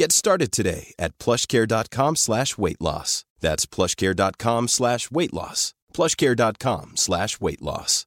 Get 0.00 0.12
started 0.12 0.52
today 0.52 0.94
at 0.98 1.18
plushcare.com 1.18 2.16
slash 2.16 2.56
weight 2.58 2.80
loss. 2.80 3.24
That's 3.40 3.66
plushcare.com 3.66 4.68
slash 4.68 5.10
weight 5.10 5.32
loss. 5.32 5.74
plushcare.com 5.94 6.92
slash 6.94 7.40
weight 7.40 7.60
loss. 7.60 8.04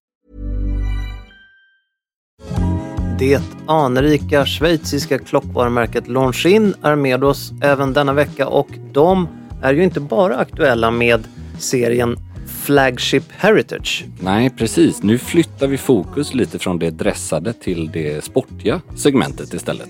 Det 3.19 3.41
anrika 3.67 4.45
schweiziska 4.45 5.19
klockvarumärket 5.19 6.07
Longines 6.07 6.75
är 6.81 6.95
med 6.95 7.23
oss 7.23 7.51
även 7.61 7.93
denna 7.93 8.13
vecka 8.13 8.47
och 8.47 8.69
de 8.91 9.27
är 9.61 9.73
ju 9.73 9.83
inte 9.83 9.99
bara 9.99 10.37
aktuella 10.37 10.91
med 10.91 11.27
serien 11.59 12.17
Flagship 12.63 13.31
Heritage. 13.31 14.05
Nej, 14.19 14.49
precis. 14.49 15.03
Nu 15.03 15.17
flyttar 15.17 15.67
vi 15.67 15.77
fokus 15.77 16.33
lite 16.33 16.59
från 16.59 16.79
det 16.79 16.89
dressade 16.89 17.53
till 17.53 17.91
det 17.91 18.23
sportiga 18.23 18.81
segmentet 18.95 19.53
istället. 19.53 19.89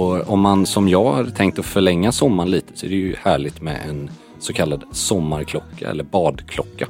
Och 0.00 0.30
om 0.30 0.40
man 0.40 0.66
som 0.66 0.88
jag 0.88 1.12
har 1.12 1.24
tänkt 1.24 1.58
att 1.58 1.66
förlänga 1.66 2.12
sommaren 2.12 2.50
lite 2.50 2.76
så 2.76 2.86
är 2.86 2.90
det 2.90 2.96
ju 2.96 3.16
härligt 3.16 3.60
med 3.62 3.88
en 3.88 4.10
så 4.38 4.52
kallad 4.52 4.84
sommarklocka 4.92 5.90
eller 5.90 6.04
badklocka. 6.04 6.88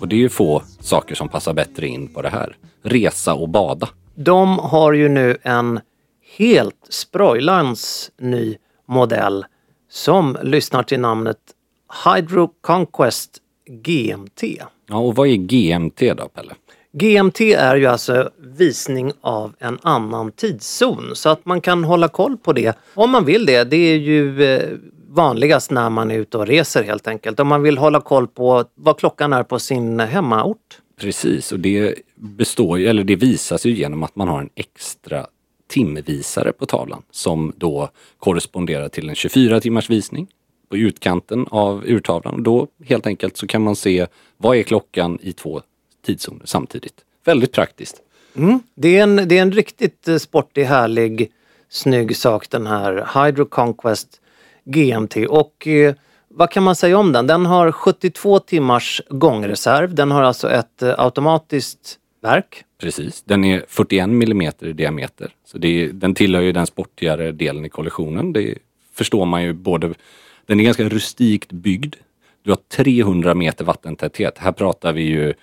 Och 0.00 0.08
det 0.08 0.16
är 0.16 0.18
ju 0.18 0.28
få 0.28 0.62
saker 0.80 1.14
som 1.14 1.28
passar 1.28 1.54
bättre 1.54 1.86
in 1.86 2.08
på 2.08 2.22
det 2.22 2.28
här. 2.28 2.56
Resa 2.82 3.34
och 3.34 3.48
bada. 3.48 3.88
De 4.14 4.58
har 4.58 4.92
ju 4.92 5.08
nu 5.08 5.36
en 5.42 5.80
helt 6.38 6.86
sprojlans 6.88 8.10
ny 8.18 8.56
modell 8.88 9.44
som 9.90 10.36
lyssnar 10.42 10.82
till 10.82 11.00
namnet 11.00 11.38
Hydro 12.04 12.50
Conquest 12.60 13.38
GMT. 13.66 14.42
Ja, 14.88 14.96
och 14.96 15.16
vad 15.16 15.28
är 15.28 15.36
GMT 15.36 16.00
då, 16.00 16.28
Pelle? 16.28 16.54
GMT 16.92 17.40
är 17.40 17.76
ju 17.76 17.86
alltså 17.86 18.30
visning 18.38 19.12
av 19.20 19.52
en 19.58 19.78
annan 19.82 20.32
tidszon 20.32 21.10
så 21.14 21.28
att 21.28 21.46
man 21.46 21.60
kan 21.60 21.84
hålla 21.84 22.08
koll 22.08 22.36
på 22.36 22.52
det 22.52 22.78
om 22.94 23.10
man 23.10 23.24
vill 23.24 23.46
det. 23.46 23.64
Det 23.64 23.76
är 23.76 23.98
ju 23.98 24.44
eh, 24.44 24.68
vanligast 25.08 25.70
när 25.70 25.90
man 25.90 26.10
är 26.10 26.18
ute 26.18 26.38
och 26.38 26.46
reser 26.46 26.82
helt 26.82 27.08
enkelt. 27.08 27.40
Om 27.40 27.48
man 27.48 27.62
vill 27.62 27.78
hålla 27.78 28.00
koll 28.00 28.28
på 28.28 28.64
vad 28.74 28.98
klockan 28.98 29.32
är 29.32 29.42
på 29.42 29.58
sin 29.58 30.00
hemmaort. 30.00 30.78
Precis, 31.00 31.52
och 31.52 31.60
det 31.60 31.94
består 32.14 32.78
ju, 32.78 32.86
eller 32.86 33.04
det 33.04 33.16
visas 33.16 33.66
ju 33.66 33.70
genom 33.70 34.02
att 34.02 34.16
man 34.16 34.28
har 34.28 34.40
en 34.40 34.50
extra 34.54 35.26
timvisare 35.68 36.52
på 36.52 36.66
tavlan 36.66 37.02
som 37.10 37.52
då 37.56 37.88
korresponderar 38.18 38.88
till 38.88 39.08
en 39.08 39.14
24 39.14 39.60
timmars 39.60 39.90
visning 39.90 40.28
på 40.68 40.76
utkanten 40.76 41.46
av 41.50 41.84
urtavlan. 41.86 42.42
Då 42.42 42.66
helt 42.84 43.06
enkelt 43.06 43.36
så 43.36 43.46
kan 43.46 43.62
man 43.62 43.76
se 43.76 44.06
vad 44.36 44.56
är 44.56 44.62
klockan 44.62 45.18
i 45.22 45.32
två 45.32 45.62
tidszoner 46.02 46.46
samtidigt. 46.46 46.94
Väldigt 47.24 47.52
praktiskt. 47.52 48.02
Mm. 48.36 48.60
Det, 48.74 48.98
är 48.98 49.02
en, 49.02 49.16
det 49.28 49.38
är 49.38 49.42
en 49.42 49.52
riktigt 49.52 50.08
eh, 50.08 50.16
sportig, 50.16 50.64
härlig, 50.64 51.30
snygg 51.68 52.16
sak 52.16 52.50
den 52.50 52.66
här 52.66 53.24
Hydro 53.24 53.44
Conquest 53.44 54.20
GMT. 54.64 55.16
Och 55.28 55.66
eh, 55.66 55.94
vad 56.28 56.50
kan 56.50 56.62
man 56.62 56.76
säga 56.76 56.98
om 56.98 57.12
den? 57.12 57.26
Den 57.26 57.46
har 57.46 57.72
72 57.72 58.38
timmars 58.38 59.00
gångreserv. 59.08 59.94
Den 59.94 60.10
har 60.10 60.22
alltså 60.22 60.50
ett 60.50 60.82
eh, 60.82 60.94
automatiskt 60.98 61.98
verk. 62.20 62.64
Precis, 62.78 63.22
den 63.22 63.44
är 63.44 63.64
41 63.68 64.08
millimeter 64.08 64.66
i 64.66 64.72
diameter. 64.72 65.34
Så 65.44 65.58
är, 65.58 65.88
den 65.88 66.14
tillhör 66.14 66.42
ju 66.42 66.52
den 66.52 66.66
sportigare 66.66 67.32
delen 67.32 67.64
i 67.64 67.68
kollektionen. 67.68 68.32
Det 68.32 68.58
förstår 68.94 69.24
man 69.24 69.42
ju 69.42 69.52
både. 69.52 69.94
Den 70.46 70.60
är 70.60 70.64
ganska 70.64 70.84
rustikt 70.84 71.52
byggd. 71.52 71.94
Du 72.42 72.50
har 72.50 72.58
300 72.68 73.34
meter 73.34 73.64
vattentäthet. 73.64 74.38
Här 74.38 74.52
pratar 74.52 74.92
vi 74.92 75.02
ju 75.02 75.34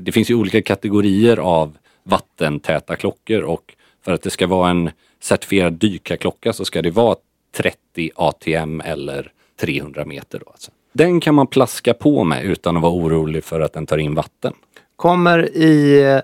det 0.00 0.12
finns 0.12 0.30
ju 0.30 0.34
olika 0.34 0.62
kategorier 0.62 1.36
av 1.36 1.76
vattentäta 2.02 2.96
klockor 2.96 3.42
och 3.42 3.74
för 4.04 4.12
att 4.12 4.22
det 4.22 4.30
ska 4.30 4.46
vara 4.46 4.70
en 4.70 4.90
certifierad 5.20 5.72
dykarklocka 5.72 6.52
så 6.52 6.64
ska 6.64 6.82
det 6.82 6.90
vara 6.90 7.16
30 7.56 8.10
ATM 8.16 8.80
eller 8.80 9.32
300 9.60 10.04
meter. 10.04 10.38
Då 10.38 10.50
alltså. 10.50 10.70
Den 10.92 11.20
kan 11.20 11.34
man 11.34 11.46
plaska 11.46 11.94
på 11.94 12.24
med 12.24 12.44
utan 12.44 12.76
att 12.76 12.82
vara 12.82 12.92
orolig 12.92 13.44
för 13.44 13.60
att 13.60 13.72
den 13.72 13.86
tar 13.86 13.98
in 13.98 14.14
vatten. 14.14 14.52
Kommer 14.96 15.56
i 15.56 16.02
eh, 16.02 16.20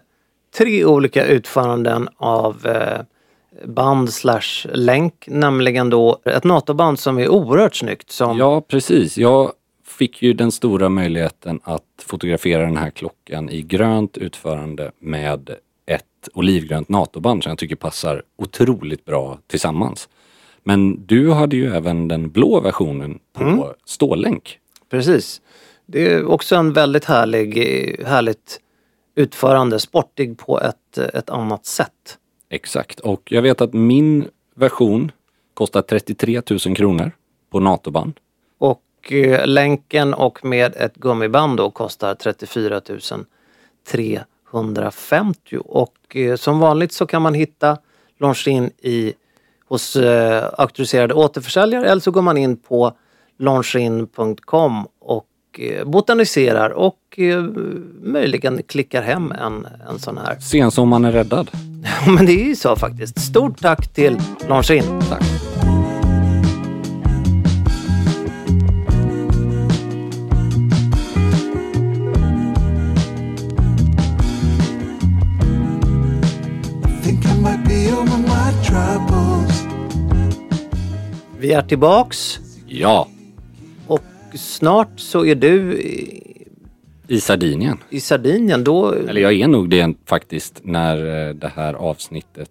tre 0.58 0.84
olika 0.84 1.26
utföranden 1.26 2.08
av 2.16 2.66
eh, 2.66 3.00
band 3.64 4.12
slash 4.12 4.66
länk, 4.72 5.24
nämligen 5.26 5.90
då 5.90 6.20
ett 6.24 6.44
NATO-band 6.44 6.98
som 6.98 7.18
är 7.18 7.28
oerhört 7.28 7.76
snyggt. 7.76 8.10
Som... 8.10 8.38
Ja, 8.38 8.60
precis. 8.60 9.18
Jag 9.18 9.52
fick 9.98 10.22
ju 10.22 10.32
den 10.32 10.52
stora 10.52 10.88
möjligheten 10.88 11.60
att 11.64 12.04
fotografera 12.06 12.62
den 12.62 12.76
här 12.76 12.90
klockan 12.90 13.50
i 13.50 13.62
grönt 13.62 14.18
utförande 14.18 14.92
med 14.98 15.50
ett 15.86 16.28
olivgrönt 16.34 16.88
NATO-band 16.88 17.42
som 17.42 17.50
jag 17.50 17.58
tycker 17.58 17.76
passar 17.76 18.22
otroligt 18.36 19.04
bra 19.04 19.38
tillsammans. 19.46 20.08
Men 20.62 21.06
du 21.06 21.30
hade 21.32 21.56
ju 21.56 21.74
även 21.74 22.08
den 22.08 22.30
blå 22.30 22.60
versionen 22.60 23.18
på 23.32 23.42
mm. 23.44 23.64
stålänk. 23.84 24.58
Precis. 24.90 25.40
Det 25.86 26.12
är 26.12 26.24
också 26.24 26.56
en 26.56 26.72
väldigt 26.72 27.04
härlig, 27.04 27.56
härligt 28.06 28.60
utförande, 29.14 29.78
sportig 29.78 30.38
på 30.38 30.60
ett, 30.60 30.98
ett 30.98 31.30
annat 31.30 31.66
sätt. 31.66 32.18
Exakt 32.50 33.00
och 33.00 33.32
jag 33.32 33.42
vet 33.42 33.60
att 33.60 33.72
min 33.72 34.28
version 34.54 35.12
kostar 35.54 35.82
33 35.82 36.42
000 36.66 36.76
kronor 36.76 37.10
på 37.50 37.60
NATO-band. 37.60 38.12
Eh, 38.60 38.87
länken 39.44 40.14
och 40.14 40.44
med 40.44 40.76
ett 40.76 40.94
gummiband 40.94 41.56
då 41.56 41.70
kostar 41.70 42.14
34 42.14 42.80
350 43.90 45.58
och 45.64 46.16
eh, 46.16 46.36
som 46.36 46.58
vanligt 46.58 46.92
så 46.92 47.06
kan 47.06 47.22
man 47.22 47.34
hitta 47.34 47.78
Longines 48.18 48.72
i 48.78 49.12
hos 49.68 49.96
eh, 49.96 50.48
auktoriserade 50.58 51.14
återförsäljare 51.14 51.90
eller 51.90 52.00
så 52.00 52.10
går 52.10 52.22
man 52.22 52.36
in 52.36 52.56
på 52.56 52.92
longines.com 53.38 54.86
och 55.00 55.26
eh, 55.58 55.84
botaniserar 55.84 56.70
och 56.70 57.18
eh, 57.18 57.42
möjligen 58.02 58.62
klickar 58.62 59.02
hem 59.02 59.32
en, 59.32 59.66
en 59.90 59.98
sån 59.98 60.18
här. 60.18 60.38
Sensommaren 60.40 61.04
är 61.04 61.12
räddad. 61.12 61.50
Men 62.06 62.26
det 62.26 62.32
är 62.32 62.44
ju 62.44 62.56
så 62.56 62.76
faktiskt. 62.76 63.20
Stort 63.20 63.60
tack 63.60 63.94
till 63.94 64.18
Longines. 64.48 65.08
Tack. 65.08 65.22
Vi 81.38 81.52
är 81.52 81.62
tillbaks. 81.62 82.38
Ja. 82.66 83.08
Och 83.86 84.00
snart 84.34 85.00
så 85.00 85.24
är 85.24 85.34
du 85.34 85.72
I 87.08 87.20
Sardinien. 87.20 87.78
i 87.90 88.00
Sardinien, 88.00 88.64
då... 88.64 88.92
Eller 88.92 89.20
jag 89.20 89.32
är 89.34 89.48
nog 89.48 89.70
det 89.70 89.94
faktiskt 90.06 90.60
när 90.62 91.28
eh, 91.28 91.34
det 91.34 91.52
här 91.56 91.74
avsnittet 91.74 92.50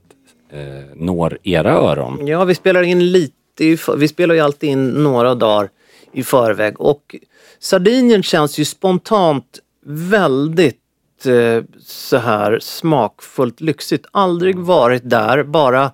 eh, 0.50 0.60
når 0.95 1.38
era 1.44 1.72
öron. 1.72 2.28
Ja, 2.28 2.45
vi 2.45 2.56
spelar 2.56 2.84
in 2.84 3.12
lite, 3.12 3.66
i 3.66 3.78
för- 3.78 3.98
vi 3.98 4.07
spelar 4.07 4.36
ju 4.36 4.42
alltid 4.42 4.69
in 4.69 4.88
några 4.90 5.36
dagar 5.36 5.69
i 6.12 6.24
förväg 6.24 6.81
och 6.81 7.16
Sardinien 7.60 8.24
känns 8.24 8.57
ju 8.60 8.66
spontant 8.66 9.60
väldigt 9.86 11.25
eh, 11.25 11.63
så 11.86 12.18
här 12.18 12.60
smakfullt 12.62 13.62
lyxigt. 13.62 14.06
Aldrig 14.12 14.56
varit 14.57 15.10
där, 15.10 15.44
bara 15.44 15.92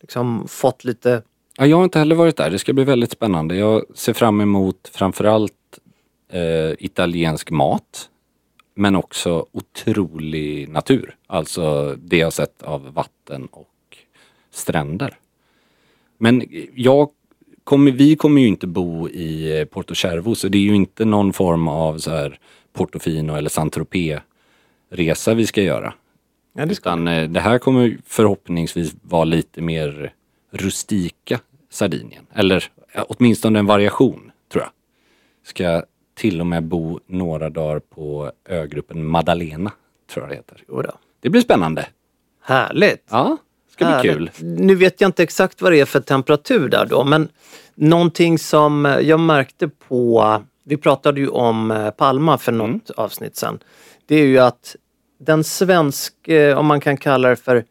liksom 0.00 0.48
fått 0.48 0.84
lite 0.84 1.22
Ja, 1.56 1.66
jag 1.66 1.76
har 1.76 1.84
inte 1.84 1.98
heller 1.98 2.14
varit 2.14 2.36
där. 2.36 2.50
Det 2.50 2.58
ska 2.58 2.72
bli 2.72 2.84
väldigt 2.84 3.12
spännande. 3.12 3.56
Jag 3.56 3.84
ser 3.94 4.12
fram 4.12 4.40
emot 4.40 4.90
framförallt 4.92 5.78
eh, 6.32 6.72
italiensk 6.78 7.50
mat. 7.50 8.08
Men 8.74 8.96
också 8.96 9.46
otrolig 9.52 10.68
natur. 10.68 11.16
Alltså 11.26 11.94
det 11.98 12.16
jag 12.16 12.32
sett 12.32 12.62
av 12.62 12.92
vatten 12.92 13.46
och 13.46 13.68
stränder. 14.50 15.18
Men 16.18 16.42
jag 16.74 17.10
kommer, 17.64 17.90
vi 17.90 18.16
kommer 18.16 18.40
ju 18.40 18.48
inte 18.48 18.66
bo 18.66 19.08
i 19.08 19.60
eh, 19.60 19.64
Porto 19.64 19.94
Cervo 19.94 20.34
så 20.34 20.48
det 20.48 20.58
är 20.58 20.62
ju 20.62 20.74
inte 20.74 21.04
någon 21.04 21.32
form 21.32 21.68
av 21.68 21.98
så 21.98 22.10
här 22.10 22.38
Portofino 22.72 23.36
eller 23.36 23.50
Saint-Tropez 23.50 24.20
resa 24.90 25.34
vi 25.34 25.46
ska 25.46 25.62
göra. 25.62 25.94
Ja, 26.52 26.66
det 26.66 26.74
ska 26.74 26.90
Utan 26.90 27.08
eh, 27.08 27.28
det 27.28 27.40
här 27.40 27.58
kommer 27.58 27.98
förhoppningsvis 28.06 28.94
vara 29.02 29.24
lite 29.24 29.60
mer 29.60 30.12
rustika 30.54 31.40
Sardinien. 31.70 32.26
Eller 32.34 32.64
åtminstone 33.08 33.58
en 33.58 33.66
variation, 33.66 34.32
tror 34.52 34.64
jag. 34.64 34.70
Ska 35.46 35.82
till 36.14 36.40
och 36.40 36.46
med 36.46 36.64
bo 36.64 37.00
några 37.06 37.50
dagar 37.50 37.78
på 37.78 38.32
ögruppen 38.48 39.06
Madalena, 39.06 39.72
tror 40.12 40.24
jag 40.24 40.30
det 40.30 40.36
heter. 40.36 40.64
Jodå. 40.68 40.92
Det 41.20 41.30
blir 41.30 41.40
spännande. 41.40 41.86
Härligt! 42.42 43.06
Ja, 43.10 43.36
ska 43.70 43.84
bli 43.84 44.10
kul. 44.10 44.30
Härligt. 44.34 44.60
Nu 44.60 44.74
vet 44.74 45.00
jag 45.00 45.08
inte 45.08 45.22
exakt 45.22 45.62
vad 45.62 45.72
det 45.72 45.80
är 45.80 45.84
för 45.84 46.00
temperatur 46.00 46.68
där 46.68 46.86
då 46.86 47.04
men 47.04 47.28
någonting 47.74 48.38
som 48.38 48.86
eh, 48.86 48.98
jag 48.98 49.20
märkte 49.20 49.68
på, 49.68 50.42
vi 50.64 50.76
pratade 50.76 51.20
ju 51.20 51.28
om 51.28 51.70
eh, 51.70 51.90
Palma 51.90 52.38
för 52.38 52.52
något 52.52 52.68
Mm. 52.68 52.80
avsnitt 52.96 53.36
sen. 53.36 53.58
Det 54.06 54.14
är 54.16 54.26
ju 54.26 54.38
att 54.38 54.76
den 55.20 55.44
svensk, 55.44 56.28
eh, 56.28 56.58
om 56.58 56.66
man 56.66 56.80
kan 56.80 56.96
kalla 56.96 57.28
det 57.28 57.36
för 57.36 57.64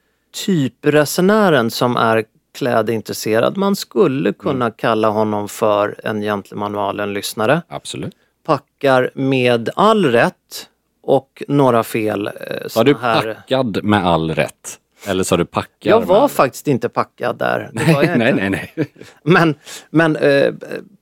typresenären 0.45 1.71
som 1.71 1.95
är 1.97 2.23
klädintresserad, 2.53 3.57
man 3.57 3.75
skulle 3.75 4.33
kunna 4.33 4.65
Mm. 4.65 4.73
kalla 4.77 5.09
honom 5.09 5.47
för 5.49 5.95
en 6.03 6.21
gentlemanvalen-lyssnare. 6.21 7.61
Absolut. 7.67 8.13
Packar 8.45 9.11
med 9.15 9.69
all 9.75 10.05
rätt 10.05 10.69
och 11.03 11.43
några 11.47 11.83
fel. 11.83 12.27
eh, 12.27 12.33
Var 12.75 12.83
du 12.83 12.95
här... 13.01 13.33
packad 13.33 13.83
med 13.83 14.05
all 14.07 14.31
rätt? 14.35 14.79
Eller 15.07 15.23
sa 15.23 15.37
du 15.37 15.45
packad? 15.45 15.69
Jag 15.79 16.01
var 16.05 16.27
faktiskt 16.27 16.67
inte 16.67 16.89
packad 16.89 17.37
där. 17.37 17.69
Nej, 17.73 17.89
inte. 18.01 18.15
nej, 18.17 18.49
nej. 18.49 18.73
Men, 19.23 19.55
men 19.89 20.15
eh, 20.15 20.53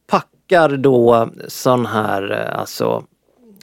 packar 0.07 0.69
då 0.77 1.29
sån 1.47 1.85
här 1.85 2.31
eh, 2.31 2.59
alltså 2.59 3.03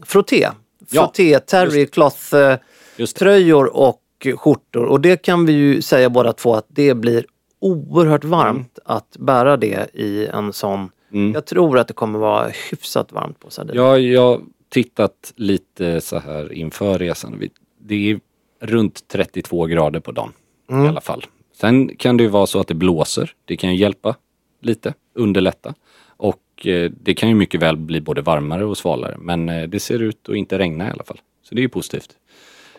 frotté. 0.05 0.49
Ja, 0.91 1.03
Frotté, 1.03 1.39
terrycloth 1.39 2.35
eh, 2.35 2.57
Just 2.97 3.17
det. 3.17 3.19
tröjor 3.19 3.77
och 3.77 4.03
skjortor. 4.37 4.85
Och 4.85 5.01
det 5.01 5.17
kan 5.23 5.47
vi 5.47 5.53
ju 5.53 5.83
säga 5.83 6.11
båda 6.11 6.33
två 6.33 6.55
att 6.55 6.67
det 6.69 6.95
blir 6.95 7.25
oerhört 7.59 8.25
varmt 8.25 8.79
att 8.85 9.17
bära 9.19 9.57
det 9.57 9.89
i 9.95 10.27
en 10.27 10.53
sån. 10.53 10.91
Mm. 11.13 11.33
Jag 11.33 11.47
tror 11.47 11.79
att 11.79 11.89
det 11.89 11.95
kommer 11.95 12.19
vara 12.19 12.49
hyfsat 12.71 13.13
varmt 13.13 13.41
på 13.41 13.51
Sardinien. 13.51 13.85
Ja, 13.85 13.99
jag 13.99 14.23
har 14.23 14.41
tittat 14.69 15.33
lite 15.37 16.01
så 16.01 16.19
här 16.19 16.53
inför 16.53 16.99
resan. 16.99 17.43
Det 17.81 18.11
är 18.11 18.21
runt 18.61 19.09
32 19.09 19.67
grader 19.67 20.01
på 20.01 20.13
dagen 20.13 20.33
Mm. 20.71 20.85
i 20.85 20.89
alla 20.89 21.01
fall. 21.01 21.25
Sen 21.53 21.97
kan 21.97 22.17
det 22.17 22.23
ju 22.23 22.29
vara 22.29 22.47
så 22.47 22.61
att 22.61 22.69
det 22.69 22.75
blåser. 22.75 23.35
Det 23.45 23.57
kan 23.57 23.71
ju 23.71 23.77
hjälpa 23.77 24.17
lite, 24.61 24.95
underlätta. 25.15 25.75
Och 26.07 26.67
eh, 26.67 26.91
det 27.01 27.15
kan 27.15 27.29
ju 27.29 27.35
mycket 27.35 27.63
väl 27.63 27.77
bli 27.77 28.01
både 28.01 28.21
varmare 28.23 28.65
och 28.65 28.79
svalare. 28.79 29.17
Men 29.19 29.49
eh, 29.49 29.69
det 29.69 29.81
ser 29.81 30.03
ut 30.03 30.29
att 30.29 30.37
inte 30.37 30.59
regna 30.59 30.89
i 30.89 30.91
alla 30.91 31.05
fall. 31.05 31.21
Så 31.43 31.55
det 31.55 31.61
är 31.61 31.63
ju 31.63 31.69
positivt. 31.69 32.17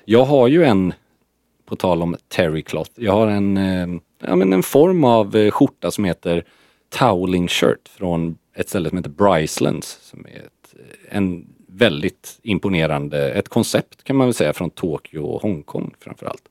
Jag 0.05 0.25
har 0.25 0.47
ju 0.47 0.63
en, 0.63 0.93
på 1.65 1.75
tal 1.75 2.01
om 2.01 2.15
terrycloth, 2.27 2.91
jag 2.95 3.11
har 3.13 3.27
en, 3.27 3.57
eh, 3.57 3.87
ja, 4.19 4.35
men 4.35 4.53
en 4.53 4.63
form 4.63 5.03
av 5.03 5.35
eh, 5.35 5.51
skjorta 5.51 5.91
som 5.91 6.05
heter 6.05 6.43
Toweling 6.89 7.47
shirt 7.47 7.87
från 7.87 8.37
ett 8.55 8.69
ställe 8.69 8.89
som 8.89 8.97
heter 8.97 9.09
Brycelands. 9.09 9.99
Som 10.01 10.25
är 10.25 10.39
ett, 10.39 10.75
eh, 10.79 11.17
en 11.17 11.47
väldigt 11.67 12.39
imponerande, 12.43 13.31
ett 13.31 13.49
koncept 13.49 14.03
kan 14.03 14.15
man 14.15 14.27
väl 14.27 14.33
säga 14.33 14.53
från 14.53 14.69
Tokyo 14.69 15.23
och 15.23 15.41
Hongkong 15.41 15.93
framförallt. 15.99 16.43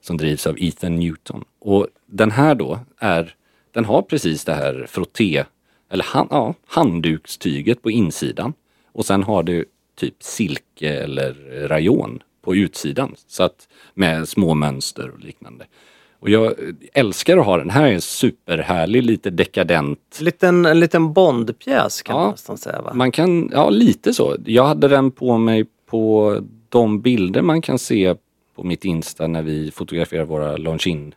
Som 0.00 0.16
drivs 0.16 0.46
av 0.46 0.56
Ethan 0.58 0.96
Newton. 0.96 1.44
Och 1.58 1.86
den 2.06 2.30
här 2.30 2.54
då 2.54 2.80
är, 2.98 3.34
den 3.72 3.84
har 3.84 4.02
precis 4.02 4.44
det 4.44 4.54
här 4.54 4.86
frotté, 4.88 5.44
eller 5.90 6.04
han, 6.04 6.28
ja, 6.30 6.54
handdukstyget 6.66 7.82
på 7.82 7.90
insidan. 7.90 8.52
Och 8.92 9.06
sen 9.06 9.22
har 9.22 9.42
du 9.42 9.64
typ 9.96 10.22
silke 10.22 10.88
eller 10.88 11.34
rayon 11.68 12.22
på 12.42 12.56
utsidan. 12.56 13.14
Så 13.26 13.42
att 13.42 13.68
med 13.94 14.28
små 14.28 14.54
mönster 14.54 15.10
och 15.10 15.20
liknande. 15.20 15.66
Och 16.20 16.30
jag 16.30 16.54
älskar 16.92 17.36
att 17.38 17.46
ha 17.46 17.56
den. 17.56 17.70
Här 17.70 17.86
är 17.92 18.00
superhärlig, 18.00 19.02
lite 19.04 19.30
dekadent. 19.30 20.18
Liten, 20.20 20.66
en 20.66 20.80
liten 20.80 21.12
Bondpjäs 21.12 22.02
kan 22.02 22.16
Ja. 22.16 22.22
man 22.22 22.30
nästan 22.30 22.58
säga 22.58 22.82
va? 22.82 22.94
Man 22.94 23.12
kan, 23.12 23.50
ja 23.52 23.70
lite 23.70 24.14
så. 24.14 24.36
Jag 24.44 24.64
hade 24.66 24.88
den 24.88 25.10
på 25.10 25.38
mig 25.38 25.64
på 25.86 26.36
de 26.68 27.00
bilder 27.00 27.42
man 27.42 27.62
kan 27.62 27.78
se 27.78 28.14
på 28.56 28.62
mitt 28.64 28.84
Insta 28.84 29.26
när 29.26 29.42
vi 29.42 29.70
fotograferar 29.70 30.24
våra 30.24 30.56
Longines 30.56 31.14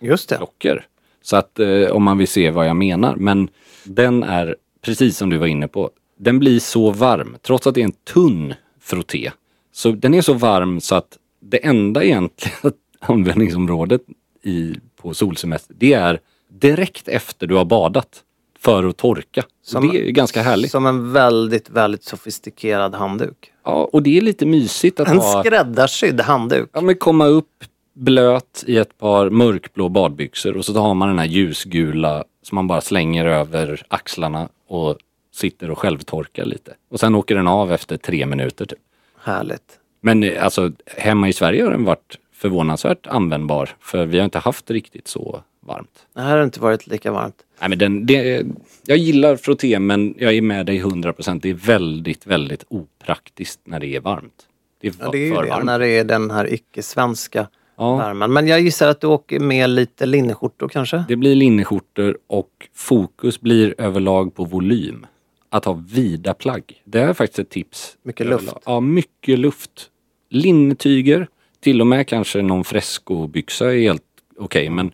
Just 0.00 0.28
det. 0.28 0.36
klockor. 0.36 0.82
Så 1.22 1.36
att 1.36 1.58
eh, 1.58 1.90
om 1.90 2.02
man 2.02 2.18
vill 2.18 2.28
se 2.28 2.50
vad 2.50 2.68
jag 2.68 2.76
menar. 2.76 3.16
Men 3.16 3.48
den 3.84 4.22
är, 4.22 4.56
precis 4.82 5.16
som 5.16 5.30
du 5.30 5.36
var 5.38 5.46
inne 5.46 5.68
på, 5.68 5.90
den 6.18 6.38
blir 6.38 6.58
så 6.60 6.90
varm. 6.90 7.36
Trots 7.42 7.66
att 7.66 7.74
det 7.74 7.80
är 7.80 7.84
en 7.84 7.92
tunn 7.92 8.54
frotté. 8.80 9.30
Så 9.72 9.90
den 9.90 10.14
är 10.14 10.20
så 10.22 10.32
varm 10.32 10.80
så 10.80 10.94
att 10.94 11.18
det 11.40 11.66
enda 11.66 12.04
egentliga 12.04 12.54
användningsområdet 13.00 14.02
i, 14.42 14.74
på 14.96 15.14
solsemester, 15.14 15.74
det 15.78 15.92
är 15.92 16.20
direkt 16.48 17.08
efter 17.08 17.46
du 17.46 17.54
har 17.54 17.64
badat. 17.64 18.24
För 18.60 18.84
att 18.84 18.96
torka. 18.96 19.44
Som- 19.62 19.88
det 19.88 20.08
är 20.08 20.10
ganska 20.10 20.42
härligt. 20.42 20.70
Som 20.70 20.86
en 20.86 21.12
väldigt, 21.12 21.70
väldigt 21.70 22.04
sofistikerad 22.04 22.94
handduk. 22.94 23.52
Ja, 23.64 23.88
och 23.92 24.02
det 24.02 24.16
är 24.16 24.20
lite 24.20 24.46
mysigt 24.46 25.00
att 25.00 25.08
En 25.08 25.18
ha... 25.18 25.42
skräddarsydd 25.44 26.20
handduk. 26.20 26.70
Ja, 26.72 26.80
men 26.80 26.94
komma 26.96 27.26
upp 27.26 27.64
blöt 27.94 28.64
i 28.66 28.76
ett 28.76 28.98
par 28.98 29.30
mörkblå 29.30 29.88
badbyxor 29.88 30.56
och 30.56 30.64
så 30.64 30.80
har 30.80 30.94
man 30.94 31.08
den 31.08 31.18
här 31.18 31.26
ljusgula 31.26 32.24
som 32.42 32.54
man 32.56 32.66
bara 32.66 32.80
slänger 32.80 33.26
över 33.26 33.82
axlarna 33.88 34.48
och 34.68 34.96
sitter 35.34 35.70
och 35.70 35.78
självtorkar 35.78 36.44
lite. 36.44 36.74
Och 36.90 37.00
sen 37.00 37.14
åker 37.14 37.34
den 37.34 37.46
av 37.48 37.72
efter 37.72 37.96
tre 37.96 38.26
minuter 38.26 38.64
typ. 38.66 38.78
Härligt. 39.22 39.78
Men 40.00 40.22
eh, 40.22 40.44
alltså 40.44 40.72
hemma 40.96 41.28
i 41.28 41.32
Sverige 41.32 41.64
har 41.64 41.70
den 41.70 41.84
varit 41.84 42.18
förvånansvärt 42.38 43.06
användbar 43.06 43.70
för 43.80 44.06
vi 44.06 44.18
har 44.18 44.24
inte 44.24 44.38
haft 44.38 44.70
riktigt 44.70 45.08
så 45.08 45.42
varmt. 45.60 46.06
Det 46.14 46.20
här 46.20 46.36
har 46.36 46.44
inte 46.44 46.60
varit 46.60 46.86
lika 46.86 47.12
varmt. 47.12 47.36
Nej, 47.60 47.68
men 47.68 47.78
den, 47.78 48.06
det, 48.06 48.46
jag 48.86 48.98
gillar 48.98 49.36
frotté 49.36 49.78
men 49.78 50.14
jag 50.18 50.34
är 50.34 50.42
med 50.42 50.66
dig 50.66 50.82
100%. 50.82 51.40
Det 51.42 51.50
är 51.50 51.54
väldigt, 51.54 52.26
väldigt 52.26 52.64
opraktiskt 52.68 53.60
när 53.64 53.80
det 53.80 53.86
är 53.96 54.00
varmt. 54.00 54.46
Det 54.80 54.88
är, 54.88 54.94
Ja, 55.00 55.10
det 55.10 55.18
är 55.18 55.26
ju 55.26 55.34
för 55.34 55.42
det, 55.42 55.48
varmt. 55.48 55.64
när 55.64 55.78
det 55.78 55.88
är 55.88 56.04
den 56.04 56.30
här 56.30 56.52
icke-svenska 56.54 57.48
Ja. 57.76 57.96
värmen. 57.96 58.32
Men 58.32 58.46
jag 58.48 58.60
gissar 58.60 58.88
att 58.88 59.00
du 59.00 59.06
åker 59.06 59.40
med 59.40 59.70
lite 59.70 60.06
linneskjortor 60.06 60.68
kanske? 60.68 61.04
Det 61.08 61.16
blir 61.16 61.34
linneskjortor 61.34 62.18
och 62.26 62.68
fokus 62.74 63.40
blir 63.40 63.74
överlag 63.78 64.34
på 64.34 64.44
volym. 64.44 65.06
Att 65.50 65.64
ha 65.64 65.82
vida 65.88 66.34
plagg. 66.34 66.82
Det 66.84 67.00
är 67.00 67.12
faktiskt 67.14 67.38
ett 67.38 67.50
tips. 67.50 67.96
Mycket 68.02 68.20
överlag. 68.26 68.42
luft. 68.42 68.56
Ja, 68.66 68.80
mycket 68.80 69.38
luft. 69.38 69.90
Linnetyger, 70.30 71.28
till 71.60 71.80
och 71.80 71.86
med 71.86 72.06
kanske 72.06 72.42
någon 72.42 72.64
frescobyxa 72.64 73.74
är 73.74 73.78
helt 73.80 74.02
okej 74.36 74.70
men 74.70 74.92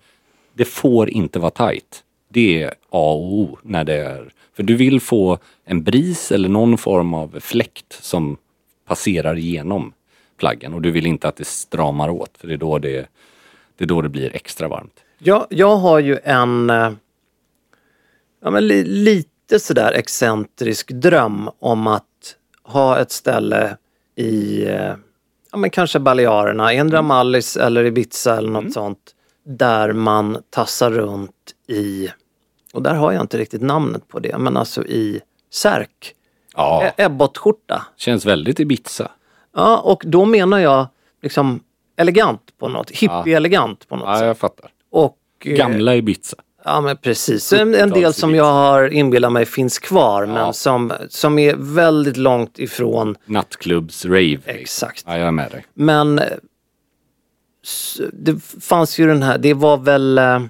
det 0.54 0.64
får 0.64 1.10
inte 1.10 1.38
vara 1.38 1.50
tajt. 1.50 2.04
Det 2.28 2.62
är 2.62 2.68
A 2.90 3.12
och 3.12 3.32
O 3.32 3.58
när 3.62 3.84
det 3.84 3.94
är... 3.94 4.32
För 4.52 4.62
du 4.62 4.74
vill 4.74 5.00
få 5.00 5.38
en 5.64 5.82
bris 5.82 6.32
eller 6.32 6.48
någon 6.48 6.78
form 6.78 7.14
av 7.14 7.40
fläkt 7.40 7.98
som 8.00 8.36
passerar 8.86 9.38
igenom 9.38 9.92
plaggen 10.36 10.74
och 10.74 10.82
du 10.82 10.90
vill 10.90 11.06
inte 11.06 11.28
att 11.28 11.36
det 11.36 11.46
stramar 11.46 12.08
åt 12.08 12.38
för 12.38 12.48
det 12.48 12.54
är 12.54 12.58
då 12.58 12.78
det, 12.78 13.08
det, 13.76 13.84
är 13.84 13.88
då 13.88 14.02
det 14.02 14.08
blir 14.08 14.36
extra 14.36 14.68
varmt. 14.68 15.00
Jag, 15.18 15.46
jag 15.50 15.76
har 15.76 15.98
ju 15.98 16.18
en 16.24 16.70
eh, 16.70 16.92
ja, 18.42 18.50
men 18.50 18.66
li, 18.66 18.84
lite 18.84 19.60
sådär 19.60 19.92
excentrisk 19.92 20.90
dröm 20.92 21.50
om 21.58 21.86
att 21.86 22.36
ha 22.62 22.98
ett 22.98 23.10
ställe 23.10 23.76
i 24.16 24.64
eh, 24.66 24.94
ja, 25.54 25.58
men 25.58 25.70
kanske 25.70 25.98
Balearerna, 25.98 26.72
endera 26.72 27.02
Mallis 27.02 27.56
eller 27.56 27.84
Ibiza 27.84 28.36
eller 28.36 28.50
något 28.50 28.72
sånt. 28.72 28.98
Där 29.46 29.92
man 29.92 30.42
tassar 30.50 30.90
runt 30.90 31.54
i, 31.68 32.08
och 32.72 32.82
där 32.82 32.94
har 32.94 33.12
jag 33.12 33.20
inte 33.20 33.38
riktigt 33.38 33.62
namnet 33.62 34.08
på 34.08 34.18
det, 34.18 34.38
men 34.38 34.56
alltså 34.56 34.84
i 34.84 35.20
särk. 35.52 36.14
Ja, 36.56 36.84
E- 36.84 36.92
Ebbot-skjorta. 36.96 37.82
känns 37.96 38.26
väldigt 38.26 38.60
Ibiza. 38.60 39.10
Ja, 39.56 39.78
och 39.78 40.02
då 40.06 40.24
menar 40.24 40.58
jag 40.58 40.86
liksom 41.22 41.60
elegant 41.96 42.40
på 42.58 42.68
något, 42.68 42.90
hippie-elegant 42.90 43.88
på 43.88 43.96
något 43.96 44.08
Ja, 44.08 44.18
sätt. 44.18 44.26
jag 44.26 44.38
fattar. 44.38 44.70
Och, 44.90 45.18
eh, 45.44 45.52
Gamla 45.52 45.94
Ibiza. 45.96 46.36
Ja 46.64 46.80
men 46.80 46.96
precis. 46.96 47.52
En, 47.52 47.74
en 47.74 47.90
del 47.90 48.14
som 48.14 48.34
jag 48.34 48.44
har 48.52 48.92
inbillat 48.92 49.32
mig 49.32 49.46
finns 49.46 49.78
kvar 49.78 50.26
men 50.26 50.54
som, 50.54 50.92
som 51.08 51.38
är 51.38 51.54
väldigt 51.58 52.16
långt 52.16 52.58
ifrån. 52.58 53.16
Nattklubbs 53.24 54.04
rave. 54.04 54.38
Exakt. 54.44 55.04
Ja, 55.06 55.18
jag 55.18 55.26
är 55.26 55.32
med 55.32 55.50
dig. 55.50 55.66
Men 55.74 56.18
eh, 56.18 56.24
det 58.12 58.40
fanns 58.60 58.98
ju 58.98 59.06
den 59.06 59.22
här, 59.22 59.38
det 59.38 59.54
var 59.54 59.76
väl 59.76 60.18
eh, 60.18 60.40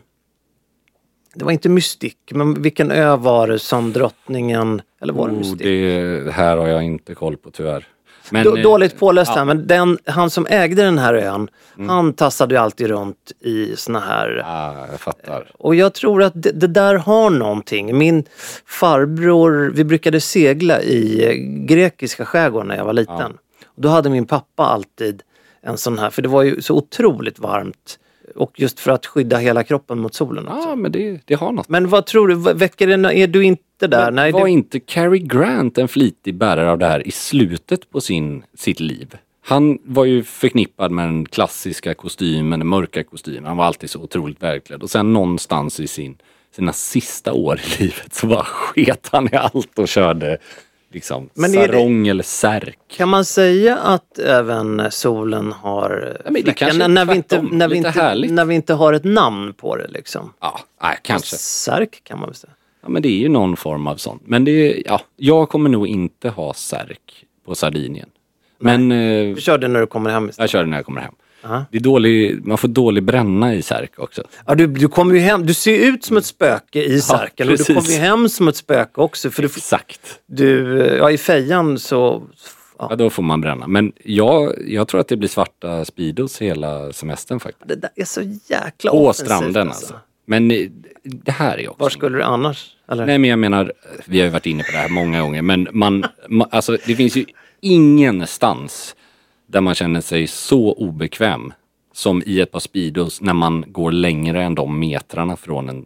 det 1.34 1.44
var 1.44 1.52
inte 1.52 1.68
Mystik, 1.68 2.18
men 2.30 2.62
vilken 2.62 2.90
ö 2.90 3.16
var 3.16 3.48
det 3.48 3.58
som 3.58 3.92
drottningen, 3.92 4.82
eller 5.00 5.12
var 5.12 5.28
det 5.28 5.34
Oh, 5.34 5.38
Mystik? 5.38 5.60
det 6.24 6.32
här 6.32 6.56
har 6.56 6.68
jag 6.68 6.82
inte 6.82 7.14
koll 7.14 7.36
på 7.36 7.50
tyvärr. 7.50 7.86
Men, 8.30 8.44
Då- 8.44 8.56
eh, 8.56 8.62
Dåligt 8.62 8.98
påläst 8.98 9.30
ja. 9.34 9.38
här, 9.38 9.44
men 9.44 9.66
den, 9.66 9.98
han 10.06 10.30
som 10.30 10.46
ägde 10.50 10.82
den 10.82 10.98
här 10.98 11.14
ön, 11.14 11.48
Mm. 11.76 11.88
han 11.88 12.12
tassade 12.12 12.54
ju 12.54 12.60
alltid 12.60 12.86
runt 12.86 13.32
i 13.40 13.76
såna 13.76 14.00
här 14.00 14.42
Ja, 14.44 14.86
jag 14.90 15.00
fattar. 15.00 15.50
Och 15.58 15.74
jag 15.74 15.94
tror 15.94 16.22
att 16.22 16.32
det, 16.42 16.50
det 16.52 16.66
där 16.66 16.94
har 16.94 17.30
någonting. 17.30 17.98
Min 17.98 18.24
farbror, 18.66 19.72
vi 19.74 19.84
brukade 19.84 20.20
segla 20.20 20.82
i 20.82 21.24
eh, 21.24 21.32
grekiska 21.66 22.24
skärgården 22.24 22.68
när 22.68 22.76
jag 22.76 22.84
var 22.84 22.92
liten. 22.92 23.32
Och 23.66 23.82
då 23.82 23.88
hade 23.88 24.10
min 24.10 24.26
pappa 24.26 24.64
alltid 24.66 25.22
en 25.62 25.76
sån 25.78 25.98
här, 25.98 26.10
för 26.10 26.22
det 26.22 26.28
var 26.28 26.42
ju 26.42 26.62
så 26.62 26.74
otroligt 26.74 27.38
varmt. 27.38 27.98
Och 28.36 28.60
just 28.60 28.80
för 28.80 28.90
att 28.90 29.06
skydda 29.06 29.36
hela 29.36 29.62
kroppen 29.64 29.98
mot 29.98 30.14
solen. 30.14 30.44
Ja, 30.48 30.74
men 30.76 30.92
det, 30.92 31.20
det 31.24 31.34
har 31.34 31.52
något. 31.52 31.68
Men 31.68 31.88
vad 31.88 32.06
tror 32.06 32.28
du, 32.28 32.34
väcker 32.34 32.86
det, 32.86 33.14
är 33.14 33.26
du 33.26 33.44
inte 33.74 33.86
där? 33.96 34.04
Men 34.04 34.14
Nej, 34.14 34.32
var 34.32 34.44
du, 34.44 34.50
inte 34.50 34.80
Cary 34.80 35.18
Grant 35.18 35.78
en 35.78 35.88
flitig 35.88 36.34
bärare 36.34 36.70
av 36.70 36.78
det 36.78 36.86
här 36.86 37.06
i 37.08 37.10
slutet 37.10 37.90
på 37.90 38.00
sin, 38.00 38.44
sitt 38.56 38.80
liv? 38.80 39.16
Han 39.46 39.78
var 39.84 40.04
ju 40.04 40.22
förknippad 40.24 40.90
med 40.90 41.08
den 41.08 41.26
klassiska 41.26 41.94
kostymen, 41.94 42.58
den 42.60 42.68
mörka 42.68 43.04
kostymen. 43.04 43.44
Han 43.44 43.56
var 43.56 43.64
alltid 43.64 43.90
så 43.90 44.00
otroligt 44.00 44.42
välklädd. 44.42 44.82
Och 44.82 44.90
sen 44.90 45.12
någonstans 45.12 45.80
i 45.80 45.86
sin, 45.86 46.16
sina 46.56 46.72
sista 46.72 47.32
år 47.32 47.60
i 47.78 47.82
livet 47.82 48.14
så 48.14 48.26
bara 48.26 48.44
sket 48.44 49.08
han 49.12 49.34
i 49.34 49.36
allt 49.36 49.78
och 49.78 49.88
körde 49.88 50.38
liksom 50.92 51.28
Men 51.34 51.54
är 51.54 51.58
det- 51.68 51.72
sarong 51.72 52.06
eller 52.08 52.22
särk. 52.22 52.78
kan 52.96 53.08
man 53.08 53.24
säga 53.24 53.76
att 53.78 54.18
även 54.18 54.90
solen 54.90 55.52
har 55.52 56.18
men 56.24 56.32
det 56.34 56.42
fläckar? 56.42 56.52
kanske 56.66 56.78
när, 56.78 56.84
är 56.84 56.88
när, 56.88 57.04
vi 57.04 57.16
inte, 57.16 57.42
när, 57.42 57.68
vi 57.68 57.76
inte, 57.76 57.90
härligt. 57.90 58.32
när 58.32 58.44
vi 58.44 58.54
inte 58.54 58.74
har 58.74 58.92
ett 58.92 59.04
namn 59.04 59.52
på 59.52 59.76
det 59.76 59.88
liksom? 59.88 60.32
Ja, 60.40 60.60
nej, 60.82 60.98
kanske. 61.02 61.36
Särk 61.36 62.00
kan 62.04 62.18
man 62.20 62.28
väl 62.28 62.36
säga. 62.36 62.52
Ja, 62.84 62.90
men 62.90 63.02
det 63.02 63.08
är 63.08 63.18
ju 63.18 63.28
någon 63.28 63.56
form 63.56 63.86
av 63.86 63.96
sånt. 63.96 64.22
Men 64.24 64.44
det 64.44 64.50
är, 64.50 64.82
ja, 64.86 65.00
jag 65.16 65.48
kommer 65.48 65.70
nog 65.70 65.86
inte 65.86 66.28
ha 66.28 66.54
särk 66.54 67.24
på 67.46 67.54
Sardinien. 67.54 68.08
Men 68.58 68.92
eh, 68.92 69.34
Du 69.34 69.40
kör 69.40 69.58
det 69.58 69.68
när 69.68 69.80
du 69.80 69.86
kommer 69.86 70.10
hem 70.10 70.28
istället. 70.28 70.42
jag 70.42 70.50
kör 70.50 70.64
det 70.64 70.70
när 70.70 70.76
jag 70.76 70.86
kommer 70.86 71.00
hem. 71.00 71.14
Aha. 71.44 71.64
Det 71.70 71.78
är 71.78 71.82
dålig, 71.82 72.46
man 72.46 72.58
får 72.58 72.68
dålig 72.68 73.02
bränna 73.02 73.54
i 73.54 73.62
särk 73.62 73.98
också. 73.98 74.22
Ja, 74.46 74.54
du, 74.54 74.66
du 74.66 74.88
kommer 74.88 75.14
ju 75.14 75.20
hem, 75.20 75.46
du 75.46 75.54
ser 75.54 75.88
ut 75.88 76.04
som 76.04 76.16
ett 76.16 76.24
spöke 76.26 76.82
i 76.84 77.00
särken 77.00 77.48
och 77.48 77.56
du 77.56 77.64
kommer 77.64 77.90
ju 77.90 77.96
hem 77.98 78.28
som 78.28 78.48
ett 78.48 78.56
spöke 78.56 79.00
också. 79.00 79.30
För 79.30 79.42
du, 79.42 79.46
Exakt. 79.46 80.20
du, 80.26 80.76
ja, 80.98 81.10
i 81.10 81.18
fejan 81.18 81.78
så... 81.78 82.22
Ja, 82.78 82.86
Ja, 82.90 82.96
då 82.96 83.10
får 83.10 83.22
man 83.22 83.40
bränna. 83.40 83.66
Men 83.66 83.92
jag, 84.04 84.54
jag 84.66 84.88
tror 84.88 85.00
att 85.00 85.08
det 85.08 85.16
blir 85.16 85.28
svarta 85.28 85.84
Speedos 85.84 86.42
hela 86.42 86.92
semestern 86.92 87.40
faktiskt. 87.40 87.68
det 87.68 87.76
där 87.76 87.90
är 87.96 88.04
så 88.04 88.20
jäkla 88.46 88.90
På 88.90 89.12
stranden 89.12 89.68
alltså. 89.68 89.94
Men 90.24 90.50
eh, 90.50 90.68
det 91.02 91.32
här 91.32 91.58
är 91.58 91.68
också... 91.70 91.82
Var 91.82 91.90
skulle 91.90 92.16
du 92.18 92.22
annars? 92.22 92.76
Eller? 92.88 93.06
Nej 93.06 93.18
men 93.18 93.30
jag 93.30 93.38
menar, 93.38 93.72
vi 94.06 94.18
har 94.18 94.24
ju 94.24 94.30
varit 94.32 94.46
inne 94.46 94.62
på 94.62 94.72
det 94.72 94.78
här 94.78 94.88
många 94.88 95.20
gånger, 95.20 95.42
men 95.42 95.68
man, 95.72 96.04
ma, 96.28 96.44
alltså 96.50 96.76
det 96.86 96.96
finns 96.96 97.16
ju 97.16 97.24
ingenstans 97.60 98.96
där 99.46 99.60
man 99.60 99.74
känner 99.74 100.00
sig 100.00 100.26
så 100.26 100.72
obekväm 100.72 101.52
som 101.92 102.22
i 102.26 102.40
ett 102.40 102.50
par 102.52 102.60
Speedos 102.60 103.20
när 103.20 103.32
man 103.34 103.64
går 103.66 103.92
längre 103.92 104.42
än 104.42 104.54
de 104.54 104.78
metrarna 104.80 105.36
från 105.36 105.68
en 105.68 105.84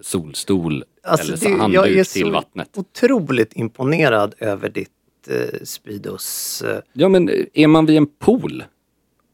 solstol 0.00 0.84
Alltså, 1.02 1.24
eller 1.26 1.32
det, 1.32 1.38
så 1.38 1.48
jag 1.48 1.54
är 1.56 1.58
handduk 1.60 2.06
så 2.06 2.12
till 2.12 2.30
vattnet. 2.30 2.68
otroligt 2.76 3.52
imponerad 3.56 4.34
över 4.38 4.68
ditt 4.68 4.90
eh, 5.30 5.60
Speedos... 5.64 6.62
Eh, 6.62 6.78
Ja 6.92 7.08
men 7.08 7.30
är 7.54 7.66
man 7.66 7.86
vid 7.86 7.96
en 7.96 8.06
pool 8.06 8.64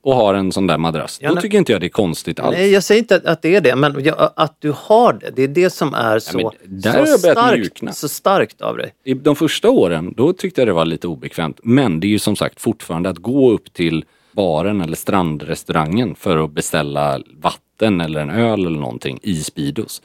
och 0.04 0.14
har 0.14 0.34
en 0.34 0.52
sån 0.52 0.66
där 0.66 0.78
madrass, 0.78 1.18
Ja, 1.22 1.28
då 1.28 1.34
nej. 1.34 1.42
tycker 1.42 1.58
inte 1.58 1.72
jag 1.72 1.80
det 1.80 1.86
är 1.86 1.88
konstigt 1.88 2.40
alls. 2.40 2.56
nej, 2.56 2.70
jag 2.72 2.82
säger 2.82 2.98
inte 2.98 3.16
att, 3.16 3.24
att 3.24 3.42
det 3.42 3.54
är 3.56 3.60
det, 3.60 3.76
men 3.76 4.04
jag, 4.04 4.32
att 4.36 4.56
du 4.58 4.72
har 4.76 5.12
det. 5.12 5.30
Det 5.36 5.42
är 5.42 5.48
det 5.48 5.70
som 5.70 5.94
är 5.94 6.18
så, 6.18 6.52
men 6.64 6.80
där 6.82 7.06
så, 7.06 7.22
börjat 7.34 7.58
mjukna. 7.58 7.92
starkt, 7.92 7.96
så 7.98 8.08
starkt 8.08 8.60
av 8.60 8.76
dig. 8.76 8.94
I 9.04 9.14
de 9.14 9.36
första 9.36 9.70
åren, 9.70 10.14
då 10.16 10.32
tyckte 10.32 10.60
jag 10.60 10.68
det 10.68 10.72
var 10.72 10.84
lite 10.84 11.08
obekvämt. 11.08 11.60
Men 11.62 12.00
det 12.00 12.06
är 12.06 12.08
ju 12.08 12.18
som 12.18 12.36
sagt 12.36 12.60
fortfarande 12.60 13.08
att 13.08 13.18
gå 13.18 13.50
upp 13.52 13.72
till 13.72 14.04
baren 14.32 14.80
eller 14.80 14.96
strandrestaurangen 14.96 16.14
för 16.14 16.44
att 16.44 16.50
beställa 16.50 17.20
vatten 17.40 18.00
eller 18.00 18.20
en 18.20 18.30
öl 18.30 18.66
eller 18.66 18.78
någonting 18.78 19.18
i 19.22 19.34
Speedos. 19.36 20.02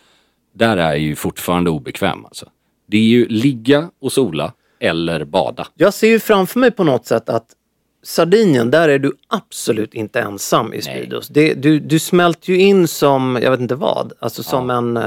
Där 0.54 0.78
är 0.78 0.90
jag 0.90 1.00
ju 1.00 1.16
fortfarande 1.16 1.70
obekväm 1.70 2.26
alltså. 2.26 2.46
Det 2.88 2.98
är 2.98 3.02
ju 3.02 3.28
ligga 3.28 3.90
och 4.02 4.12
sola 4.12 4.54
eller 4.80 5.24
bada. 5.26 5.68
Jag 5.76 5.94
ser 5.94 6.08
ju 6.08 6.20
framför 6.20 6.60
mig 6.60 6.72
på 6.72 6.84
något 6.84 7.06
sätt 7.06 7.30
att 7.30 7.46
Sardinien, 8.04 8.72
där 8.72 8.90
är 8.90 9.00
du 9.00 9.14
absolut 9.28 9.94
inte 9.94 10.20
ensam 10.20 10.74
i 10.74 10.82
Speedos. 10.82 11.28
Det, 11.28 11.54
du, 11.54 11.80
du 11.80 12.00
smälter 12.00 12.54
ju 12.54 12.60
in 12.60 12.88
som, 12.88 13.40
jag 13.42 13.52
vet 13.52 13.60
inte 13.60 13.76
vad, 13.76 14.14
alltså 14.20 14.44
som 14.44 14.70
en... 14.70 14.98
eh, 14.98 15.04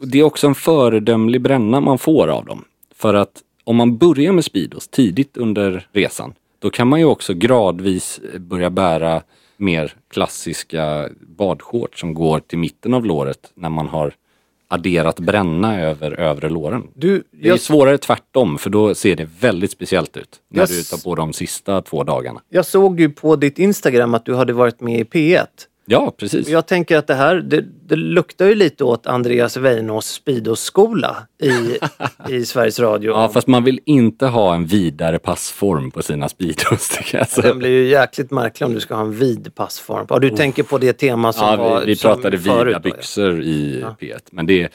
Det 0.00 0.18
är 0.18 0.22
också 0.22 0.46
en 0.46 0.54
föredömlig 0.54 1.40
bränna 1.42 1.80
man 1.80 1.98
får 1.98 2.28
av 2.28 2.44
dem. 2.44 2.64
För 2.94 3.14
att 3.14 3.42
om 3.64 3.76
man 3.76 3.96
börjar 3.96 4.32
med 4.32 4.44
Speedos 4.44 4.88
tidigt 4.88 5.36
under 5.36 5.86
resan, 5.92 6.32
då 6.58 6.70
kan 6.70 6.88
man 6.88 6.98
ju 7.00 7.04
också 7.06 7.34
gradvis 7.34 8.20
börja 8.38 8.70
bära 8.70 9.22
mer 9.56 9.92
klassiska 10.10 11.08
badshorts 11.20 12.00
som 12.00 12.14
går 12.14 12.40
till 12.40 12.58
mitten 12.58 12.94
av 12.94 13.04
låret 13.06 13.50
när 13.54 13.68
man 13.68 13.88
har 13.88 14.12
adderat 14.70 15.20
bränna 15.20 15.80
över 15.80 16.20
övre 16.20 16.48
låren. 16.48 16.82
Du, 16.94 17.22
Det 17.32 17.46
är 17.46 17.48
jag, 17.48 17.60
svårare 17.60 17.98
tvärtom 17.98 18.58
för 18.58 18.70
då 18.70 18.94
ser 18.94 19.16
det 19.16 19.28
väldigt 19.40 19.70
speciellt 19.70 20.16
ut 20.16 20.40
när 20.48 20.60
Jag 20.60 20.68
du 20.68 20.82
tar 20.82 21.04
på 21.04 21.14
de 21.14 21.32
sista 21.32 21.82
två 21.82 22.04
dagarna. 22.04 22.40
jag 22.48 22.66
såg 22.66 23.00
ju 23.00 23.10
på 23.10 23.36
ditt 23.36 23.58
Instagram 23.58 24.14
att 24.14 24.24
du 24.24 24.34
hade 24.34 24.52
varit 24.52 24.80
med 24.80 25.00
i 25.00 25.04
P1. 25.04 25.46
Ja, 25.92 26.14
precis. 26.18 26.48
Jag 26.48 26.66
tänker 26.66 26.96
att 26.96 27.06
det 27.06 27.14
här, 27.14 27.36
det, 27.36 27.64
det 27.86 27.96
luktar 27.96 28.46
ju 28.46 28.54
lite 28.54 28.84
åt 28.84 29.06
Andreas 29.06 29.56
Weinås 29.56 30.06
Speedos-skola 30.06 31.16
i, 31.42 31.50
i 32.34 32.44
Sveriges 32.44 32.80
Radio. 32.80 33.10
Ja, 33.12 33.28
fast 33.28 33.46
man 33.46 33.64
vill 33.64 33.80
inte 33.84 34.26
ha 34.26 34.54
en 34.54 34.66
vidare 34.66 35.18
passform 35.18 35.90
på 35.90 36.02
sina 36.02 36.28
Speedos. 36.28 36.88
tycker 36.98 37.18
jag. 37.18 37.28
Så- 37.28 37.40
Den 37.40 37.58
blir 37.58 37.70
ju 37.70 37.88
jäkligt 37.88 38.30
märklig 38.30 38.66
om 38.66 38.74
du 38.74 38.80
ska 38.80 38.94
ha 38.94 39.02
en 39.02 39.12
vid 39.12 39.54
passform. 39.54 40.06
Ja, 40.10 40.18
du 40.18 40.30
tänker 40.30 40.62
på 40.62 40.78
det 40.78 40.92
tema 40.92 41.32
som 41.32 41.46
Ja, 41.46 41.56
var 41.56 41.80
vi, 41.80 41.86
vi 41.86 41.96
som 41.96 42.08
pratade 42.14 42.38
förut 42.38 42.46
vida 42.46 42.64
då, 42.64 42.70
ja. 42.70 42.78
byxor 42.78 43.42
i 43.42 43.84
P1. 44.00 44.18
Men 44.30 44.46
det, 44.46 44.68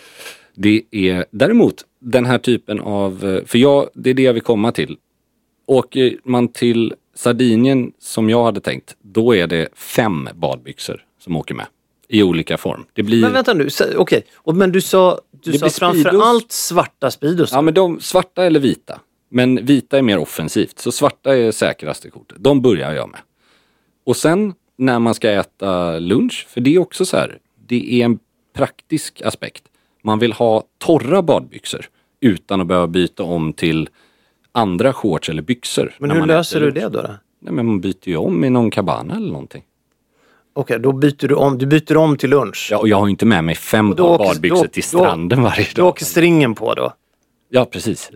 det 0.55 0.81
är 0.91 1.25
däremot 1.31 1.75
den 2.00 2.25
här 2.25 2.38
typen 2.38 2.79
av, 2.79 3.25
eh, 3.25 3.45
för 3.45 3.57
jag, 3.57 3.89
det 3.93 4.10
är 4.10 4.13
det 4.13 4.24
jag 4.24 4.34
vill 4.34 4.41
komma 4.41 4.72
till. 4.72 4.98
Åker 5.67 6.17
man 6.24 6.48
till 6.48 6.93
Sardinien 7.15 7.91
som 8.00 8.29
jag 8.29 8.43
hade 8.43 8.62
tänkt, 8.62 8.95
då 9.01 9.36
är 9.36 9.48
det 9.48 9.67
fem 9.75 10.29
badbyxor 10.36 11.03
som 11.19 11.36
åker 11.36 11.55
med. 11.55 11.65
I 12.07 12.24
olika 12.24 12.57
form. 12.57 12.86
Det 12.93 13.03
blir, 13.03 13.22
Men 13.22 13.34
vänta 13.34 13.53
nu, 13.53 13.67
okej. 13.98 14.25
Och 14.36 14.55
Men 14.55 14.72
du 14.72 14.81
sa, 14.81 15.19
du 15.31 15.51
Det 15.51 15.60
sa 15.60 15.65
blir 15.65 15.72
framför 15.72 16.00
Speedos. 16.00 16.24
allt 16.25 16.51
svarta 16.51 17.12
Speedos. 17.12 17.51
ja 17.51 17.62
men 17.62 17.74
de 17.74 18.00
svarta 18.00 18.43
eller 18.45 18.60
vita. 18.60 19.00
Men 19.29 19.65
vita 19.65 19.98
är 19.98 20.01
mer 20.01 20.17
offensivt, 20.17 20.79
så 20.79 20.91
svarta 20.91 21.36
är 21.38 21.51
säkraste 21.51 22.10
kortet. 22.10 22.38
De 22.39 22.62
börjar 22.62 22.93
jag 22.93 23.10
med. 23.10 23.19
Och 24.05 24.17
sen 24.17 24.53
när 24.77 25.00
man 25.00 25.13
ska 25.13 25.29
äta 25.31 26.00
lunch, 26.00 26.48
för 26.50 26.62
det 26.62 26.75
är 26.75 26.79
också 26.79 27.05
så 27.05 27.17
här, 27.17 27.38
det 27.67 28.01
är 28.01 28.05
en 28.05 28.19
praktisk 28.55 29.22
aspekt. 29.22 29.63
Man 30.03 30.19
vill 30.19 30.34
ha 30.34 30.63
torra 30.77 31.22
badbyxor 31.22 31.86
utan 32.22 32.62
att 32.62 32.67
behöva 32.67 32.88
byta 32.88 33.24
om 33.24 33.53
till 33.53 33.89
andra 34.55 34.93
shorts 34.93 35.29
eller 35.29 35.41
byxor. 35.41 35.93
Men 36.00 36.12
hur 36.12 36.25
löser 36.25 36.59
du 36.62 36.71
det 36.71 36.81
då? 36.81 36.89
då? 37.01 37.07
Nej, 37.41 37.53
men 37.53 37.65
man 37.65 37.81
byter 37.81 38.07
ju 38.09 38.15
om 38.17 38.43
i 38.43 38.50
någon 38.50 38.71
cabana 38.71 39.15
eller 39.15 39.31
någonting. 39.31 39.63
Okej, 40.53 40.79
då 40.79 40.91
byter 40.91 41.27
du 41.27 41.35
om. 41.35 41.57
Du 41.57 41.65
byter 41.65 41.97
om 41.97 42.17
till 42.17 42.29
lunch. 42.29 42.67
Ja, 42.71 42.77
och 42.77 42.88
jag 42.88 42.97
har 42.97 43.05
ju 43.07 43.12
inte 43.12 43.25
med 43.25 43.43
mig 43.43 43.55
fem 43.55 43.95
då 43.95 44.17
par 44.17 44.25
badbyxor 44.25 44.55
då- 44.63 44.67
till 44.67 44.83
då- 44.91 44.97
stranden 45.00 45.41
varje 45.43 45.67
Då 45.75 45.81
dag. 45.81 45.88
åker 45.89 46.05
stringen 46.05 46.55
på 46.55 46.74
då. 46.74 46.93
Ja, 47.50 47.65
precis. 47.65 48.12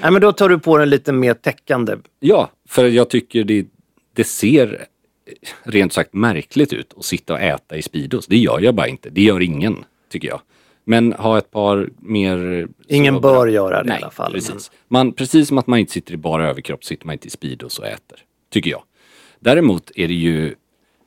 Nej, 0.00 0.10
men 0.12 0.20
då 0.20 0.32
tar 0.32 0.48
du 0.48 0.58
på 0.58 0.78
den 0.78 0.90
lite 0.90 1.12
mer 1.12 1.34
täckande. 1.34 1.96
Ja, 2.20 2.50
för 2.68 2.86
jag 2.88 3.10
tycker 3.10 3.44
det, 3.44 3.66
det 4.14 4.24
ser 4.24 4.84
rent 5.62 5.92
sagt 5.92 6.14
märkligt 6.14 6.72
ut 6.72 6.94
att 6.96 7.04
sitta 7.04 7.32
och 7.32 7.40
äta 7.40 7.76
i 7.76 7.82
Speedos. 7.82 8.26
Det 8.26 8.36
gör 8.38 8.60
jag 8.60 8.74
bara 8.74 8.88
inte. 8.88 9.10
Det 9.10 9.22
gör 9.22 9.40
ingen, 9.42 9.76
tycker 10.12 10.28
jag. 10.28 10.40
Men 10.90 11.12
ha 11.12 11.38
ett 11.38 11.50
par 11.50 11.90
mer... 11.98 12.68
Ingen 12.88 13.14
sobra- 13.14 13.20
bör 13.20 13.46
göra 13.46 13.82
det 13.82 13.88
Nej, 13.88 14.00
i 14.00 14.02
alla 14.02 14.10
fall. 14.10 14.32
Precis. 14.32 14.70
Man, 14.88 15.12
precis 15.12 15.48
som 15.48 15.58
att 15.58 15.66
man 15.66 15.78
inte 15.78 15.92
sitter 15.92 16.14
i 16.14 16.16
bara 16.16 16.48
överkropp 16.48 16.84
sitter 16.84 17.06
man 17.06 17.12
inte 17.12 17.26
i 17.26 17.30
Speedos 17.30 17.78
och 17.78 17.86
äter. 17.86 18.18
Tycker 18.50 18.70
jag. 18.70 18.82
Däremot 19.40 19.90
är 19.94 20.08
det 20.08 20.14
ju 20.14 20.54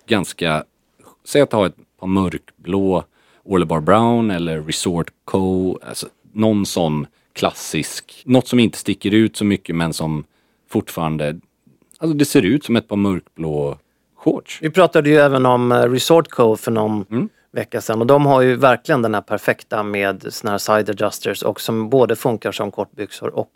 ganska... 0.08 0.64
Säg 1.26 1.42
att 1.42 1.54
har 1.54 1.66
ett 1.66 1.76
par 2.00 2.08
mörkblå 2.08 3.04
Orlebar 3.44 3.82
Brown 3.82 4.32
eller 4.32 4.62
Resort 4.62 5.12
Co. 5.26 5.80
Alltså, 5.88 6.08
någon 6.32 6.66
sån 6.66 7.08
klassisk, 7.34 8.24
något 8.26 8.48
som 8.48 8.60
inte 8.60 8.78
sticker 8.78 9.14
ut 9.14 9.38
så 9.38 9.46
mycket 9.46 9.76
men 9.76 9.94
som 9.94 10.24
fortfarande, 10.70 11.40
alltså 11.98 12.18
det 12.18 12.26
ser 12.26 12.42
ut 12.42 12.66
som 12.66 12.76
ett 12.76 12.88
par 12.88 12.96
mörkblå 12.96 13.78
shorts. 14.16 14.60
Vi 14.62 14.70
pratade 14.70 15.10
ju 15.10 15.16
även 15.16 15.46
om 15.46 15.72
eh, 15.72 15.92
Resort 15.92 16.28
Co 16.30 16.56
för 16.56 16.72
någon 16.72 17.06
Mm. 17.12 17.30
Vecka 17.54 17.82
sedan 17.82 18.02
och 18.02 18.08
de 18.08 18.26
har 18.26 18.42
ju 18.42 18.56
verkligen 18.56 19.02
den 19.02 19.14
här 19.14 19.22
perfekta 19.22 19.84
med 19.84 20.26
såna 20.30 20.52
här 20.52 20.58
side 20.58 20.90
adjusters 20.90 21.44
och 21.44 21.62
som 21.62 21.90
både 21.90 22.16
funkar 22.16 22.52
som 22.52 22.72
kortbyxor 22.72 23.36
och 23.36 23.52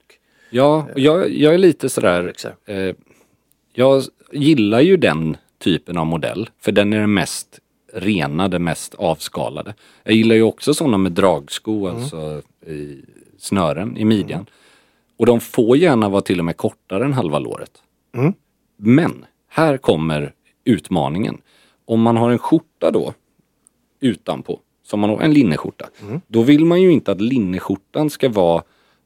Ja, 0.49 0.87
och 0.93 0.99
jag, 0.99 1.29
jag 1.29 1.53
är 1.53 1.57
lite 1.57 1.89
sådär, 1.89 2.33
eh, 2.65 2.95
jag 3.73 4.03
gillar 4.31 4.79
ju 4.79 4.97
den 4.97 5.37
typen 5.59 5.97
av 5.97 6.05
modell 6.05 6.49
för 6.59 6.71
den 6.71 6.93
är 6.93 6.99
den 6.99 7.13
mest 7.13 7.59
rena, 7.93 8.47
den 8.47 8.63
mest 8.63 8.95
avskalade. 8.95 9.73
Jag 10.03 10.15
gillar 10.15 10.35
ju 10.35 10.43
också 10.43 10.73
sådana 10.73 10.97
med 10.97 11.11
dragsko, 11.11 11.87
alltså 11.87 12.41
i 12.67 13.01
snören 13.37 13.97
i 13.97 14.05
midjan. 14.05 14.45
Och 15.17 15.25
de 15.25 15.39
får 15.39 15.77
gärna 15.77 16.09
vara 16.09 16.21
till 16.21 16.39
och 16.39 16.45
med 16.45 16.57
kortare 16.57 17.05
än 17.05 17.13
halva 17.13 17.39
låret. 17.39 17.71
Men 18.77 19.25
här 19.49 19.77
kommer 19.77 20.33
utmaningen. 20.63 21.41
Om 21.85 22.01
man 22.01 22.17
har 22.17 22.31
en 22.31 22.39
skjorta 22.39 22.91
då 22.91 23.13
utanpå, 23.99 24.59
som 24.83 24.99
man 24.99 25.09
har 25.09 25.21
en 25.21 25.33
linneskjorta. 25.33 25.89
Då 26.27 26.41
vill 26.41 26.65
man 26.65 26.81
ju 26.81 26.91
inte 26.91 27.11
att 27.11 27.21
linneskjortan 27.21 28.09
ska 28.09 28.29
vara 28.29 28.63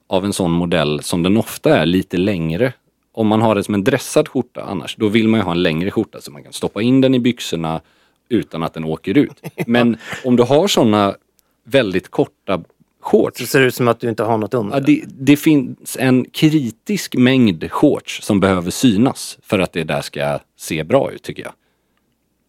av 0.07 0.25
en 0.25 0.33
sån 0.33 0.51
modell 0.51 1.03
som 1.03 1.23
den 1.23 1.37
ofta 1.37 1.77
är, 1.77 1.85
lite 1.85 2.17
längre. 2.17 2.73
Om 3.13 3.27
man 3.27 3.41
har 3.41 3.55
det 3.55 3.63
som 3.63 3.73
en 3.73 3.83
dressad 3.83 4.27
skjorta 4.27 4.61
annars, 4.61 4.95
då 4.95 5.07
vill 5.07 5.27
man 5.27 5.39
ju 5.39 5.43
ha 5.43 5.51
en 5.51 5.63
längre 5.63 5.91
skjorta 5.91 6.21
så 6.21 6.31
man 6.31 6.43
kan 6.43 6.53
stoppa 6.53 6.81
in 6.81 7.01
den 7.01 7.15
i 7.15 7.19
byxorna 7.19 7.81
utan 8.29 8.63
att 8.63 8.73
den 8.73 8.83
åker 8.83 9.17
ut. 9.17 9.41
Men 9.67 9.97
om 10.25 10.35
du 10.35 10.43
har 10.43 10.67
såna 10.67 11.15
väldigt 11.63 12.11
korta 12.11 12.57
så 12.57 12.63
shorts 13.07 13.51
ser 13.51 13.59
det 13.59 13.65
ut 13.65 13.75
som 13.75 13.87
att 13.87 13.99
du 13.99 14.09
inte 14.09 14.23
har 14.23 14.37
något 14.37 14.53
under. 14.53 14.75
Ja, 14.75 14.79
det, 14.79 15.03
det 15.07 15.37
finns 15.37 15.97
en 15.99 16.25
kritisk 16.25 17.15
mängd 17.15 17.71
shorts 17.71 18.23
som 18.23 18.39
behöver 18.39 18.71
synas 18.71 19.37
för 19.41 19.59
att 19.59 19.73
det 19.73 19.83
där 19.83 20.01
ska 20.01 20.39
se 20.57 20.83
bra 20.83 21.11
ut 21.11 21.23
tycker 21.23 21.43
jag. 21.43 21.53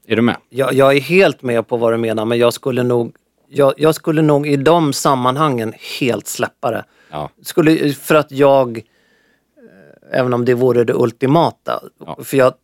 Är 0.06 0.16
du 0.16 0.22
med? 0.22 0.36
Jag, 0.48 0.72
jag 0.74 0.96
är 0.96 1.00
helt 1.00 1.42
med 1.42 1.68
på 1.68 1.76
vad 1.76 1.92
du 1.92 1.96
menar 1.96 2.24
men 2.24 2.38
jag 2.38 2.52
skulle 2.52 2.82
nog 2.82 3.16
jag, 3.48 3.74
jag 3.76 3.94
skulle 3.94 4.22
nog 4.22 4.46
i 4.46 4.56
de 4.56 4.92
sammanhangen 4.92 5.72
helt 6.00 6.26
släppa 6.26 6.70
det. 6.70 6.84
Ja. 7.10 7.30
Skulle, 7.42 7.92
för 7.92 8.14
att 8.14 8.32
jag, 8.32 8.76
eh, 8.78 10.18
även 10.20 10.34
om 10.34 10.44
det 10.44 10.54
vore 10.54 10.84
det 10.84 10.94
ultimata, 10.94 11.82
Ja. 12.06 12.18
för 12.24 12.36
jag, 12.36 12.54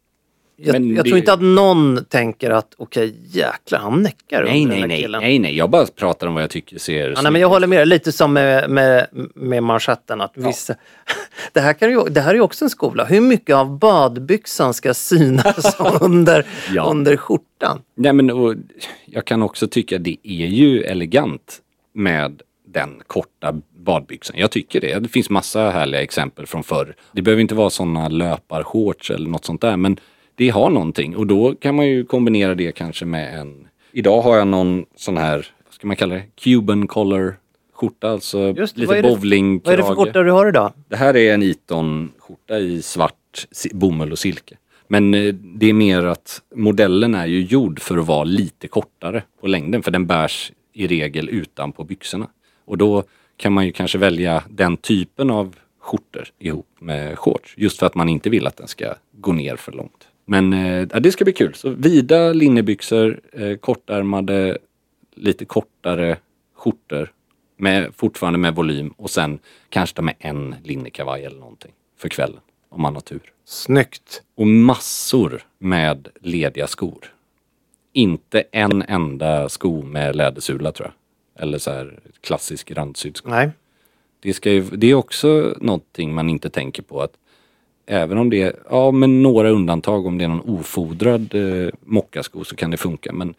jag, 0.60 0.74
jag 0.86 0.96
det- 0.96 1.02
tror 1.02 1.18
inte 1.18 1.32
att 1.32 1.40
någon 1.42 2.04
tänker 2.04 2.50
att 2.50 2.74
okej 2.76 3.14
jäklar 3.30 3.78
han 3.78 4.02
näckar 4.02 4.44
Nej, 4.44 4.62
under 4.62 4.68
nej, 4.68 4.80
den 4.80 4.80
här 4.80 4.88
nej, 4.88 5.02
killen. 5.02 5.20
nej, 5.22 5.38
nej. 5.38 5.56
Jag 5.56 5.70
bara 5.70 5.86
pratar 5.86 6.26
om 6.26 6.34
vad 6.34 6.42
jag 6.42 6.50
tycker 6.50 6.78
ser 6.78 7.10
Ja, 7.10 7.22
nej, 7.22 7.32
men 7.32 7.40
jag 7.40 7.48
håller 7.48 7.66
med 7.66 7.88
lite 7.88 8.12
som 8.12 8.32
med, 8.32 8.70
med, 8.70 9.06
med 9.34 9.62
manschetten. 9.62 10.20
Att 10.20 10.32
vissa, 10.34 10.74
det, 11.52 11.60
här 11.60 11.72
kan 11.72 11.90
ju, 11.90 12.04
det 12.04 12.20
här 12.20 12.30
är 12.30 12.34
ju 12.34 12.40
också 12.40 12.64
en 12.64 12.70
skola. 12.70 13.04
Hur 13.04 13.20
mycket 13.20 13.56
av 13.56 13.78
badbyxan 13.78 14.74
ska 14.74 14.94
synas 14.94 15.76
under, 16.00 16.46
Ja. 16.74 16.82
under 16.90 17.16
skjortan? 17.16 17.82
Nej, 17.94 18.12
men 18.12 18.30
och, 18.30 18.54
jag 19.06 19.24
kan 19.24 19.42
också 19.42 19.68
tycka 19.68 19.98
det 19.98 20.16
är 20.22 20.46
ju 20.46 20.82
elegant 20.82 21.58
med 21.94 22.42
den 22.66 23.02
korta 23.06 23.54
badbyxan. 23.78 24.36
Jag 24.38 24.50
tycker 24.50 24.80
det. 24.80 24.98
Det 24.98 25.08
finns 25.08 25.30
massa 25.30 25.70
härliga 25.70 26.02
exempel 26.02 26.46
från 26.46 26.62
förr. 26.62 26.94
Det 27.12 27.22
behöver 27.22 27.40
inte 27.40 27.54
vara 27.54 27.70
sådana 27.70 28.08
löparshorts 28.08 29.10
eller 29.10 29.28
något 29.30 29.44
sånt 29.44 29.60
där 29.60 29.76
men 29.76 29.96
det 30.38 30.48
har 30.48 30.70
någonting 30.70 31.16
och 31.16 31.26
då 31.26 31.54
kan 31.54 31.74
man 31.74 31.86
ju 31.86 32.04
kombinera 32.04 32.54
det 32.54 32.72
kanske 32.72 33.04
med 33.04 33.40
en... 33.40 33.68
Idag 33.92 34.22
har 34.22 34.36
jag 34.36 34.48
någon 34.48 34.84
sån 34.96 35.16
här, 35.16 35.46
vad 35.64 35.74
ska 35.74 35.86
man 35.86 35.96
kalla 35.96 36.14
det, 36.14 36.22
Cuban 36.36 36.86
collar 36.86 37.36
skjorta, 37.72 38.10
alltså 38.10 38.54
Just 38.56 38.76
lite 38.76 39.02
vad 39.02 39.02
bowlingkrage. 39.02 39.66
Vad 39.66 39.74
är 39.74 39.76
det 39.76 39.84
för 39.84 39.94
skjorta 39.94 40.22
du 40.22 40.30
har 40.30 40.48
idag? 40.48 40.72
Det 40.88 40.96
här 40.96 41.16
är 41.16 41.34
en 41.34 41.42
Eton-skjorta 41.42 42.58
i 42.58 42.82
svart 42.82 43.46
bomull 43.72 44.12
och 44.12 44.18
silke. 44.18 44.56
Men 44.88 45.14
eh, 45.14 45.34
det 45.34 45.66
är 45.66 45.72
mer 45.72 46.04
att 46.04 46.42
modellen 46.54 47.14
är 47.14 47.26
ju 47.26 47.42
gjord 47.42 47.80
för 47.80 47.98
att 47.98 48.06
vara 48.06 48.24
lite 48.24 48.68
kortare 48.68 49.22
på 49.40 49.46
längden 49.46 49.82
för 49.82 49.90
den 49.90 50.06
bärs 50.06 50.52
i 50.72 50.86
regel 50.86 51.28
utan 51.28 51.72
på 51.72 51.84
byxorna. 51.84 52.28
Och 52.64 52.78
då 52.78 53.02
kan 53.36 53.52
man 53.52 53.66
ju 53.66 53.72
kanske 53.72 53.98
välja 53.98 54.42
den 54.50 54.76
typen 54.76 55.30
av 55.30 55.56
skjortor 55.80 56.28
ihop 56.38 56.68
med 56.78 57.18
shorts. 57.18 57.54
Just 57.56 57.78
för 57.78 57.86
att 57.86 57.94
man 57.94 58.08
inte 58.08 58.30
vill 58.30 58.46
att 58.46 58.56
den 58.56 58.68
ska 58.68 58.94
gå 59.12 59.32
ner 59.32 59.56
för 59.56 59.72
långt. 59.72 60.07
Men 60.30 60.52
eh, 60.52 60.86
det 60.86 61.12
ska 61.12 61.24
bli 61.24 61.32
kul. 61.32 61.54
Så 61.54 61.70
vida 61.70 62.32
linnebyxor, 62.32 63.20
eh, 63.32 63.56
kortärmade, 63.56 64.58
lite 65.14 65.44
kortare 65.44 66.16
skjortor. 66.54 67.12
Med, 67.56 67.94
fortfarande 67.94 68.38
med 68.38 68.54
volym 68.54 68.88
och 68.88 69.10
sen 69.10 69.38
kanske 69.68 70.02
med 70.02 70.14
en 70.18 70.54
linnekavaj 70.64 71.24
eller 71.24 71.38
någonting 71.38 71.72
för 71.96 72.08
kvällen. 72.08 72.40
Om 72.68 72.82
man 72.82 72.94
har 72.94 73.00
tur. 73.00 73.32
Snyggt. 73.44 74.22
Och 74.34 74.46
massor 74.46 75.42
med 75.58 76.08
lediga 76.20 76.66
skor. 76.66 77.12
Inte 77.92 78.44
en 78.52 78.82
enda 78.82 79.48
sko 79.48 79.82
med 79.82 80.16
lädersula 80.16 80.72
tror 80.72 80.88
jag. 80.88 81.42
Eller 81.42 81.58
så 81.58 81.70
här 81.70 82.00
klassisk 82.20 82.70
randsydd 82.70 83.16
sko. 83.16 83.30
Nej. 83.30 83.50
Det, 84.20 84.34
ska 84.34 84.50
ju, 84.50 84.62
det 84.62 84.86
är 84.86 84.94
också 84.94 85.54
någonting 85.60 86.14
man 86.14 86.28
inte 86.30 86.50
tänker 86.50 86.82
på 86.82 87.02
att 87.02 87.12
även 87.88 88.18
om 88.18 88.30
det 88.30 88.42
är, 88.42 88.56
ja 88.70 88.90
men 88.90 89.22
några 89.22 89.50
undantag 89.50 90.06
om 90.06 90.18
det 90.18 90.24
är 90.24 90.28
någon 90.28 90.58
ofodrad 90.58 91.34
eh, 91.34 91.70
mockasko 91.80 92.44
så 92.44 92.56
kan 92.56 92.70
det 92.70 92.76
funka. 92.76 93.12
Men 93.12 93.34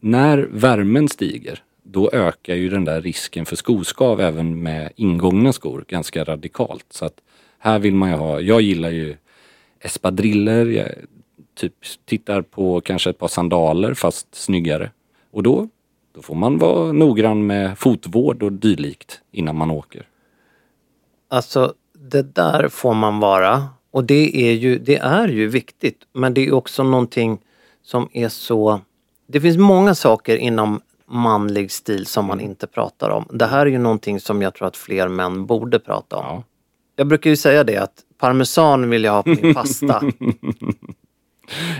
när 0.00 0.38
värmen 0.38 1.08
stiger 1.08 1.62
då 1.82 2.10
ökar 2.12 2.54
ju 2.54 2.68
den 2.68 2.84
där 2.84 3.00
risken 3.00 3.46
för 3.46 3.56
skoskav 3.56 4.20
även 4.20 4.62
med 4.62 4.92
ingångna 4.96 5.52
skor 5.52 5.84
ganska 5.88 6.24
radikalt. 6.24 6.86
Så 6.90 7.04
att 7.04 7.20
här 7.58 7.78
vill 7.78 7.94
man 7.94 8.10
ju 8.10 8.16
ha, 8.16 8.40
jag 8.40 8.60
gillar 8.60 8.90
ju 8.90 9.16
espadriller, 9.80 10.66
jag 10.66 10.88
typ 11.54 11.74
tittar 12.04 12.42
på 12.42 12.80
kanske 12.80 13.10
ett 13.10 13.18
par 13.18 13.28
sandaler 13.28 13.94
fast 13.94 14.34
snyggare. 14.34 14.90
Och 15.30 15.42
då, 15.42 15.68
då 16.14 16.22
får 16.22 16.34
man 16.34 16.58
vara 16.58 16.92
noggrann 16.92 17.46
med 17.46 17.78
fotvård 17.78 18.42
och 18.42 18.52
dylikt 18.52 19.20
innan 19.32 19.56
man 19.56 19.70
åker. 19.70 20.06
Alltså 21.28 21.74
det 22.00 22.34
där 22.34 22.68
får 22.68 22.94
man 22.94 23.20
vara. 23.20 23.68
Och 23.90 24.04
det 24.04 24.48
är 24.50 24.52
ju, 24.52 24.78
det 24.78 24.96
är 24.96 25.28
ju 25.28 25.48
viktigt. 25.48 26.00
Men 26.12 26.34
det 26.34 26.46
är 26.46 26.52
också 26.54 26.82
någonting 26.82 27.38
som 27.82 28.08
är 28.12 28.28
så... 28.28 28.80
Det 29.26 29.40
finns 29.40 29.56
många 29.58 29.94
saker 29.94 30.36
inom 30.36 30.80
manlig 31.06 31.70
stil 31.72 32.06
som 32.06 32.26
man 32.26 32.40
inte 32.40 32.66
pratar 32.66 33.10
om. 33.10 33.24
Det 33.32 33.46
här 33.46 33.60
är 33.66 33.70
ju 33.70 33.78
någonting 33.78 34.20
som 34.20 34.42
jag 34.42 34.54
tror 34.54 34.68
att 34.68 34.76
fler 34.76 35.08
män 35.08 35.46
borde 35.46 35.78
prata 35.78 36.16
om. 36.16 36.24
Ja. 36.26 36.42
Jag 36.96 37.06
brukar 37.06 37.30
ju 37.30 37.36
säga 37.36 37.64
det 37.64 37.76
att 37.76 37.94
parmesan 38.18 38.90
vill 38.90 39.04
jag 39.04 39.12
ha 39.12 39.22
på 39.22 39.28
min 39.42 39.54
pasta. 39.54 40.02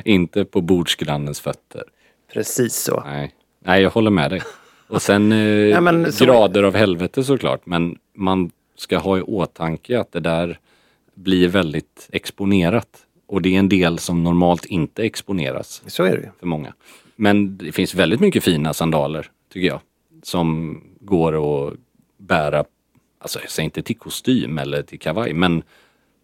Inte 0.04 0.44
på 0.44 0.60
bordsgrannens 0.60 1.40
fötter. 1.40 1.82
Precis 2.32 2.74
så. 2.76 3.02
Nej. 3.06 3.34
Nej, 3.64 3.82
jag 3.82 3.90
håller 3.90 4.10
med 4.10 4.30
dig. 4.30 4.42
Och 4.88 5.02
sen 5.02 5.32
eh, 5.32 5.80
men 5.80 6.12
så- 6.12 6.24
grader 6.24 6.62
av 6.62 6.74
helvete 6.74 7.24
såklart. 7.24 7.66
Men 7.66 7.98
man 8.16 8.50
ska 8.80 8.98
ha 8.98 9.18
i 9.18 9.22
åtanke 9.22 10.00
att 10.00 10.12
det 10.12 10.20
där 10.20 10.58
blir 11.14 11.48
väldigt 11.48 12.08
exponerat. 12.12 13.06
Och 13.26 13.42
det 13.42 13.54
är 13.54 13.58
en 13.58 13.68
del 13.68 13.98
som 13.98 14.24
normalt 14.24 14.64
inte 14.64 15.02
exponeras 15.02 15.82
Så 15.86 16.04
är 16.04 16.16
det 16.16 16.30
för 16.38 16.46
många. 16.46 16.74
Men 17.16 17.56
det 17.56 17.72
finns 17.72 17.94
väldigt 17.94 18.20
mycket 18.20 18.44
fina 18.44 18.74
sandaler, 18.74 19.30
tycker 19.52 19.68
jag. 19.68 19.80
Som 20.22 20.80
går 21.00 21.32
att 21.68 21.74
bära, 22.18 22.64
alltså 23.18 23.40
jag 23.40 23.50
säger 23.50 23.64
inte 23.64 23.82
till 23.82 23.98
kostym 23.98 24.58
eller 24.58 24.82
till 24.82 24.98
kavaj, 24.98 25.32
men 25.32 25.62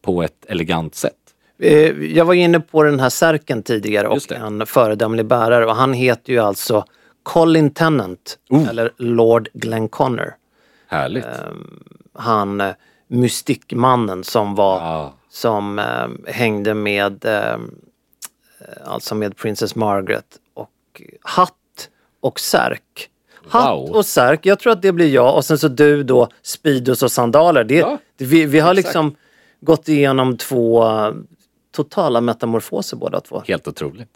på 0.03 0.23
ett 0.23 0.47
elegant 0.49 0.95
sätt. 0.95 1.13
Eh, 1.59 1.91
Jag 2.17 2.25
var 2.25 2.35
inne 2.35 2.61
på 2.61 2.83
den 2.83 3.01
här 3.01 3.09
särken 3.11 3.63
tidigare 3.63 4.09
och 4.09 4.33
en 4.33 4.67
föredömlig 4.67 5.27
bärare 5.27 5.67
och 5.67 5.77
han 5.77 5.93
heter 5.93 6.33
ju 6.33 6.39
alltså 6.39 6.85
Colin 7.23 7.71
Tennant 7.71 8.39
Oh. 8.51 8.69
eller 8.69 8.91
Lord 8.97 9.49
Glenconner. 9.53 10.35
Härligt. 10.87 11.25
Han 12.19 12.61
eh, 12.61 12.75
mystikmannen 13.09 14.25
som 14.25 14.55
var 14.55 14.81
Ja. 14.81 15.15
som 15.29 15.79
eh, 15.79 16.33
hängde 16.35 16.75
med 16.75 17.25
eh, 17.25 17.59
alltså 18.85 19.15
med 19.15 19.37
Princess 19.37 19.75
Margaret 19.75 20.27
och 20.55 21.03
hatt 21.21 21.89
och 22.21 22.41
särk. 22.41 23.11
Hatt 23.49 23.77
Wow. 23.79 23.91
och 23.97 24.07
särk, 24.07 24.47
jag 24.47 24.59
tror 24.59 24.73
att 24.73 24.83
det 24.83 24.93
blir 24.93 25.09
jag 25.15 25.37
och 25.37 25.45
sen 25.45 25.59
så 25.59 25.69
du 25.69 26.03
då 26.03 26.29
Speedos 26.43 27.03
och 27.03 27.13
sandaler. 27.13 27.65
Det, 27.65 27.75
Ja, 27.75 27.99
vi, 28.19 28.45
vi 28.47 28.59
har 28.61 28.71
exakt. 28.71 28.87
liksom 28.87 29.17
gått 29.61 29.89
igenom 29.89 30.37
två 30.37 30.85
eh, 30.85 31.13
totala 31.77 32.21
metamorfoser 32.21 32.97
båda 32.97 33.21
två. 33.21 33.43
Helt 33.47 33.69
otroligt. 33.69 34.09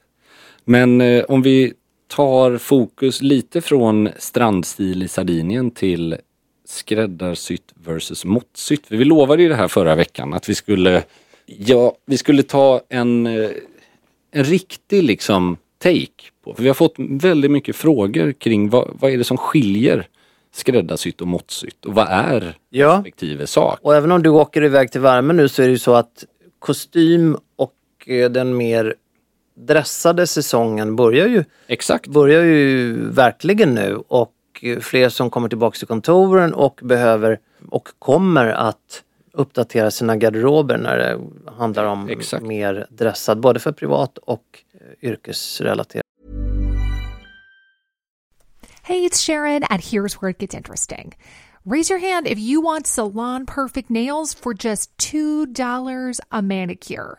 Men 0.64 1.00
eh, 1.00 1.24
om 1.24 1.42
vi 1.42 1.72
tar 2.08 2.56
fokus 2.58 3.22
lite 3.22 3.60
från 3.60 4.08
strandstil 4.18 5.02
i 5.02 5.08
Sardinien 5.08 5.70
till 5.70 6.16
skräddarsytt 6.70 7.72
versus 7.74 8.24
måttsytt. 8.24 8.84
Vi 8.88 9.04
lovade 9.04 9.42
ju 9.42 9.48
det 9.48 9.54
här 9.54 9.68
förra 9.68 9.94
veckan 9.94 10.34
att 10.34 10.48
vi 10.48 10.54
skulle, 10.54 11.02
ja, 11.46 11.94
vi 12.06 12.16
skulle 12.18 12.42
ta 12.42 12.80
en, 12.88 13.26
eh, 13.26 13.50
en 14.32 14.44
riktig 14.44 15.02
liksom 15.02 15.56
take 15.82 16.06
på. 16.44 16.54
För 16.54 16.62
vi 16.62 16.68
har 16.68 16.74
fått 16.74 16.94
väldigt 16.98 17.50
mycket 17.50 17.76
frågor 17.76 18.32
kring 18.32 18.70
vad, 18.70 18.90
vad 19.00 19.10
är 19.12 19.18
det 19.18 19.24
som 19.24 19.36
skiljer 19.36 20.06
skräddarsytt 20.54 21.20
och 21.20 21.28
måttsytt 21.28 21.84
och 21.86 21.94
vad 21.94 22.06
är 22.08 22.56
Ja. 22.70 22.96
respektive 22.96 23.46
sak? 23.46 23.78
Och 23.82 23.94
även 23.96 24.12
om 24.12 24.22
du 24.22 24.30
åker 24.30 24.64
iväg 24.64 24.92
till 24.92 25.00
värmen 25.00 25.36
nu 25.36 25.48
så 25.48 25.62
är 25.62 25.66
det 25.66 25.72
ju 25.72 25.78
så 25.78 25.94
att 25.94 26.24
kostym 26.58 27.36
och 27.56 27.74
eh, 28.06 28.30
den 28.30 28.56
mer 28.56 28.94
dressade 29.56 30.26
säsongen 30.26 30.96
börjar 30.96 31.28
ju, 31.28 31.44
Exakt. 31.66 32.06
börjar 32.06 32.42
ju 32.44 32.92
verkligen 33.10 33.74
nu 33.74 33.96
och 34.08 34.32
fler 34.80 35.08
som 35.08 35.30
kommer 35.30 35.48
tillbaka 35.48 35.78
till 35.78 35.86
kontoren 35.86 36.54
och 36.54 36.80
behöver 36.82 37.38
och 37.68 37.88
kommer 37.98 38.46
att 38.46 39.02
uppdatera 39.32 39.90
sina 39.90 40.16
garderober 40.16 40.78
när 40.78 40.98
det 40.98 41.20
handlar 41.52 41.84
om 41.84 42.08
Exakt. 42.08 42.44
mer 42.44 42.86
dressad, 42.90 43.40
både 43.40 43.60
för 43.60 43.72
privat 43.72 44.18
och 44.18 44.64
eh, 44.72 45.08
yrkesrelaterat. 45.10 46.04
Hey, 48.82 49.06
it's 49.06 49.26
Sharon, 49.26 49.62
and 49.70 49.80
here's 49.82 50.20
where 50.20 50.30
it 50.30 50.38
gets 50.38 50.54
interesting. 50.54 51.14
Raise 51.64 51.90
your 51.90 52.00
hand 52.00 52.26
if 52.26 52.38
you 52.38 52.60
want 52.62 52.86
salon 52.86 53.46
perfect 53.46 53.90
nails 53.90 54.34
for 54.34 54.54
just 54.54 54.96
$2 54.96 56.20
a 56.30 56.42
manicure. 56.42 57.18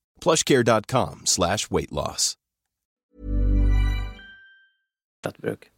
plushcare.com 0.23 1.21
slash 1.25 1.67
weight 1.69 1.91
loss. 1.91 2.37
bruk. 5.37 5.71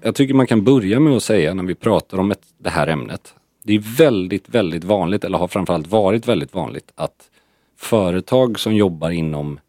Jag 0.00 0.14
tycker 0.14 0.34
man 0.34 0.46
kan 0.46 0.64
börja 0.64 1.00
med 1.00 1.16
att 1.16 1.22
säga 1.22 1.54
när 1.54 1.62
vi 1.64 1.74
pratar 1.74 2.18
om 2.18 2.30
ett, 2.30 2.42
det 2.58 2.70
här 2.70 2.86
ämnet. 2.86 3.34
Det 3.62 3.74
är 3.74 3.96
väldigt, 3.98 4.48
väldigt 4.48 4.84
vanligt, 4.84 5.24
eller 5.24 5.38
har 5.38 5.48
framförallt 5.48 5.86
varit 5.86 6.28
väldigt 6.28 6.54
vanligt, 6.54 6.92
att 6.94 7.30
företag 7.76 8.60
som 8.60 8.74
jobbar 8.74 9.10
inom 9.10 9.60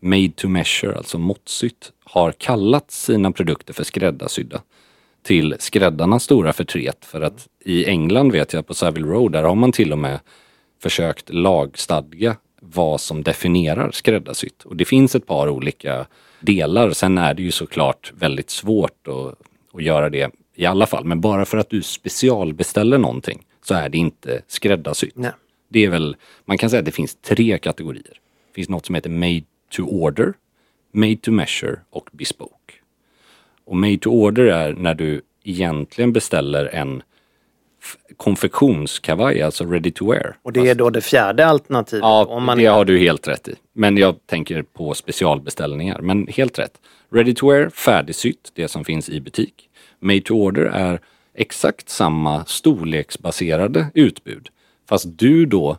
made 0.00 0.32
to 0.36 0.48
measure, 0.48 0.96
alltså 0.96 1.18
måttsytt, 1.18 1.92
har 2.04 2.32
kallat 2.32 2.90
sina 2.90 3.32
produkter 3.32 3.72
för 3.72 3.84
skräddarsydda 3.84 4.62
till 5.24 5.56
skräddarnas 5.58 6.22
stora 6.22 6.52
förtret. 6.52 7.04
För 7.04 7.20
att 7.20 7.48
i 7.64 7.84
England 7.84 8.32
vet 8.32 8.52
jag 8.52 8.66
på 8.66 8.74
Savile 8.74 9.06
Row, 9.06 9.30
där 9.30 9.42
har 9.42 9.54
man 9.54 9.72
till 9.72 9.92
och 9.92 9.98
med 9.98 10.20
försökt 10.82 11.30
lagstadga 11.30 12.36
vad 12.60 13.00
som 13.00 13.22
definierar 13.22 13.90
skräddarsytt. 13.90 14.62
Och 14.62 14.76
det 14.76 14.84
finns 14.84 15.14
ett 15.14 15.26
par 15.26 15.48
olika 15.48 16.06
delar. 16.40 16.90
Sen 16.90 17.18
är 17.18 17.34
det 17.34 17.42
ju 17.42 17.50
såklart 17.50 18.12
väldigt 18.16 18.50
svårt 18.50 19.08
att, 19.08 19.38
att 19.74 19.82
göra 19.82 20.10
det 20.10 20.30
i 20.54 20.66
alla 20.66 20.86
fall. 20.86 21.04
Men 21.04 21.20
bara 21.20 21.44
för 21.44 21.58
att 21.58 21.70
du 21.70 21.82
specialbeställer 21.82 22.98
någonting 22.98 23.46
så 23.62 23.74
är 23.74 23.88
det 23.88 23.98
inte 23.98 24.42
skräddarsytt. 24.46 25.16
Nej. 25.16 25.32
Det 25.68 25.84
är 25.84 25.90
väl, 25.90 26.16
man 26.44 26.58
kan 26.58 26.70
säga 26.70 26.78
att 26.80 26.86
det 26.86 26.92
finns 26.92 27.14
tre 27.14 27.58
kategorier. 27.58 28.20
Det 28.48 28.54
finns 28.54 28.68
något 28.68 28.86
som 28.86 28.94
heter 28.94 29.10
made 29.10 29.42
to 29.70 29.82
order, 29.82 30.34
made 30.92 31.16
to 31.16 31.30
measure 31.30 31.76
och 31.90 32.10
bespoke. 32.12 32.74
Och 33.66 33.76
made 33.76 33.98
to 33.98 34.10
order 34.10 34.44
är 34.44 34.72
när 34.72 34.94
du 34.94 35.22
egentligen 35.44 36.12
beställer 36.12 36.66
en 36.66 37.02
konfektionskavaj, 38.16 39.42
alltså 39.42 39.64
ready 39.64 39.90
to 39.90 40.10
wear. 40.10 40.36
Och 40.42 40.52
det 40.52 40.68
är 40.68 40.74
då 40.74 40.90
det 40.90 41.00
fjärde 41.00 41.46
alternativet. 41.46 42.02
Ja, 42.02 42.24
om 42.24 42.44
man 42.44 42.58
det 42.58 42.66
har 42.66 42.84
du 42.84 42.98
helt 42.98 43.28
rätt 43.28 43.48
i. 43.48 43.54
Men 43.72 43.96
jag 43.96 44.26
tänker 44.26 44.62
på 44.62 44.94
specialbeställningar. 44.94 46.00
Men 46.00 46.26
helt 46.26 46.58
rätt. 46.58 46.80
Ready 47.10 47.34
to 47.34 47.50
wear, 47.50 47.68
färdigsytt, 47.70 48.50
det 48.54 48.68
som 48.68 48.84
finns 48.84 49.08
i 49.08 49.20
butik. 49.20 49.68
Made 50.00 50.20
to 50.20 50.34
order 50.34 50.64
är 50.64 51.00
exakt 51.34 51.88
samma 51.88 52.44
storleksbaserade 52.44 53.86
utbud. 53.94 54.48
Fast 54.88 55.18
du 55.18 55.46
då 55.46 55.78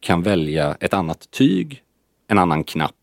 kan 0.00 0.22
välja 0.22 0.76
ett 0.80 0.94
annat 0.94 1.30
tyg, 1.30 1.82
en 2.28 2.38
annan 2.38 2.64
knapp, 2.64 2.94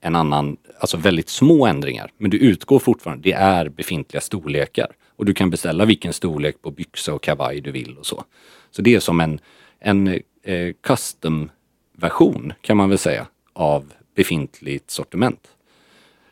en 0.00 0.16
annan, 0.16 0.56
alltså 0.80 0.96
väldigt 0.96 1.28
små 1.28 1.66
ändringar. 1.66 2.10
Men 2.18 2.30
du 2.30 2.38
utgår 2.38 2.78
fortfarande, 2.78 3.22
det 3.22 3.32
är 3.32 3.68
befintliga 3.68 4.20
storlekar. 4.20 4.92
Och 5.16 5.24
du 5.24 5.34
kan 5.34 5.50
beställa 5.50 5.84
vilken 5.84 6.12
storlek 6.12 6.62
på 6.62 6.70
byxa 6.70 7.14
och 7.14 7.22
kavaj 7.22 7.60
du 7.60 7.70
vill 7.70 7.98
och 7.98 8.06
så. 8.06 8.24
Så 8.70 8.82
det 8.82 8.94
är 8.94 9.00
som 9.00 9.20
en, 9.20 9.40
en 9.80 10.08
eh, 10.42 10.72
custom-version 10.82 12.52
kan 12.60 12.76
man 12.76 12.88
väl 12.88 12.98
säga 12.98 13.26
av 13.52 13.92
befintligt 14.14 14.90
sortiment. 14.90 15.48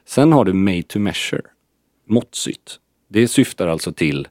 Sen 0.05 0.33
har 0.33 0.45
du 0.45 0.53
made 0.53 0.83
to 0.83 0.99
measure, 0.99 1.43
måttsytt. 2.05 2.81
Det 3.09 3.29
syftar 3.29 3.67
alltså 3.67 3.93
till 3.93 4.29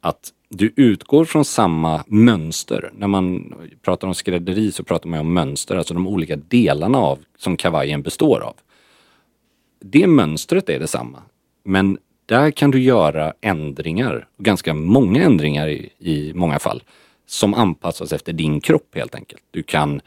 att 0.00 0.32
du 0.48 0.72
utgår 0.76 1.24
från 1.24 1.44
samma 1.44 2.04
mönster. 2.06 2.90
När 2.94 3.06
man 3.06 3.54
pratar 3.82 4.08
om 4.08 4.14
skrädderi 4.14 4.72
så 4.72 4.84
pratar 4.84 5.08
man 5.08 5.20
om 5.20 5.32
mönster, 5.32 5.76
alltså 5.76 5.94
de 5.94 6.06
olika 6.06 6.36
delarna 6.36 6.98
av 6.98 7.18
som 7.38 7.56
kavajen 7.56 8.02
består 8.02 8.40
av. 8.40 8.54
Det 9.80 10.06
mönstret 10.06 10.68
är 10.68 10.78
detsamma. 10.78 11.22
Men 11.64 11.98
där 12.26 12.50
kan 12.50 12.70
du 12.70 12.82
göra 12.82 13.34
ändringar, 13.40 14.28
ganska 14.38 14.74
många 14.74 15.22
ändringar 15.22 15.68
i, 15.68 15.90
i 15.98 16.32
många 16.34 16.58
fall, 16.58 16.82
som 17.26 17.54
anpassas 17.54 18.12
efter 18.12 18.32
din 18.32 18.60
kropp 18.60 18.94
helt 18.94 19.14
enkelt. 19.14 19.42
Du 19.50 19.62
kan 19.62 20.00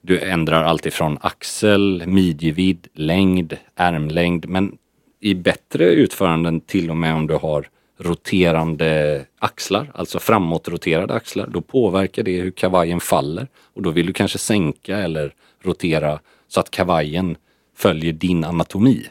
du 0.00 0.20
ändrar 0.20 0.64
allt 0.64 0.86
ifrån 0.86 1.18
axel, 1.20 2.02
midjevidd, 2.06 2.88
längd, 2.94 3.56
ärmlängd, 3.74 4.48
men 4.48 4.78
i 5.20 5.34
bättre 5.34 5.84
utföranden 5.84 6.60
till 6.60 6.90
och 6.90 6.96
med 6.96 7.14
om 7.14 7.26
du 7.26 7.34
har 7.34 7.68
roterande 7.98 9.24
axlar, 9.38 9.90
alltså 9.94 10.18
framåtroterade 10.18 11.14
axlar, 11.14 11.46
då 11.46 11.60
påverkar 11.60 12.22
det 12.22 12.40
hur 12.40 12.50
kavajen 12.50 13.00
faller 13.00 13.46
och 13.74 13.82
då 13.82 13.90
vill 13.90 14.06
du 14.06 14.12
kanske 14.12 14.38
sänka 14.38 14.98
eller 14.98 15.34
rotera 15.62 16.20
så 16.48 16.60
att 16.60 16.70
kavajen 16.70 17.36
följer 17.76 18.12
din 18.12 18.44
anatomi. 18.44 19.06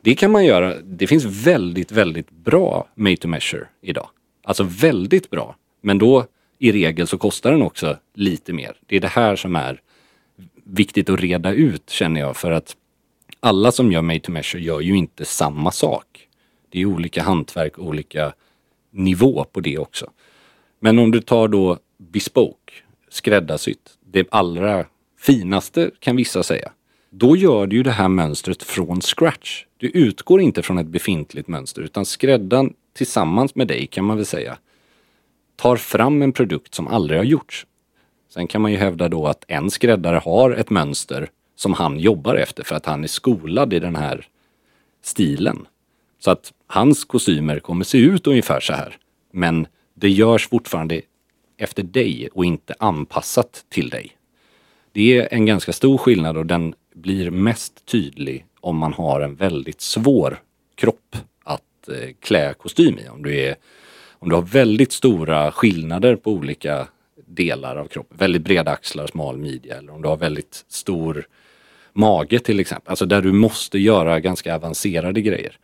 Det 0.00 0.14
kan 0.14 0.30
man 0.30 0.44
göra. 0.44 0.74
Det 0.84 1.06
finns 1.06 1.24
väldigt, 1.24 1.92
väldigt 1.92 2.30
bra 2.30 2.88
made 2.94 3.16
to 3.16 3.28
measure 3.28 3.66
idag. 3.82 4.08
Alltså 4.44 4.64
väldigt 4.64 5.30
bra. 5.30 5.56
Men 5.80 5.98
då 5.98 6.24
i 6.58 6.72
regel 6.72 7.06
så 7.06 7.18
kostar 7.18 7.52
den 7.52 7.62
också 7.62 7.96
lite 8.14 8.52
mer. 8.52 8.76
Det 8.86 8.96
är 8.96 9.00
det 9.00 9.08
här 9.08 9.36
som 9.36 9.56
är 9.56 9.80
viktigt 10.64 11.10
att 11.10 11.20
reda 11.20 11.52
ut 11.52 11.90
känner 11.90 12.20
jag 12.20 12.36
för 12.36 12.50
att 12.50 12.76
alla 13.40 13.72
som 13.72 13.92
gör 13.92 14.02
made 14.02 14.20
to 14.20 14.32
measure 14.32 14.62
gör 14.62 14.80
ju 14.80 14.96
inte 14.96 15.24
samma 15.24 15.70
sak. 15.70 16.25
Det 16.68 16.80
är 16.80 16.86
olika 16.86 17.22
hantverk, 17.22 17.78
olika 17.78 18.32
nivå 18.90 19.44
på 19.52 19.60
det 19.60 19.78
också. 19.78 20.10
Men 20.80 20.98
om 20.98 21.10
du 21.10 21.20
tar 21.20 21.48
då 21.48 21.78
bespoke, 21.98 22.72
skräddarsytt, 23.08 23.98
det 24.04 24.26
allra 24.30 24.86
finaste 25.18 25.90
kan 25.98 26.16
vissa 26.16 26.42
säga. 26.42 26.72
Då 27.10 27.36
gör 27.36 27.66
du 27.66 27.76
ju 27.76 27.82
det 27.82 27.90
här 27.90 28.08
mönstret 28.08 28.62
från 28.62 29.00
scratch. 29.00 29.64
Du 29.76 29.88
utgår 29.88 30.40
inte 30.40 30.62
från 30.62 30.78
ett 30.78 30.86
befintligt 30.86 31.48
mönster 31.48 31.82
utan 31.82 32.04
skräddaren 32.04 32.74
tillsammans 32.94 33.54
med 33.54 33.68
dig 33.68 33.86
kan 33.86 34.04
man 34.04 34.16
väl 34.16 34.26
säga 34.26 34.58
tar 35.56 35.76
fram 35.76 36.22
en 36.22 36.32
produkt 36.32 36.74
som 36.74 36.88
aldrig 36.88 37.18
har 37.18 37.24
gjorts. 37.24 37.66
Sen 38.28 38.46
kan 38.46 38.62
man 38.62 38.72
ju 38.72 38.78
hävda 38.78 39.08
då 39.08 39.26
att 39.26 39.44
en 39.48 39.70
skräddare 39.70 40.20
har 40.24 40.50
ett 40.50 40.70
mönster 40.70 41.30
som 41.56 41.72
han 41.72 41.98
jobbar 41.98 42.34
efter 42.34 42.64
för 42.64 42.74
att 42.74 42.86
han 42.86 43.04
är 43.04 43.08
skolad 43.08 43.72
i 43.72 43.78
den 43.78 43.96
här 43.96 44.28
stilen. 45.02 45.66
Så 46.18 46.30
att 46.30 46.52
hans 46.66 47.04
kostymer 47.04 47.58
kommer 47.58 47.84
se 47.84 47.98
ut 47.98 48.26
ungefär 48.26 48.60
så 48.60 48.72
här. 48.72 48.96
Men 49.32 49.66
det 49.94 50.10
görs 50.10 50.48
fortfarande 50.48 51.00
efter 51.56 51.82
dig 51.82 52.28
och 52.32 52.44
inte 52.44 52.74
anpassat 52.78 53.64
till 53.68 53.88
dig. 53.88 54.16
Det 54.92 55.18
är 55.18 55.28
en 55.30 55.46
ganska 55.46 55.72
stor 55.72 55.98
skillnad 55.98 56.36
och 56.36 56.46
den 56.46 56.74
blir 56.94 57.30
mest 57.30 57.86
tydlig 57.86 58.46
om 58.60 58.76
man 58.76 58.92
har 58.92 59.20
en 59.20 59.34
väldigt 59.34 59.80
svår 59.80 60.42
kropp 60.74 61.16
att 61.44 61.88
eh, 61.88 62.10
klä 62.20 62.54
kostym 62.54 62.98
i. 62.98 63.08
Om 63.08 63.22
du, 63.22 63.40
är, 63.40 63.56
om 64.12 64.28
du 64.28 64.34
har 64.34 64.42
väldigt 64.42 64.92
stora 64.92 65.52
skillnader 65.52 66.16
på 66.16 66.32
olika 66.32 66.88
delar 67.26 67.76
av 67.76 67.86
kroppen. 67.86 68.18
Väldigt 68.18 68.42
breda 68.42 68.70
axlar, 68.70 69.06
smal 69.06 69.36
midja 69.36 69.78
eller 69.78 69.92
om 69.92 70.02
du 70.02 70.08
har 70.08 70.16
väldigt 70.16 70.64
stor 70.68 71.26
mage 71.92 72.38
till 72.38 72.60
exempel. 72.60 72.90
Alltså 72.90 73.06
där 73.06 73.22
du 73.22 73.32
måste 73.32 73.78
göra 73.78 74.20
ganska 74.20 74.54
avancerade 74.54 75.20
grejer. 75.20 75.58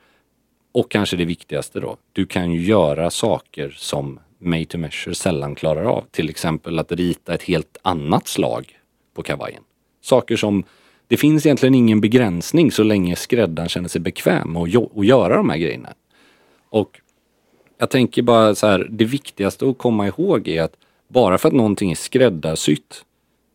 Och 0.73 0.91
kanske 0.91 1.17
det 1.17 1.25
viktigaste 1.25 1.81
då, 1.81 1.97
du 2.13 2.27
kan 2.27 2.53
ju 2.53 2.63
göra 2.63 3.11
saker 3.11 3.75
som 3.77 4.21
made 4.39 4.65
to 4.65 4.79
measure 4.79 5.15
sällan 5.15 5.55
klarar 5.55 5.85
av. 5.85 6.05
Till 6.11 6.31
exempel 6.31 6.79
att 6.79 6.93
rita 6.93 7.35
ett 7.35 7.43
helt 7.43 7.77
annat 7.83 8.29
slag 8.29 8.79
på 9.15 9.23
kavajen. 9.23 9.63
Saker 10.01 10.37
som, 10.37 10.65
det 11.07 11.17
finns 11.17 11.47
egentligen 11.47 11.75
ingen 11.75 12.01
begränsning 12.01 12.73
så 12.73 12.83
länge 12.83 13.17
skräddaren 13.17 13.69
känner 13.69 13.89
sig 13.89 14.01
bekväm 14.01 14.53
med 14.53 14.63
att 14.63 15.07
göra 15.07 15.37
de 15.37 15.51
här 15.51 15.59
grejerna. 15.59 15.95
Och 16.69 17.01
jag 17.79 17.91
tänker 17.91 18.23
bara 18.23 18.55
så 18.55 18.67
här, 18.67 18.87
det 18.91 19.05
viktigaste 19.05 19.69
att 19.69 19.79
komma 19.79 20.07
ihåg 20.07 20.49
är 20.49 20.63
att 20.63 20.77
bara 21.09 21.39
för 21.39 21.49
att 21.49 21.55
någonting 21.55 21.91
är 21.91 21.95
skräddarsytt 21.95 23.05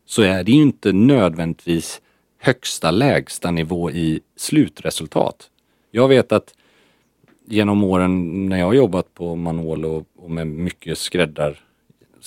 så 0.06 0.22
är 0.22 0.44
det 0.44 0.52
ju 0.52 0.62
inte 0.62 0.92
nödvändigtvis 0.92 2.00
högsta 2.38 2.90
lägsta 2.90 3.50
nivå 3.50 3.90
i 3.90 4.20
slutresultat. 4.36 5.50
Jag 5.90 6.08
vet 6.08 6.32
att 6.32 6.54
genom 7.50 7.84
åren 7.84 8.46
när 8.48 8.58
jag 8.58 8.66
har 8.66 8.74
jobbat 8.74 9.14
på 9.14 9.36
Manol 9.36 9.84
och, 9.84 10.04
och 10.16 10.30
med 10.30 10.46
mycket 10.46 10.98
skräddar, 10.98 11.60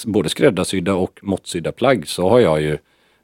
både 0.05 0.29
skräddarsydda 0.29 0.93
och 0.93 1.19
måttsydda 1.21 1.71
plagg 1.71 2.07
så 2.07 2.29
har 2.29 2.39
jag 2.39 2.61
ju 2.61 2.77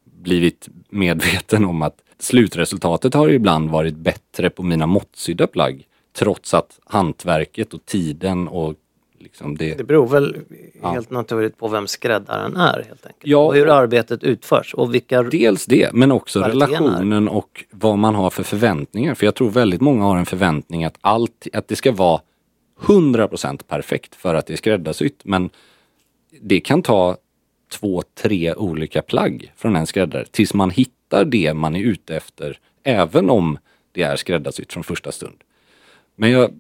blivit 0.04 0.70
medveten 0.90 1.66
om 1.66 1.82
att 1.82 2.04
slutresultatet 2.20 3.14
har 3.14 3.30
ibland 3.30 3.70
varit 3.70 3.96
bättre 3.96 4.50
på 4.50 4.64
mina 4.64 4.86
måttsydda 4.86 5.48
plagg 5.48 5.88
trots 6.14 6.54
att 6.54 6.80
hantverket 6.86 7.74
och 7.74 7.86
tiden 7.86 8.48
och 8.48 8.74
liksom 9.20 9.58
det... 9.58 9.78
Det 9.78 9.84
beror 9.84 10.08
väl 10.08 10.38
ja. 10.82 10.92
helt 10.92 11.10
naturligt 11.10 11.58
på 11.58 11.68
vem 11.68 11.88
skräddaren 11.88 12.56
är 12.56 12.74
helt 12.74 13.06
enkelt. 13.06 13.16
Ja, 13.24 13.38
och 13.38 13.56
hur 13.56 13.70
arbetet 13.70 14.24
utförs 14.24 14.74
och 14.74 14.96
vilka... 14.96 15.24
Dels 15.24 15.66
det, 15.66 15.94
men 15.94 16.12
också 16.12 16.42
relationen 16.42 17.28
och 17.28 17.66
vad 17.72 17.98
man 17.98 18.16
har 18.16 18.30
för 18.30 18.44
förväntningar. 18.44 19.16
För 19.16 19.26
jag 19.26 19.36
tror 19.36 19.50
väldigt 19.50 19.82
många 19.82 20.04
har 20.04 20.18
en 20.18 20.26
förväntning 20.26 20.84
att 20.84 20.98
allt, 21.02 21.48
att 21.54 21.68
det 21.68 21.76
ska 21.76 21.92
vara 21.92 22.22
100% 22.82 23.64
perfekt 23.68 24.16
för 24.16 24.36
att 24.36 24.48
det 24.48 24.54
är 24.54 24.58
skräddarsytt. 24.58 25.22
Men 25.24 25.50
det 26.42 26.60
kan 26.60 26.82
ta 26.82 27.18
två, 27.72 28.04
tre 28.22 28.54
olika 28.54 29.02
plagg 29.02 29.54
från 29.56 29.76
en 29.76 29.88
skräddare 29.88 30.26
tills 30.32 30.54
man 30.54 30.70
hittar 30.70 31.26
det 31.26 31.54
man 31.54 31.76
är 31.76 31.84
ute 31.84 32.16
efter. 32.16 32.60
Även 32.84 33.30
om 33.30 33.58
det 33.92 34.04
är 34.04 34.16
skräddarsytt 34.16 34.74
från 34.74 34.84
första 34.84 35.12
stund. 35.12 35.44
Men 36.16 36.32
jag 36.32 36.52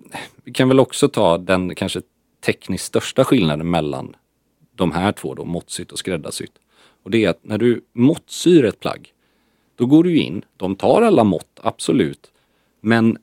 kan 0.54 0.68
väl 0.68 0.80
också 0.80 1.08
ta 1.08 1.38
den 1.38 1.76
kanske 1.76 2.02
tekniskt 2.42 2.86
största 2.86 3.24
skillnaden 3.24 3.70
mellan 3.70 4.16
de 4.76 4.92
här 4.92 5.12
två 5.12 5.34
då, 5.34 5.46
måttsytt 5.46 5.92
och 5.92 6.00
skräddarsytt. 6.00 6.52
Och 7.04 7.12
det 7.12 7.26
är 7.26 7.30
att 7.30 7.44
när 7.44 7.58
du 7.58 7.82
måttsyr 7.94 8.66
ett 8.66 8.80
plagg, 8.80 9.14
då 9.76 9.86
går 9.86 10.04
du 10.04 10.18
in, 10.18 10.46
de 10.58 10.76
tar 10.76 11.02
alla 11.02 11.24
mått, 11.24 11.60
absolut. 11.62 12.32
Men 12.82 13.18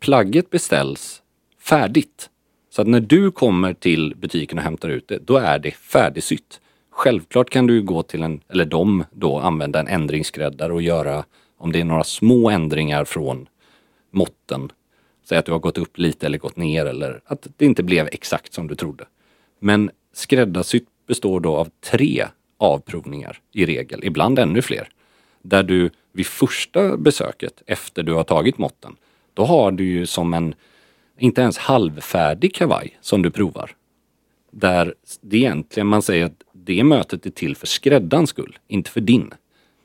plagget 0.00 0.50
beställs 0.50 1.22
färdigt. 1.58 2.30
Så 2.70 2.82
att 2.82 2.88
när 2.88 3.00
du 3.00 3.30
kommer 3.30 3.74
till 3.74 4.14
butiken 4.16 4.58
och 4.58 4.64
hämtar 4.64 4.88
ut 4.88 5.08
det, 5.08 5.18
då 5.18 5.36
är 5.36 5.58
det 5.58 5.70
färdigsytt. 5.70 6.60
Självklart 6.90 7.50
kan 7.50 7.66
du 7.66 7.82
gå 7.82 8.02
till 8.02 8.22
en, 8.22 8.40
eller 8.48 8.64
de 8.64 9.04
då, 9.12 9.38
använda 9.38 9.80
en 9.80 9.88
ändringsskräddare 9.88 10.72
och 10.72 10.82
göra, 10.82 11.24
om 11.58 11.72
det 11.72 11.80
är 11.80 11.84
några 11.84 12.04
små 12.04 12.50
ändringar 12.50 13.04
från 13.04 13.48
måtten, 14.10 14.72
säg 15.32 15.38
att 15.38 15.46
du 15.46 15.52
har 15.52 15.58
gått 15.58 15.78
upp 15.78 15.98
lite 15.98 16.26
eller 16.26 16.38
gått 16.38 16.56
ner 16.56 16.86
eller 16.86 17.20
att 17.24 17.46
det 17.56 17.64
inte 17.64 17.82
blev 17.82 18.08
exakt 18.12 18.52
som 18.52 18.66
du 18.66 18.74
trodde. 18.74 19.04
Men 19.58 19.90
skräddarsytt 20.12 20.88
består 21.06 21.40
då 21.40 21.56
av 21.56 21.68
tre 21.80 22.26
avprovningar 22.58 23.40
i 23.52 23.66
regel, 23.66 24.04
ibland 24.04 24.38
ännu 24.38 24.62
fler. 24.62 24.88
Där 25.42 25.62
du 25.62 25.90
vid 26.12 26.26
första 26.26 26.96
besöket 26.96 27.62
efter 27.66 28.02
du 28.02 28.12
har 28.12 28.24
tagit 28.24 28.58
måtten, 28.58 28.96
då 29.34 29.44
har 29.44 29.72
du 29.72 29.84
ju 29.84 30.06
som 30.06 30.34
en, 30.34 30.54
inte 31.18 31.40
ens 31.40 31.58
halvfärdig 31.58 32.54
kavaj 32.54 32.98
som 33.00 33.22
du 33.22 33.30
provar. 33.30 33.70
Där 34.50 34.94
det 35.20 35.36
egentligen, 35.36 35.86
man 35.86 36.02
säger 36.02 36.26
att 36.26 36.42
det 36.52 36.84
mötet 36.84 37.26
är 37.26 37.30
till 37.30 37.56
för 37.56 37.66
skräddarens 37.66 38.30
skull, 38.30 38.58
inte 38.68 38.90
för 38.90 39.00
din. 39.00 39.34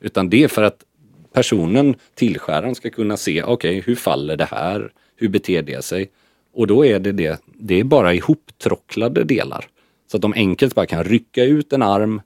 Utan 0.00 0.30
det 0.30 0.44
är 0.44 0.48
för 0.48 0.62
att 0.62 0.84
personen, 1.32 1.94
tillskäraren, 2.14 2.74
ska 2.74 2.90
kunna 2.90 3.16
se, 3.16 3.42
okej, 3.42 3.52
okay, 3.52 3.80
hur 3.80 3.94
faller 3.94 4.36
det 4.36 4.44
här? 4.50 4.92
Hur 5.20 5.28
beter 5.28 5.62
det 5.62 5.84
sig? 5.84 6.10
Och 6.52 6.66
då 6.66 6.86
är 6.86 6.98
det 6.98 7.12
det, 7.12 7.42
det 7.46 7.80
är 7.80 7.84
bara 7.84 8.14
ihoptråcklade 8.14 9.24
delar. 9.24 9.68
Så 10.06 10.16
att 10.16 10.22
de 10.22 10.32
enkelt 10.32 10.74
bara 10.74 10.86
kan 10.86 11.04
rycka 11.04 11.44
ut 11.44 11.72
en 11.72 11.82
arm, 11.82 12.20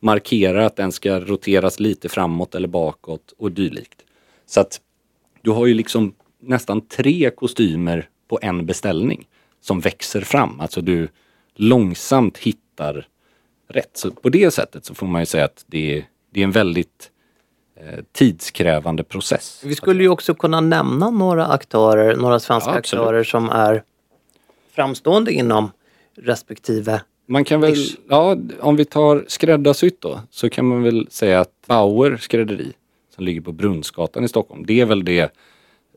markera 0.00 0.66
att 0.66 0.76
den 0.76 0.92
ska 0.92 1.20
roteras 1.20 1.80
lite 1.80 2.08
framåt 2.08 2.54
eller 2.54 2.68
bakåt 2.68 3.34
och 3.38 3.52
dylikt. 3.52 4.04
Så 4.46 4.60
att 4.60 4.80
du 5.42 5.50
har 5.50 5.66
ju 5.66 5.74
liksom 5.74 6.14
nästan 6.40 6.80
tre 6.80 7.30
kostymer 7.30 8.08
på 8.28 8.38
en 8.42 8.66
beställning 8.66 9.28
som 9.60 9.80
växer 9.80 10.20
fram. 10.20 10.60
Alltså 10.60 10.80
du 10.80 11.08
långsamt 11.54 12.38
hittar 12.38 13.06
rätt. 13.68 13.90
Så 13.96 14.10
på 14.10 14.28
det 14.28 14.50
sättet 14.50 14.84
så 14.84 14.94
får 14.94 15.06
man 15.06 15.22
ju 15.22 15.26
säga 15.26 15.44
att 15.44 15.64
det 15.66 15.98
är, 15.98 16.04
det 16.30 16.40
är 16.40 16.44
en 16.44 16.50
väldigt 16.50 17.10
tidskrävande 18.12 19.04
process. 19.04 19.62
Vi 19.64 19.74
skulle 19.74 20.02
ju 20.02 20.08
också 20.08 20.34
kunna 20.34 20.60
nämna 20.60 21.10
några 21.10 21.46
aktörer, 21.46 22.16
några 22.16 22.40
svenska 22.40 22.70
ja, 22.70 22.76
aktörer 22.76 23.24
som 23.24 23.50
är 23.50 23.82
framstående 24.74 25.32
inom 25.32 25.70
respektive 26.16 27.00
man 27.26 27.44
kan 27.44 27.60
väl, 27.60 27.76
ja 28.08 28.36
om 28.60 28.76
vi 28.76 28.84
tar 28.84 29.24
skräddarsytt 29.28 30.00
då, 30.00 30.20
så 30.30 30.50
kan 30.50 30.66
man 30.66 30.82
väl 30.82 31.06
säga 31.10 31.40
att 31.40 31.52
Bauer 31.66 32.16
skrädderi 32.16 32.72
som 33.14 33.24
ligger 33.24 33.40
på 33.40 33.52
Brunnsgatan 33.52 34.24
i 34.24 34.28
Stockholm, 34.28 34.66
det 34.66 34.80
är 34.80 34.86
väl 34.86 35.04
det 35.04 35.32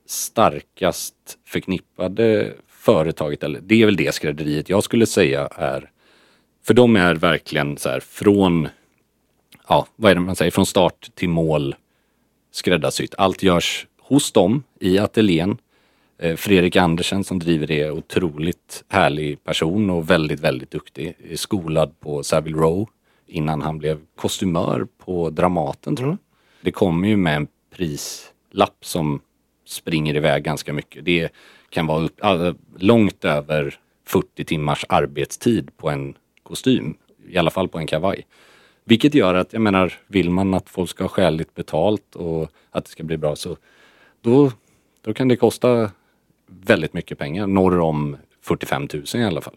starkast 0.07 1.15
förknippade 1.45 2.53
företaget, 2.67 3.43
eller 3.43 3.59
det 3.63 3.81
är 3.81 3.85
väl 3.85 3.95
det 3.95 4.15
skrädderiet 4.15 4.69
jag 4.69 4.83
skulle 4.83 5.05
säga 5.05 5.49
är 5.55 5.89
för 6.63 6.73
de 6.73 6.95
är 6.95 7.15
verkligen 7.15 7.77
så 7.77 7.89
här 7.89 7.99
från, 7.99 8.67
ja 9.67 9.87
vad 9.95 10.11
är 10.11 10.15
det 10.15 10.21
man 10.21 10.35
säger, 10.35 10.51
från 10.51 10.65
start 10.65 11.09
till 11.15 11.29
mål 11.29 11.75
skräddarsytt. 12.51 13.15
Allt 13.17 13.43
görs 13.43 13.87
hos 14.01 14.31
dem 14.31 14.63
i 14.79 14.97
ateljén. 14.97 15.57
Eh, 16.17 16.35
Fredrik 16.35 16.75
Andersen 16.75 17.23
som 17.23 17.39
driver 17.39 17.67
det 17.67 17.81
är 17.81 17.91
otroligt 17.91 18.83
härlig 18.87 19.43
person 19.43 19.89
och 19.89 20.09
väldigt, 20.09 20.39
väldigt 20.39 20.71
duktig. 20.71 21.15
Skolad 21.35 21.99
på 21.99 22.23
Savile 22.23 22.57
Row 22.57 22.89
innan 23.27 23.61
han 23.61 23.77
blev 23.77 23.99
kostymör 24.15 24.87
på 24.97 25.29
Dramaten 25.29 25.95
tror 25.95 26.09
jag. 26.09 26.17
Det 26.61 26.71
kommer 26.71 27.07
ju 27.07 27.17
med 27.17 27.35
en 27.35 27.47
prislapp 27.75 28.77
som 28.85 29.21
springer 29.65 30.15
iväg 30.15 30.43
ganska 30.43 30.73
mycket. 30.73 31.05
Det 31.05 31.29
kan 31.69 31.87
vara 31.87 32.05
upp, 32.05 32.21
långt 32.77 33.25
över 33.25 33.79
40 34.05 34.45
timmars 34.45 34.85
arbetstid 34.89 35.77
på 35.77 35.89
en 35.89 36.17
kostym. 36.43 36.97
I 37.29 37.37
alla 37.37 37.51
fall 37.51 37.67
på 37.67 37.77
en 37.77 37.87
kavaj. 37.87 38.25
Vilket 38.85 39.13
gör 39.13 39.33
att, 39.33 39.53
jag 39.53 39.61
menar, 39.61 39.93
vill 40.07 40.29
man 40.29 40.53
att 40.53 40.69
folk 40.69 40.89
ska 40.89 41.03
ha 41.03 41.09
skäligt 41.09 41.53
betalt 41.53 42.15
och 42.15 42.51
att 42.71 42.85
det 42.85 42.91
ska 42.91 43.03
bli 43.03 43.17
bra 43.17 43.35
så 43.35 43.57
då, 44.21 44.51
då 45.01 45.13
kan 45.13 45.27
det 45.27 45.35
kosta 45.35 45.91
väldigt 46.47 46.93
mycket 46.93 47.17
pengar, 47.17 47.47
norr 47.47 47.79
om 47.79 48.17
45 48.41 48.87
000 48.93 49.03
i 49.15 49.23
alla 49.23 49.41
fall. 49.41 49.55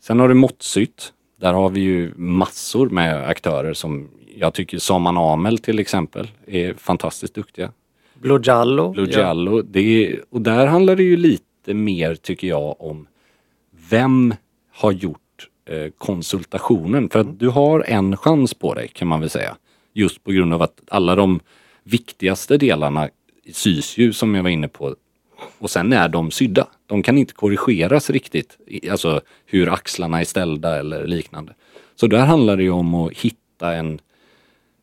Sen 0.00 0.20
har 0.20 0.28
du 0.28 0.34
måttsytt. 0.34 1.12
Där 1.36 1.52
har 1.52 1.70
vi 1.70 1.80
ju 1.80 2.12
massor 2.16 2.88
med 2.88 3.28
aktörer 3.28 3.72
som 3.72 4.08
jag 4.36 4.54
tycker 4.54 4.78
Saman 4.78 5.16
Amel 5.16 5.58
till 5.58 5.78
exempel 5.78 6.30
är 6.46 6.74
fantastiskt 6.74 7.34
duktiga. 7.34 7.72
Blue 8.14 8.40
Jallo. 8.42 8.92
Blue 8.92 9.10
Jallo. 9.10 9.62
Det 9.62 9.80
är, 9.80 10.24
och 10.30 10.40
där 10.40 10.66
handlar 10.66 10.96
det 10.96 11.02
ju 11.02 11.16
lite 11.16 11.74
mer 11.74 12.14
tycker 12.14 12.48
jag 12.48 12.80
om 12.80 13.06
vem 13.90 14.34
har 14.72 14.92
gjort 14.92 15.20
konsultationen? 15.98 17.08
För 17.08 17.18
att 17.18 17.38
du 17.38 17.48
har 17.48 17.84
en 17.88 18.16
chans 18.16 18.54
på 18.54 18.74
dig 18.74 18.88
kan 18.88 19.08
man 19.08 19.20
väl 19.20 19.30
säga. 19.30 19.56
Just 19.92 20.24
på 20.24 20.32
grund 20.32 20.54
av 20.54 20.62
att 20.62 20.80
alla 20.88 21.14
de 21.14 21.40
viktigaste 21.82 22.56
delarna 22.56 23.08
sys 23.52 23.98
ju 23.98 24.12
som 24.12 24.34
jag 24.34 24.42
var 24.42 24.50
inne 24.50 24.68
på. 24.68 24.96
Och 25.58 25.70
sen 25.70 25.92
är 25.92 26.08
de 26.08 26.30
sydda. 26.30 26.66
De 26.86 27.02
kan 27.02 27.18
inte 27.18 27.34
korrigeras 27.34 28.10
riktigt. 28.10 28.58
Alltså 28.90 29.20
hur 29.46 29.72
axlarna 29.72 30.20
är 30.20 30.24
ställda 30.24 30.78
eller 30.78 31.06
liknande. 31.06 31.54
Så 31.94 32.06
där 32.06 32.26
handlar 32.26 32.56
det 32.56 32.62
ju 32.62 32.70
om 32.70 32.94
att 32.94 33.12
hitta 33.12 33.74
en, 33.74 34.00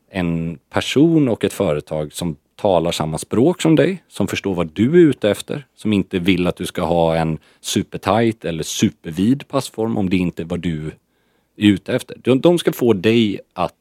en 0.09 0.59
person 0.69 1.29
och 1.29 1.43
ett 1.43 1.53
företag 1.53 2.13
som 2.13 2.35
talar 2.55 2.91
samma 2.91 3.17
språk 3.17 3.61
som 3.61 3.75
dig, 3.75 4.03
som 4.07 4.27
förstår 4.27 4.55
vad 4.55 4.67
du 4.73 4.93
är 4.93 5.09
ute 5.09 5.29
efter, 5.29 5.65
som 5.75 5.93
inte 5.93 6.19
vill 6.19 6.47
att 6.47 6.55
du 6.55 6.65
ska 6.65 6.83
ha 6.83 7.15
en 7.15 7.37
supertight 7.61 8.45
eller 8.45 8.63
supervid 8.63 9.47
passform 9.47 9.97
om 9.97 10.09
det 10.09 10.17
inte 10.17 10.41
är 10.41 10.45
vad 10.45 10.59
du 10.59 10.85
är 11.57 11.67
ute 11.67 11.95
efter. 11.95 12.17
De, 12.23 12.41
de 12.41 12.57
ska 12.57 12.73
få 12.73 12.93
dig 12.93 13.39
att 13.53 13.73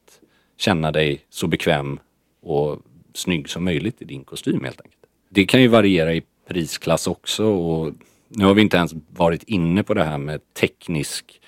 känna 0.56 0.92
dig 0.92 1.20
så 1.30 1.46
bekväm 1.46 1.98
och 2.42 2.78
snygg 3.14 3.48
som 3.48 3.64
möjligt 3.64 4.02
i 4.02 4.04
din 4.04 4.24
kostym 4.24 4.64
helt 4.64 4.80
enkelt. 4.80 4.96
Det 5.28 5.44
kan 5.44 5.62
ju 5.62 5.68
variera 5.68 6.14
i 6.14 6.22
prisklass 6.48 7.06
också 7.06 7.44
och 7.44 7.92
nu 8.28 8.44
har 8.44 8.54
vi 8.54 8.62
inte 8.62 8.76
ens 8.76 8.94
varit 9.16 9.42
inne 9.42 9.82
på 9.82 9.94
det 9.94 10.04
här 10.04 10.18
med 10.18 10.40
teknisk, 10.54 11.40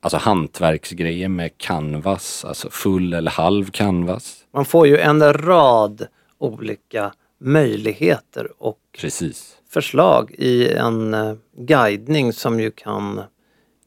alltså 0.00 0.18
hantverksgrejer 0.18 1.28
med 1.28 1.58
canvas, 1.58 2.44
alltså 2.44 2.70
full 2.70 3.14
eller 3.14 3.30
halv 3.30 3.70
canvas. 3.70 4.44
Man 4.52 4.64
får 4.64 4.86
ju 4.86 4.98
en 4.98 5.32
rad 5.32 6.06
olika 6.40 7.12
möjligheter 7.38 8.62
och 8.62 8.78
Precis. 8.98 9.56
förslag 9.68 10.30
i 10.38 10.68
en 10.68 11.14
eh, 11.14 11.34
guidning 11.56 12.32
som 12.32 12.60
ju 12.60 12.70
kan 12.70 13.20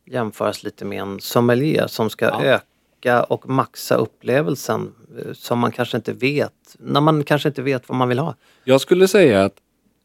jämföras 0.05 0.63
lite 0.63 0.85
med 0.85 1.01
en 1.01 1.19
sommelier 1.21 1.87
som 1.87 2.09
ska 2.09 2.25
Ja. 2.25 2.43
öka 2.43 3.23
och 3.23 3.49
maxa 3.49 3.95
upplevelsen 3.95 4.93
eh, 5.19 5.33
som 5.33 5.59
man 5.59 5.71
kanske 5.71 5.97
inte 5.97 6.13
vet, 6.13 6.75
när 6.79 7.01
man 7.01 7.23
kanske 7.23 7.49
inte 7.49 7.61
vet 7.61 7.89
vad 7.89 7.97
man 7.97 8.09
vill 8.09 8.19
ha. 8.19 8.35
Jag 8.63 8.81
skulle 8.81 9.07
säga 9.07 9.43
att 9.45 9.55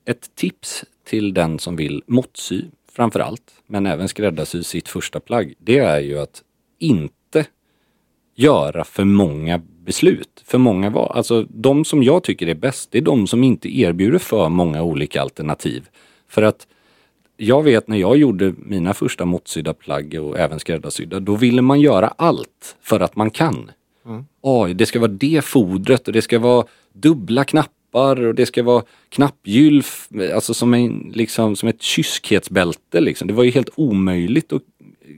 ett 0.04 0.34
tips 0.34 0.84
till 1.04 1.34
den 1.34 1.58
som 1.58 1.76
vill 1.76 2.02
måttsy 2.06 2.62
framför 2.92 3.20
allt, 3.20 3.52
men 3.66 3.86
även 3.86 4.08
skräddarsy 4.08 4.62
sitt 4.62 4.88
första 4.88 5.20
plagg, 5.20 5.54
det 5.58 5.78
är 5.78 6.00
ju 6.00 6.18
att 6.18 6.42
inte 6.78 7.46
göra 8.34 8.84
för 8.84 9.04
många 9.04 9.60
beslut. 9.88 10.42
För 10.44 10.58
många 10.58 10.90
val. 10.90 11.12
Alltså 11.14 11.46
de 11.48 11.84
som 11.84 12.02
jag 12.02 12.22
tycker 12.22 12.46
är 12.46 12.54
bäst, 12.54 12.88
det 12.92 12.98
är 12.98 13.02
de 13.02 13.26
som 13.26 13.44
inte 13.44 13.78
erbjuder 13.80 14.18
för 14.18 14.48
många 14.48 14.82
olika 14.82 15.22
alternativ. 15.22 15.88
För 16.28 16.42
att 16.42 16.66
jag 17.36 17.62
vet 17.62 17.88
när 17.88 17.96
jag 17.96 18.16
gjorde 18.16 18.54
mina 18.58 18.94
första 18.94 19.24
måttsydda 19.24 19.74
plagg 19.74 20.14
och 20.22 20.38
även 20.38 20.60
skräddarsydda, 20.60 21.20
då 21.20 21.36
ville 21.36 21.62
man 21.62 21.80
göra 21.80 22.08
allt 22.08 22.76
för 22.82 23.00
att 23.00 23.16
man 23.16 23.30
kan. 23.30 23.70
Oj, 24.42 24.74
det 24.74 24.86
ska 24.86 25.00
vara 25.00 25.10
det 25.10 25.44
fodret 25.44 26.06
och 26.08 26.12
det 26.12 26.22
ska 26.22 26.38
vara 26.38 26.66
dubbla 26.92 27.44
knappar 27.44 28.26
och 28.26 28.34
det 28.34 28.46
ska 28.46 28.62
vara 28.62 28.82
knappgylf, 29.08 30.08
alltså 30.34 30.54
som, 30.54 30.74
en, 30.74 31.12
liksom, 31.14 31.56
som 31.56 31.68
ett 31.68 31.82
kyskhetsbälte. 31.82 33.00
Liksom. 33.00 33.28
Det 33.28 33.34
var 33.34 33.44
ju 33.44 33.50
helt 33.50 33.70
omöjligt 33.74 34.52
att 34.52 34.62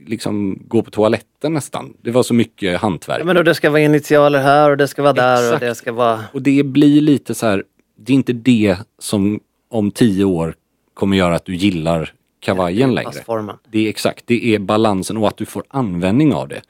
liksom, 0.05 0.59
gå 0.67 0.81
på 0.81 0.91
toaletten 0.91 1.53
nästan. 1.53 1.93
Det 2.01 2.11
var 2.11 2.23
så 2.23 2.33
mycket 2.33 2.81
hantverk. 2.81 3.19
Ja, 3.19 3.25
men 3.25 3.35
då 3.35 3.43
det 3.43 3.55
ska 3.55 3.69
vara 3.69 3.81
initialer 3.81 4.39
här 4.39 4.69
och 4.69 4.77
det 4.77 4.87
ska 4.87 5.01
vara 5.01 5.13
där 5.13 5.43
Exakt. 5.43 5.53
och 5.53 5.67
det 5.67 5.75
ska 5.75 5.91
vara... 5.91 6.23
Och 6.33 6.41
det 6.41 6.63
blir 6.63 7.01
lite 7.01 7.35
så 7.35 7.45
här, 7.45 7.63
det 7.97 8.13
är 8.13 8.15
inte 8.15 8.33
det 8.33 8.77
som 8.99 9.39
om 9.69 9.91
tio 9.91 10.23
år 10.23 10.55
kommer 10.93 11.17
göra 11.17 11.35
att 11.35 11.45
du 11.45 11.55
gillar 11.55 12.13
kavajen 12.39 12.95
längre. 12.95 13.11
Passformen. 13.11 13.57
Det 13.69 13.85
är 13.85 13.89
exakt, 13.89 14.27
det 14.27 14.55
är 14.55 14.59
balansen 14.59 15.17
och 15.17 15.27
att 15.27 15.37
du 15.37 15.45
får 15.45 15.63
användning 15.67 16.33
av 16.33 16.47
det. 16.47 16.61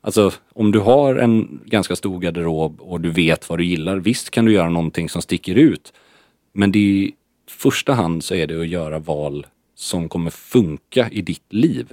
Alltså 0.00 0.32
om 0.54 0.72
du 0.72 0.78
har 0.78 1.16
en 1.16 1.60
ganska 1.64 1.96
stor 1.96 2.20
garderob 2.20 2.80
och 2.80 3.00
du 3.00 3.10
vet 3.10 3.48
vad 3.48 3.58
du 3.58 3.64
gillar, 3.64 3.96
visst 3.96 4.30
kan 4.30 4.44
du 4.44 4.52
göra 4.52 4.68
någonting 4.68 5.08
som 5.08 5.22
sticker 5.22 5.54
ut. 5.54 5.92
Men 6.52 6.72
det 6.72 6.78
är, 6.78 6.82
i 6.82 7.14
första 7.50 7.92
hand 7.92 8.24
så 8.24 8.34
är 8.34 8.46
det 8.46 8.60
att 8.60 8.68
göra 8.68 8.98
val 8.98 9.46
som 9.74 10.08
kommer 10.08 10.30
funka 10.30 11.08
i 11.10 11.22
ditt 11.22 11.52
liv. 11.52 11.92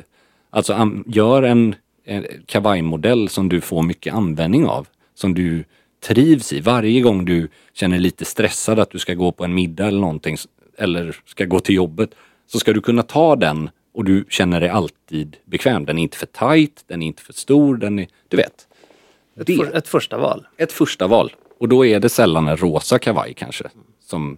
Alltså 0.54 0.90
gör 1.06 1.44
en, 1.44 1.76
en 2.04 2.26
kavajmodell 2.46 3.30
som 3.30 3.50
du 3.50 3.62
får 3.62 3.84
mycket 3.84 4.14
användning 4.14 4.66
av. 4.66 4.88
Som 5.14 5.34
du 5.34 5.64
trivs 6.04 6.54
i. 6.54 6.60
Varje 6.60 7.02
gång 7.02 7.26
du 7.26 7.50
känner 7.74 8.00
lite 8.00 8.26
stressad 8.26 8.80
att 8.80 8.90
du 8.92 9.00
ska 9.00 9.14
gå 9.14 9.32
på 9.32 9.44
en 9.44 9.54
middag 9.54 9.88
eller 9.88 10.00
någonting 10.00 10.38
eller 10.78 11.16
ska 11.26 11.46
gå 11.46 11.60
till 11.60 11.76
jobbet 11.76 12.10
så 12.48 12.60
ska 12.60 12.74
du 12.74 12.82
kunna 12.82 13.04
ta 13.04 13.36
den 13.36 13.70
och 13.94 14.06
du 14.06 14.26
känner 14.30 14.60
dig 14.60 14.70
alltid 14.70 15.38
bekväm. 15.46 15.86
Den 15.86 15.98
är 15.98 16.04
inte 16.04 16.18
för 16.18 16.26
tight, 16.26 16.84
den 16.88 17.02
är 17.02 17.08
inte 17.08 17.22
för 17.24 17.34
stor, 17.34 17.78
den 17.78 18.00
är, 18.00 18.08
du 18.28 18.38
vet. 18.38 18.68
Ett, 19.40 19.48
Det. 19.48 19.56
för, 19.56 19.78
ett 19.78 19.88
första 19.88 20.18
val. 20.18 20.48
Ett 20.58 20.72
första 20.72 21.08
val. 21.08 21.34
Och 21.60 21.70
då 21.70 21.86
är 21.86 22.00
det 22.00 22.10
sällan 22.10 22.48
en 22.48 22.58
rosa 22.58 23.00
kavaj 23.00 23.34
kanske 23.34 23.70
som 24.00 24.38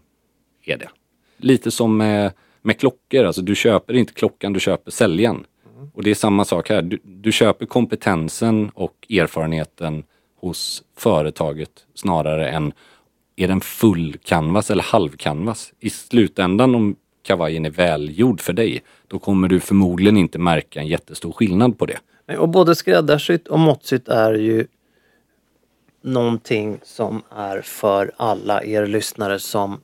är 0.65 0.77
det. 0.77 0.89
Lite 1.37 1.71
som 1.71 1.97
med, 1.97 2.31
med 2.61 2.79
klockor, 2.79 3.23
alltså 3.25 3.41
du 3.41 3.55
köper 3.55 3.93
inte 3.93 4.13
klockan, 4.13 4.53
du 4.53 4.59
köper 4.59 4.91
säljaren. 4.91 5.45
Och 5.93 6.03
det 6.03 6.11
är 6.11 6.15
samma 6.15 6.45
sak 6.45 6.69
här. 6.69 6.81
Du, 6.81 6.99
du 7.03 7.31
köper 7.31 7.65
kompetensen 7.65 8.69
och 8.69 9.07
erfarenheten 9.09 10.03
hos 10.35 10.83
företaget 10.97 11.71
snarare 11.93 12.49
än 12.49 12.73
är 13.35 13.47
den 13.47 13.61
full 13.61 14.17
canvas 14.23 14.71
eller 14.71 14.83
halv 14.83 15.09
canvas. 15.09 15.73
I 15.79 15.89
slutändan 15.89 16.75
om 16.75 16.95
kavajen 17.23 17.65
är 17.65 17.69
välgjord 17.69 18.41
för 18.41 18.53
dig, 18.53 18.83
då 19.07 19.19
kommer 19.19 19.47
du 19.47 19.59
förmodligen 19.59 20.17
inte 20.17 20.39
märka 20.39 20.79
en 20.79 20.87
jättestor 20.87 21.31
skillnad 21.31 21.77
på 21.77 21.85
det. 21.85 21.99
Och 22.37 22.49
både 22.49 22.75
skräddarsytt 22.75 23.47
och 23.47 23.59
måttsytt 23.59 24.07
är 24.07 24.33
ju 24.33 24.67
någonting 26.01 26.79
som 26.83 27.23
är 27.29 27.61
för 27.61 28.11
alla 28.17 28.63
er 28.63 28.85
lyssnare 28.85 29.39
som 29.39 29.81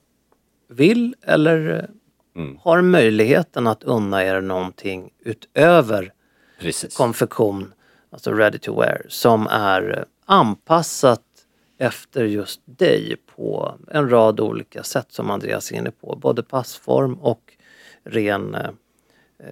vill 0.68 1.14
eller 1.22 1.88
Mm. 2.36 2.58
har 2.62 2.82
möjligheten 2.82 3.66
att 3.66 3.82
unna 3.82 4.24
er 4.24 4.40
någonting 4.40 5.10
utöver 5.24 6.12
Precis. 6.60 6.96
konfektion, 6.96 7.72
alltså 8.10 8.32
ready 8.32 8.58
to 8.58 8.80
wear, 8.80 9.06
som 9.08 9.46
är 9.46 9.98
eh, 9.98 10.04
anpassat 10.36 11.22
efter 11.78 12.24
just 12.24 12.60
dig 12.64 13.16
på 13.36 13.74
en 13.90 14.10
rad 14.10 14.40
olika 14.40 14.82
sätt 14.82 15.06
som 15.12 15.30
Andreas 15.30 15.72
är 15.72 15.76
inne 15.76 15.90
på. 15.90 16.16
Både 16.22 16.42
passform 16.42 17.14
och 17.14 17.52
ren 18.04 18.54
eh, 18.54 18.70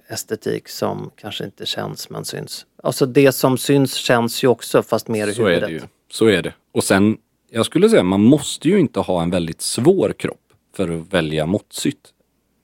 estetik 0.07 0.69
som 0.69 1.11
kanske 1.15 1.43
inte 1.45 1.65
känns 1.65 2.09
men 2.09 2.25
syns. 2.25 2.65
Alltså 2.83 3.05
det 3.05 3.31
som 3.31 3.57
syns 3.57 3.93
känns 3.95 4.43
ju 4.43 4.47
också 4.47 4.83
fast 4.83 5.07
mer 5.07 5.27
i 5.27 5.33
Så 5.33 5.41
är 5.45 5.47
huvudet. 5.49 5.69
det 5.69 5.73
ju. 5.73 5.81
Så 6.11 6.25
är 6.25 6.41
det. 6.41 6.53
Och 6.71 6.83
sen, 6.83 7.17
jag 7.49 7.65
skulle 7.65 7.89
säga 7.89 8.03
man 8.03 8.21
måste 8.21 8.67
ju 8.69 8.79
inte 8.79 8.99
ha 8.99 9.21
en 9.23 9.29
väldigt 9.29 9.61
svår 9.61 10.13
kropp 10.17 10.37
för 10.75 10.89
att 10.99 11.13
välja 11.13 11.45
måttsytt. 11.45 12.13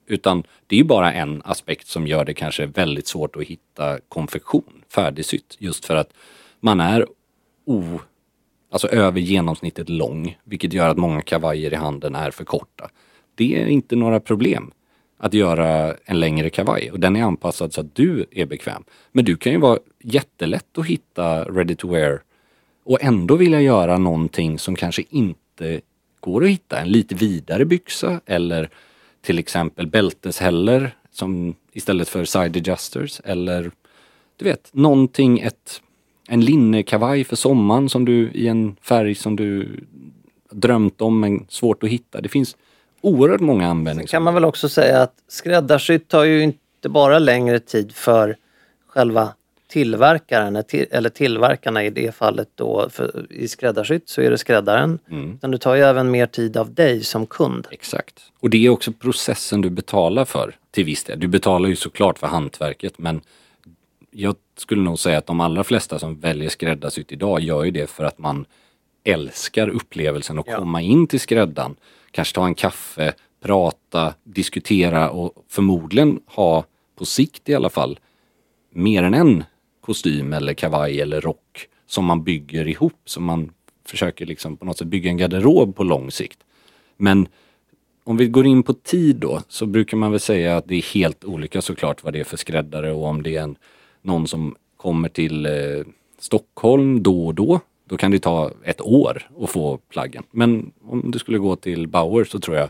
Utan 0.07 0.43
det 0.67 0.75
är 0.75 0.77
ju 0.77 0.83
bara 0.83 1.13
en 1.13 1.41
aspekt 1.45 1.87
som 1.87 2.07
gör 2.07 2.25
det 2.25 2.33
kanske 2.33 2.65
väldigt 2.65 3.07
svårt 3.07 3.35
att 3.35 3.43
hitta 3.43 3.99
konfektion, 4.09 4.83
färdigsytt. 4.89 5.55
Just 5.59 5.85
för 5.85 5.95
att 5.95 6.13
man 6.59 6.79
är 6.79 7.07
o, 7.65 7.99
alltså 8.71 8.87
över 8.87 9.19
genomsnittet 9.19 9.89
lång, 9.89 10.37
vilket 10.43 10.73
gör 10.73 10.89
att 10.89 10.97
många 10.97 11.21
kavajer 11.21 11.73
i 11.73 11.75
handen 11.75 12.15
är 12.15 12.31
för 12.31 12.45
korta. 12.45 12.89
Det 13.35 13.61
är 13.61 13.65
inte 13.67 13.95
några 13.95 14.19
problem 14.19 14.71
att 15.17 15.33
göra 15.33 15.95
en 16.05 16.19
längre 16.19 16.49
kavaj 16.49 16.91
och 16.91 16.99
den 16.99 17.15
är 17.15 17.23
anpassad 17.23 17.73
så 17.73 17.81
att 17.81 17.95
du 17.95 18.25
är 18.31 18.45
bekväm. 18.45 18.83
Men 19.11 19.25
du 19.25 19.37
kan 19.37 19.51
ju 19.51 19.57
vara 19.57 19.79
jättelätt 20.03 20.77
att 20.77 20.85
hitta 20.85 21.43
ready 21.43 21.75
to 21.75 21.87
wear 21.91 22.21
och 22.83 23.03
ändå 23.03 23.35
vilja 23.35 23.61
göra 23.61 23.97
någonting 23.97 24.59
som 24.59 24.75
kanske 24.75 25.03
inte 25.09 25.81
går 26.19 26.43
att 26.43 26.49
hitta. 26.49 26.79
En 26.79 26.91
lite 26.91 27.15
vidare 27.15 27.65
byxa 27.65 28.21
eller 28.25 28.69
till 29.21 29.39
exempel 29.39 29.87
bälteshäller 29.87 30.95
som 31.11 31.55
istället 31.71 32.09
för 32.09 32.25
side 32.25 32.57
adjusters 32.57 33.21
eller 33.23 33.71
du 34.37 34.45
vet, 34.45 34.69
någonting, 34.73 35.39
ett, 35.39 35.81
en 36.27 36.41
linnekavaj 36.41 37.23
för 37.23 37.35
sommaren 37.35 37.89
som 37.89 38.05
du 38.05 38.31
i 38.31 38.47
en 38.47 38.75
färg 38.81 39.15
som 39.15 39.35
du 39.35 39.79
drömt 40.51 41.01
om 41.01 41.19
men 41.19 41.45
svårt 41.49 41.83
att 41.83 41.89
hitta. 41.89 42.21
Det 42.21 42.29
finns 42.29 42.57
oerhört 43.01 43.41
många 43.41 43.63
Sen 43.63 43.69
användningar. 43.69 44.07
kan 44.07 44.23
man 44.23 44.33
väl 44.33 44.45
också 44.45 44.69
säga 44.69 45.01
att 45.01 45.13
skräddarsytt 45.27 46.07
tar 46.07 46.23
ju 46.23 46.43
inte 46.43 46.89
bara 46.89 47.19
längre 47.19 47.59
tid 47.59 47.91
för 47.91 48.37
själva 48.87 49.33
tillverkaren 49.67 50.63
eller 50.91 51.09
tillverkarna 51.09 51.83
i 51.83 51.89
det 51.89 52.15
fallet 52.15 52.49
då 52.55 52.89
i 53.29 53.47
skräddarsytt 53.47 54.09
så 54.09 54.21
är 54.21 54.31
det 54.31 54.37
skräddaren. 54.37 54.99
Mm. 55.11 55.33
Utan 55.33 55.51
du 55.51 55.57
tar 55.57 55.75
ju 55.75 55.81
även 55.81 56.11
mer 56.11 56.25
tid 56.27 56.57
av 56.57 56.73
dig 56.73 57.03
som 57.03 57.25
kund. 57.25 57.67
Exakt. 57.71 58.21
Och 58.39 58.49
det 58.49 58.65
är 58.65 58.69
också 58.69 58.91
processen 58.91 59.61
du 59.61 59.69
betalar 59.69 60.25
för 60.25 60.55
till 60.71 60.85
viss 60.85 61.03
del. 61.03 61.19
Du 61.19 61.27
betalar 61.27 61.69
ju 61.69 61.75
såklart 61.75 62.19
för 62.19 62.27
hantverket 62.27 62.97
men 62.97 63.21
jag 64.11 64.35
skulle 64.57 64.81
nog 64.81 64.99
säga 64.99 65.17
att 65.17 65.25
de 65.27 65.39
allra 65.39 65.63
flesta 65.63 65.99
som 65.99 66.19
väljer 66.19 66.49
skräddarsytt 66.49 67.11
idag 67.11 67.39
gör 67.39 67.63
ju 67.63 67.71
det 67.71 67.89
för 67.89 68.03
att 68.03 68.17
man 68.17 68.45
älskar 69.03 69.69
upplevelsen 69.69 70.39
att 70.39 70.47
Ja. 70.47 70.57
komma 70.57 70.81
in 70.81 71.07
till 71.07 71.19
skräddaren. 71.19 71.75
Kanske 72.11 72.35
ta 72.35 72.45
en 72.45 72.55
kaffe, 72.55 73.13
prata, 73.43 74.13
diskutera 74.23 75.09
och 75.09 75.33
förmodligen 75.49 76.19
ha 76.25 76.65
på 76.95 77.05
sikt 77.05 77.49
i 77.49 77.55
alla 77.55 77.69
fall 77.69 77.99
mer 78.71 79.03
än 79.03 79.13
en 79.13 79.43
kostym 79.87 80.33
eller 80.33 80.53
kavaj 80.53 81.01
eller 81.01 81.21
rock 81.21 81.67
som 81.87 82.05
man 82.05 82.23
bygger 82.23 82.67
ihop. 82.67 83.01
Som 83.05 83.23
man 83.23 83.51
försöker 83.85 84.25
liksom 84.25 84.57
på 84.57 84.65
något 84.65 84.77
sätt 84.77 84.87
bygga 84.87 85.09
en 85.09 85.17
garderob 85.17 85.75
på 85.75 85.83
lång 85.83 86.11
sikt. 86.11 86.39
Men 86.97 87.27
om 88.03 88.17
vi 88.17 88.27
går 88.27 88.45
in 88.45 88.63
på 88.63 88.73
tid 88.73 89.15
då 89.15 89.41
så 89.47 89.65
brukar 89.65 89.97
man 89.97 90.11
väl 90.11 90.19
säga 90.19 90.57
att 90.57 90.67
det 90.67 90.75
är 90.75 90.93
helt 90.93 91.25
olika 91.25 91.61
såklart 91.61 92.03
vad 92.03 92.13
det 92.13 92.19
är 92.19 92.23
för 92.23 92.37
skräddare 92.37 92.91
och 92.91 93.05
om 93.05 93.23
det 93.23 93.35
är 93.35 93.41
en, 93.41 93.55
någon 94.01 94.27
som 94.27 94.55
kommer 94.77 95.09
till 95.09 95.45
eh, 95.45 95.85
Stockholm 96.19 97.03
då 97.03 97.27
och 97.27 97.35
då. 97.35 97.59
Då 97.85 97.97
kan 97.97 98.11
det 98.11 98.19
ta 98.19 98.51
ett 98.63 98.81
år 98.81 99.29
att 99.39 99.49
få 99.49 99.77
plaggen. 99.77 100.23
Men 100.31 100.71
om 100.83 101.11
du 101.11 101.19
skulle 101.19 101.37
gå 101.37 101.55
till 101.55 101.87
Bauer 101.87 102.23
så 102.23 102.39
tror 102.39 102.57
jag 102.57 102.69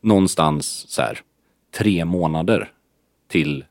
någonstans 0.00 0.84
så 0.88 1.02
här 1.02 1.20
tre 1.78 2.04
månader 2.04 2.70
till 3.28 3.64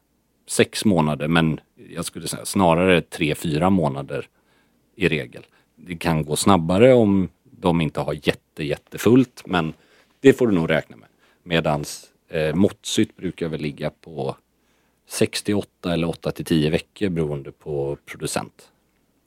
sex 0.48 0.86
månader. 0.86 1.28
Men 1.28 1.60
jag 1.96 2.06
skulle 2.06 2.28
säga 2.28 2.46
snarare 2.46 3.02
tre, 3.02 3.36
fyra 3.36 3.70
månader 3.70 4.28
i 4.96 5.08
regel. 5.08 5.46
Det 5.76 5.96
kan 5.96 6.26
gå 6.26 6.36
snabbare 6.36 6.94
om 6.94 7.30
de 7.44 7.82
inte 7.82 8.00
har 8.00 8.14
jätte, 8.14 8.64
jättefullt 8.64 9.44
men 9.46 9.74
det 10.20 10.34
får 10.34 10.48
du 10.48 10.54
nog 10.54 10.70
räkna 10.70 10.98
med. 10.98 11.10
Medans 11.44 12.12
eh, 12.30 12.56
måttsytt 12.56 13.18
brukar 13.18 13.48
väl 13.48 13.62
ligga 13.62 13.90
på 13.90 14.36
68 15.08 15.94
eller 15.94 16.10
8 16.10 16.32
till 16.32 16.46
10 16.46 16.70
veckor 16.70 17.10
beroende 17.10 17.52
på 17.52 17.98
producent. 18.06 18.70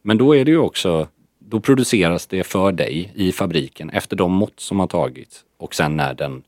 Men 0.02 0.18
då 0.18 0.36
är 0.36 0.44
det 0.44 0.50
ju 0.50 0.58
också, 0.58 1.08
då 1.38 1.60
produceras 1.60 2.26
det 2.26 2.44
för 2.44 2.72
dig 2.72 3.12
i 3.14 3.32
fabriken 3.32 3.90
efter 3.90 4.16
de 4.16 4.32
mått 4.32 4.60
som 4.60 4.80
har 4.80 4.86
tagits 4.86 5.44
och 5.56 5.74
sen 5.74 5.96
när 5.96 6.14
den 6.14 6.42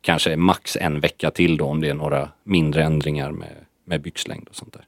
kanske 0.00 0.32
är 0.32 0.36
max 0.36 0.76
en 0.76 1.00
vecka 1.00 1.30
till 1.30 1.56
då 1.56 1.64
om 1.64 1.80
det 1.80 1.88
är 1.88 1.94
några 1.94 2.28
mindre 2.44 2.84
ändringar 2.84 3.30
med, 3.30 3.56
med 3.84 4.00
byxlängd 4.00 4.48
och 4.48 4.56
sånt 4.56 4.72
där. 4.72 4.84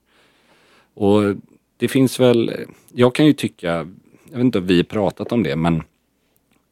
Och 0.95 1.23
det 1.77 1.89
finns 1.89 2.21
väl, 2.21 2.67
jag 2.93 3.15
kan 3.15 3.27
ju 3.27 3.33
tycka, 3.33 3.73
jag 4.31 4.37
vet 4.37 4.41
inte 4.41 4.59
om 4.59 4.67
vi 4.67 4.77
har 4.77 4.85
pratat 4.85 5.33
om 5.33 5.43
det 5.43 5.57
men 5.57 5.83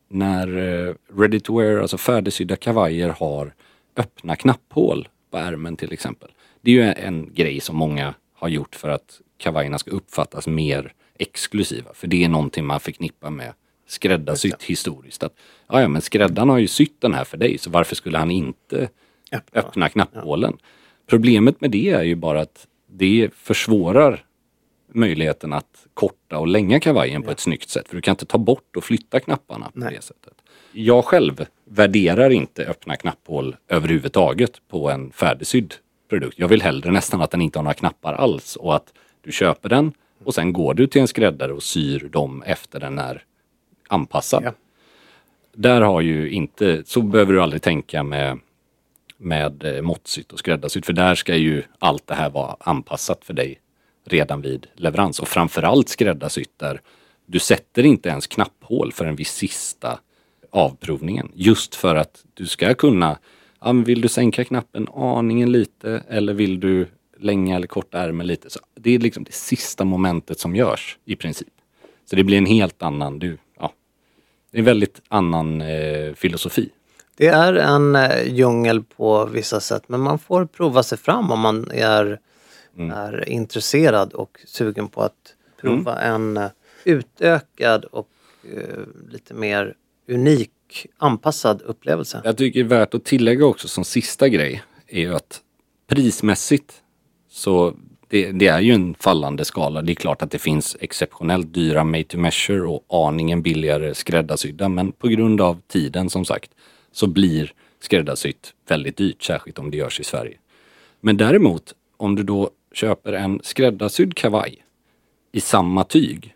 när 0.09 0.47
eh, 0.57 0.95
ready 1.17 1.41
to 1.41 1.59
wear, 1.59 1.81
alltså 1.81 1.99
färdigsydda 1.99 2.57
kavajer 2.57 3.09
har 3.09 3.55
öppna 3.97 4.37
knapphål 4.37 5.09
på 5.31 5.39
ärmen 5.39 5.77
till 5.77 5.93
exempel. 5.93 6.31
Det 6.61 6.71
är 6.71 6.75
ju 6.75 6.83
en, 6.83 7.35
grej 7.35 7.61
som 7.61 7.77
många 7.77 8.15
har 8.35 8.49
gjort 8.49 8.75
för 8.75 8.89
att 8.89 9.21
kavajerna 9.39 9.79
ska 9.79 9.91
uppfattas 9.91 10.47
mer 10.47 10.93
exklusiva. 11.19 11.91
För 11.95 12.07
det 12.07 12.25
är 12.25 12.29
någonting 12.29 12.67
man 12.67 12.81
förknippar 12.81 13.31
med 13.31 13.53
skräddarsytt 13.87 14.63
historiskt. 14.63 15.23
Att, 15.23 15.35
ja, 15.69 15.81
ja, 15.81 15.89
men 15.89 16.03
skräddaren 16.03 16.49
har 16.49 16.59
ju 16.59 16.69
sytt 16.69 17.01
den 17.01 17.15
här 17.15 17.25
för 17.25 17.37
dig 17.37 17.59
så 17.59 17.71
varför 17.71 17.97
skulle 17.97 18.19
han 18.19 18.31
inte 18.31 18.89
Öppna. 19.33 19.61
öppna 19.61 19.89
knapphålen? 19.89 20.57
Problemet 21.07 21.61
med 21.61 21.71
det 21.71 21.91
är 21.91 22.03
ju 22.03 22.15
bara 22.15 22.41
att 22.41 22.67
det 22.93 23.31
försvårar 23.35 24.25
möjligheten 24.93 25.53
att 25.53 25.87
korta 25.95 26.39
och 26.39 26.47
länga 26.47 26.81
kavajen 26.81 27.23
på 27.23 27.31
ett 27.31 27.41
snyggt 27.41 27.69
sätt. 27.69 27.89
För 27.89 27.97
du 27.97 28.03
kan 28.03 28.13
inte 28.13 28.27
ta 28.27 28.39
bort 28.39 28.77
och 28.77 28.85
flytta 28.85 29.21
knapparna 29.21 29.65
på 29.65 29.79
Nej. 29.79 29.95
det 29.97 30.03
sättet. 30.03 30.35
Jag 30.73 31.05
själv 31.05 31.47
värderar 31.65 32.31
inte 32.31 32.67
öppna 32.67 32.97
knapphål 32.97 33.57
överhuvudtaget 33.69 34.61
på 34.69 34.91
en 34.91 35.13
färdigsydd 35.13 35.75
produkt. 36.09 36.39
Jag 36.39 36.49
vill 36.49 36.63
hellre 36.63 36.91
nästan 36.91 37.21
att 37.23 37.31
den 37.31 37.43
inte 37.43 37.59
har 37.59 37.63
några 37.63 37.75
knappar 37.75 38.13
alls 38.13 38.57
och 38.57 38.77
att 38.77 38.93
du 39.21 39.33
köper 39.33 39.69
den 39.69 39.93
och 40.25 40.35
sen 40.35 40.53
går 40.53 40.75
du 40.75 40.87
till 40.87 41.01
en 41.01 41.09
skräddare 41.09 41.53
och 41.53 41.63
syr 41.63 42.09
dem 42.13 42.43
efter 42.47 42.81
den 42.81 42.99
är 42.99 43.25
anpassad. 43.89 44.43
Ja. 44.45 44.53
Där 45.55 45.81
har 45.81 46.01
ju 46.01 46.31
inte, 46.31 46.83
så 46.87 47.03
behöver 47.03 47.33
du 47.33 47.43
aldrig 47.43 47.63
tänka 47.63 48.03
med, 48.03 48.39
med 49.23 49.65
eh, 49.65 49.83
måttsytt 49.83 50.33
och 50.33 50.39
skräddarsytt 50.39 50.87
för 50.87 50.93
där 50.93 51.15
ska 51.15 51.37
ju 51.37 51.63
allt 51.79 52.07
det 52.07 52.15
här 52.15 52.31
vara 52.31 52.57
anpassat 52.61 53.25
för 53.25 53.35
dig 53.35 53.61
redan 54.05 54.43
vid 54.43 54.67
leverans 54.75 55.21
och 55.21 55.29
framförallt 55.29 55.89
skräddarsytt 55.89 56.59
där 56.59 56.81
du 57.27 57.39
sätter 57.39 57.87
inte 57.87 58.09
ens 58.09 58.27
knapphål 58.27 58.93
för 58.93 59.13
vid 59.13 59.27
sista 59.27 59.99
avprovningen. 60.51 61.33
Just 61.35 61.75
för 61.75 61.95
att 61.97 62.25
du 62.35 62.47
ska 62.47 62.75
kunna, 62.75 63.19
ja, 63.61 63.73
men 63.73 63.85
vill 63.85 64.01
du 64.01 64.09
sänka 64.09 64.45
knappen 64.45 64.89
aningen 64.95 65.53
lite 65.53 66.03
eller 66.09 66.35
vill 66.35 66.61
du 66.61 66.87
länga 67.19 67.57
eller 67.57 67.67
korta 67.67 67.99
ärmen 67.99 68.27
lite. 68.27 68.51
Så 68.51 68.61
det 68.75 68.95
är 68.95 68.99
liksom 68.99 69.25
det 69.25 69.35
sista 69.35 69.85
momentet 69.85 70.41
som 70.41 70.57
görs 70.57 70.99
i 71.05 71.17
princip. 71.17 71.49
Så 72.05 72.17
det 72.17 72.25
blir 72.25 72.39
en 72.39 72.47
helt 72.47 72.83
annan, 72.83 73.19
du, 73.19 73.39
ja, 73.59 73.73
det 74.51 74.57
är 74.57 74.59
en 74.59 74.65
väldigt 74.65 75.03
annan 75.09 75.61
eh, 75.61 76.15
filosofi. 76.15 76.71
Det 77.17 77.27
är 77.27 77.55
en 77.55 77.97
eh, 77.97 78.27
djungel 78.35 78.83
på 78.83 79.25
vissa 79.27 79.61
sätt 79.61 79.83
men 79.87 80.01
man 80.01 80.19
får 80.19 80.47
prova 80.47 80.83
sig 80.83 80.99
fram 80.99 81.31
om 81.31 81.41
man 81.41 81.71
är, 81.71 82.19
Mm. 82.77 82.91
är 82.91 83.29
intresserad 83.29 84.13
och 84.13 84.39
sugen 84.47 84.89
på 84.89 85.03
att 85.03 85.35
prova 85.61 86.01
en 86.01 86.37
eh, 86.37 86.49
utökad 86.85 87.85
och 87.85 88.09
eh, 88.57 88.79
lite 89.11 89.35
mer 89.35 89.75
unik 90.09 90.51
anpassad 90.99 91.63
upplevelse. 91.63 92.21
Jag 92.25 92.37
tycker 92.37 92.61
det 92.61 92.67
är 92.67 92.79
värt 92.79 92.95
att 92.95 93.05
tillägga 93.05 93.47
också 93.47 93.69
som 93.69 93.85
sista 93.85 94.29
grej 94.29 94.63
är 94.87 95.01
ju 95.01 95.15
att 95.15 95.41
prismässigt 95.89 96.73
så 97.31 97.75
det, 98.09 98.33
det 98.33 98.47
är 98.47 98.61
ju 98.61 98.73
en 98.75 98.95
fallande 98.95 99.45
skala. 99.45 99.83
Det 99.83 99.93
är 99.93 99.95
klart 99.95 100.23
att 100.23 100.31
det 100.31 100.39
finns 100.39 100.77
exceptionellt 100.81 101.55
dyra 101.55 101.85
made 101.85 102.05
to 102.05 102.19
measure 102.19 102.63
och 102.63 102.85
aningen 103.09 103.43
billigare 103.43 103.95
skräddarsydda 103.95 104.69
men 104.69 104.93
på 104.93 105.09
grund 105.09 105.41
av 105.41 105.61
tiden 105.69 106.11
som 106.11 106.25
sagt 106.25 106.51
så 106.93 107.07
blir 107.07 107.53
skräddarsytt 107.81 108.55
väldigt 108.69 108.97
dyrt, 108.97 109.23
särskilt 109.23 109.59
om 109.59 109.71
det 109.71 109.77
görs 109.77 110.01
i 110.01 110.05
Sverige. 110.05 110.39
Men 111.01 111.17
däremot 111.17 111.75
om 111.97 112.15
du 112.15 112.23
då 112.23 112.51
köper 112.73 113.13
en 113.13 113.41
skräddarsydd 113.43 114.15
kavaj 114.15 114.65
i 115.33 115.41
samma 115.41 115.85
tyg 115.85 116.35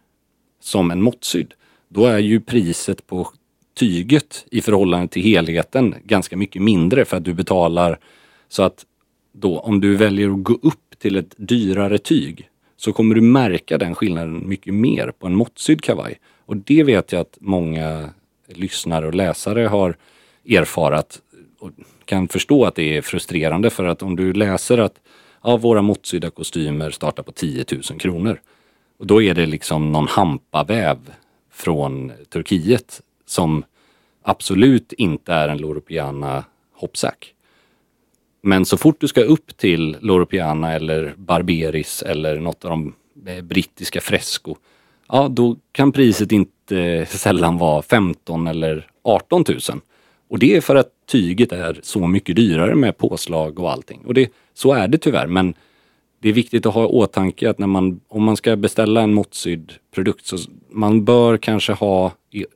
som 0.60 0.90
en 0.90 1.02
måttsydd, 1.02 1.54
då 1.88 2.06
är 2.06 2.18
ju 2.18 2.40
priset 2.40 3.06
på 3.06 3.28
tyget 3.74 4.46
i 4.50 4.60
förhållande 4.60 5.08
till 5.08 5.22
helheten 5.22 5.94
ganska 6.04 6.36
mycket 6.36 6.62
mindre 6.62 7.04
för 7.04 7.16
att 7.16 7.24
du 7.24 7.34
betalar 7.34 7.98
så 8.48 8.62
att 8.62 8.86
då 9.32 9.58
om 9.58 9.80
du 9.80 9.96
väljer 9.96 10.30
att 10.30 10.42
gå 10.42 10.54
upp 10.62 10.98
till 10.98 11.16
ett 11.16 11.34
dyrare 11.36 11.98
tyg 11.98 12.48
så 12.76 12.92
kommer 12.92 13.14
du 13.14 13.20
märka 13.20 13.78
den 13.78 13.94
skillnaden 13.94 14.48
mycket 14.48 14.74
mer 14.74 15.12
på 15.18 15.26
en 15.26 15.36
måttsydd 15.36 15.82
kavaj. 15.82 16.18
Och 16.46 16.56
det 16.56 16.82
vet 16.82 17.12
jag 17.12 17.20
att 17.20 17.38
många 17.40 18.10
lyssnare 18.48 19.06
och 19.06 19.14
läsare 19.14 19.66
har 19.66 19.96
erfarat 20.48 21.20
och 21.58 21.70
kan 22.04 22.28
förstå 22.28 22.64
att 22.64 22.74
det 22.74 22.96
är 22.96 23.02
frustrerande 23.02 23.70
för 23.70 23.84
att 23.84 24.02
om 24.02 24.16
du 24.16 24.32
läser 24.32 24.78
att 24.78 24.94
ja, 25.42 25.56
våra 25.56 25.82
måttsydda 25.82 26.30
kostymer 26.30 26.90
startar 26.90 27.22
på 27.22 27.32
10 27.32 27.64
000 27.72 27.82
kronor. 27.82 28.40
Och 28.98 29.06
då 29.06 29.22
är 29.22 29.34
det 29.34 29.46
liksom 29.46 29.92
någon 29.92 30.08
hampaväv 30.08 30.98
från 31.52 32.12
Turkiet 32.28 33.00
som 33.26 33.64
absolut 34.22 34.92
inte 34.92 35.32
är 35.32 35.48
en 35.48 35.58
Loro 35.58 35.80
Piana 35.80 36.44
hoppsack. 36.72 37.32
Men 38.42 38.64
så 38.64 38.76
fort 38.76 39.00
du 39.00 39.08
ska 39.08 39.20
upp 39.20 39.56
till 39.56 39.96
Loro 40.00 40.26
Piana 40.26 40.72
eller 40.72 41.14
Barberis 41.16 42.02
eller 42.02 42.40
något 42.40 42.64
av 42.64 42.70
de 42.70 42.94
eh, 43.26 43.42
brittiska 43.42 44.00
Fresco, 44.00 44.56
ja 45.08 45.28
då 45.28 45.56
kan 45.72 45.92
priset 45.92 46.32
inte 46.32 47.06
sällan 47.08 47.58
vara 47.58 47.82
15 47.82 48.46
eller 48.46 48.90
18 49.02 49.44
000. 49.48 49.60
Och 50.28 50.38
det 50.38 50.56
är 50.56 50.60
för 50.60 50.76
att 50.76 51.06
tyget 51.06 51.52
är 51.52 51.80
så 51.82 52.06
mycket 52.06 52.36
dyrare 52.36 52.74
med 52.74 52.98
påslag 52.98 53.58
och 53.58 53.72
allting. 53.72 54.02
Och 54.06 54.14
det, 54.14 54.32
så 54.54 54.72
är 54.72 54.88
det 54.88 54.98
tyvärr, 54.98 55.26
men 55.26 55.54
det 56.20 56.28
är 56.28 56.32
viktigt 56.32 56.66
att 56.66 56.74
ha 56.74 56.84
i 56.84 56.86
åtanke 56.86 57.50
att 57.50 57.58
när 57.58 57.66
man, 57.66 58.00
om 58.08 58.22
man 58.22 58.36
ska 58.36 58.56
beställa 58.56 59.00
en 59.00 59.14
måttsydd 59.14 59.72
produkt 59.94 60.26
så 60.26 60.36
man 60.70 61.04
bör 61.04 61.36
kanske 61.36 61.72
ha 61.72 62.12
i, 62.30 62.46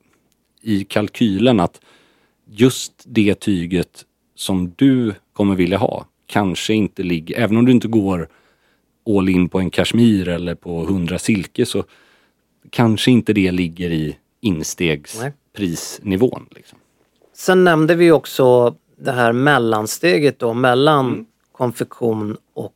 i 0.63 0.85
kalkylen 0.85 1.61
att 1.61 1.81
just 2.47 3.05
det 3.07 3.35
tyget 3.35 4.05
som 4.35 4.73
du 4.77 5.15
kommer 5.33 5.55
vilja 5.55 5.79
ha 5.79 6.07
kanske 6.27 6.75
inte 6.75 7.03
ligger, 7.03 7.39
även 7.39 7.57
om 7.57 7.65
du 7.65 7.73
inte 7.73 7.89
går 7.89 8.29
all 9.07 9.29
in 9.29 9.49
på 9.49 9.59
en 9.59 9.71
kashmir 9.71 10.29
eller 10.29 10.55
på 10.55 10.83
100 10.83 11.19
silke 11.19 11.67
så 11.67 11.85
kanske 12.71 13.11
inte 13.11 13.33
det 13.33 13.51
ligger 13.51 13.91
i 13.91 14.17
instegsprisnivån. 14.41 16.47
Liksom. 16.51 16.79
Sen 17.41 17.65
nämnde 17.65 17.95
vi 17.95 18.11
också 18.11 18.75
det 18.97 19.13
här 19.13 19.33
mellansteget 19.33 20.39
då 20.39 20.55
mellan 20.55 21.27
konfektion 21.53 22.37
och 22.55 22.75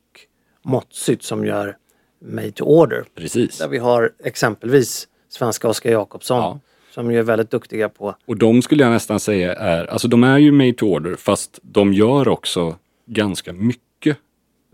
måttsytt 0.63 1.23
som 1.23 1.45
gör 1.45 1.77
made 2.25 2.51
to 2.51 2.65
order. 2.65 3.03
Precis. 3.15 3.57
Där 3.57 3.67
vi 3.67 3.77
har 3.77 4.11
exempelvis 4.23 5.07
svenska 5.29 5.67
Oskar 5.67 5.91
Jakobsson 5.91 6.37
Ja. 6.37 6.59
som 6.91 7.11
ju 7.11 7.19
är 7.19 7.23
väldigt 7.23 7.51
duktiga 7.51 7.89
på 7.89 8.15
Och 8.25 8.37
de 8.37 8.61
skulle 8.61 8.83
jag 8.83 8.91
nästan 8.91 9.19
säga 9.19 9.53
är, 9.53 9.85
alltså 9.85 10.07
de 10.07 10.23
är 10.23 10.37
ju 10.37 10.51
made 10.51 10.73
to 10.73 10.85
order 10.85 11.15
fast 11.15 11.59
de 11.61 11.93
gör 11.93 12.27
också 12.27 12.75
ganska 13.05 13.53
mycket. 13.53 13.81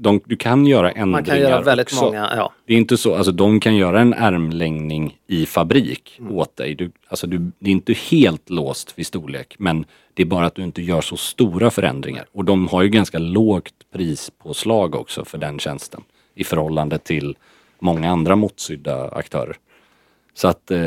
De, 0.03 0.21
du 0.25 0.35
kan 0.35 0.65
göra 0.65 0.91
ändringar 0.91 1.05
Man 1.11 1.23
kan 1.23 1.39
göra 1.39 1.61
väldigt 1.61 1.87
också. 1.87 2.05
många, 2.05 2.33
ja. 2.35 2.53
Det 2.65 2.73
är 2.73 2.77
inte 2.77 2.97
så, 2.97 3.15
alltså 3.15 3.31
de 3.31 3.59
kan 3.59 3.75
göra 3.75 4.01
en 4.01 4.13
ärmlängning 4.13 5.17
i 5.27 5.45
fabrik 5.45 6.15
Mm. 6.19 6.35
åt 6.35 6.55
dig. 6.55 6.75
Du, 6.75 6.91
alltså 7.07 7.27
du, 7.27 7.51
det 7.59 7.69
är 7.69 7.71
inte 7.71 7.93
helt 7.93 8.49
låst 8.49 8.93
vid 8.95 9.07
storlek 9.07 9.55
men 9.59 9.85
det 10.13 10.21
är 10.23 10.25
bara 10.25 10.45
att 10.45 10.55
du 10.55 10.63
inte 10.63 10.81
gör 10.81 11.01
så 11.01 11.17
stora 11.17 11.71
förändringar. 11.71 12.25
Och 12.31 12.45
de 12.45 12.67
har 12.67 12.81
ju 12.83 12.89
ganska 12.89 13.19
lågt 13.19 13.73
prispåslag 13.93 14.95
också 14.95 15.25
för 15.25 15.37
den 15.37 15.59
tjänsten 15.59 16.01
i 16.35 16.43
förhållande 16.43 16.97
till 16.97 17.35
många 17.79 18.11
andra 18.11 18.35
måttsydda 18.35 19.07
aktörer. 19.09 19.55
Så 20.33 20.47
att 20.47 20.71
eh, 20.71 20.79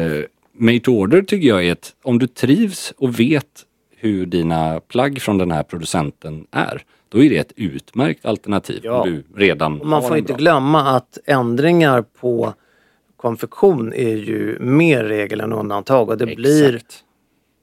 Made 0.53 0.81
to 0.81 0.91
Order 0.93 1.23
tycker 1.23 1.49
jag 1.49 1.67
är 1.67 1.73
ett, 1.73 1.95
om 2.03 2.19
du 2.19 2.27
trivs 2.27 2.93
och 2.97 3.21
vet 3.21 3.65
hur 3.97 4.27
dina 4.27 4.81
plagg 4.81 5.23
från 5.23 5.39
den 5.39 5.51
här 5.51 5.63
producenten 5.63 6.47
är, 6.51 6.83
då 7.15 7.23
är 7.23 7.31
det 7.31 7.37
ett 7.39 7.53
utmärkt 7.57 8.27
alternativ. 8.27 8.81
Ja. 8.85 9.01
Om 9.03 9.11
du 9.11 9.25
redan 9.45 9.81
Och 9.81 9.87
man 9.87 10.03
får 10.03 10.17
inte 10.17 10.33
bra- 10.33 10.39
glömma 10.39 10.97
att 10.97 11.19
ändringar 11.25 12.03
på 12.03 12.55
konfektion 13.17 13.93
är 13.93 14.17
ju 14.17 14.59
mer 14.61 15.05
regel 15.05 15.41
än 15.41 15.53
undantag 15.53 16.09
och 16.09 16.19
det 16.19 16.27
blir 16.37 16.75
Exakt. 16.75 17.05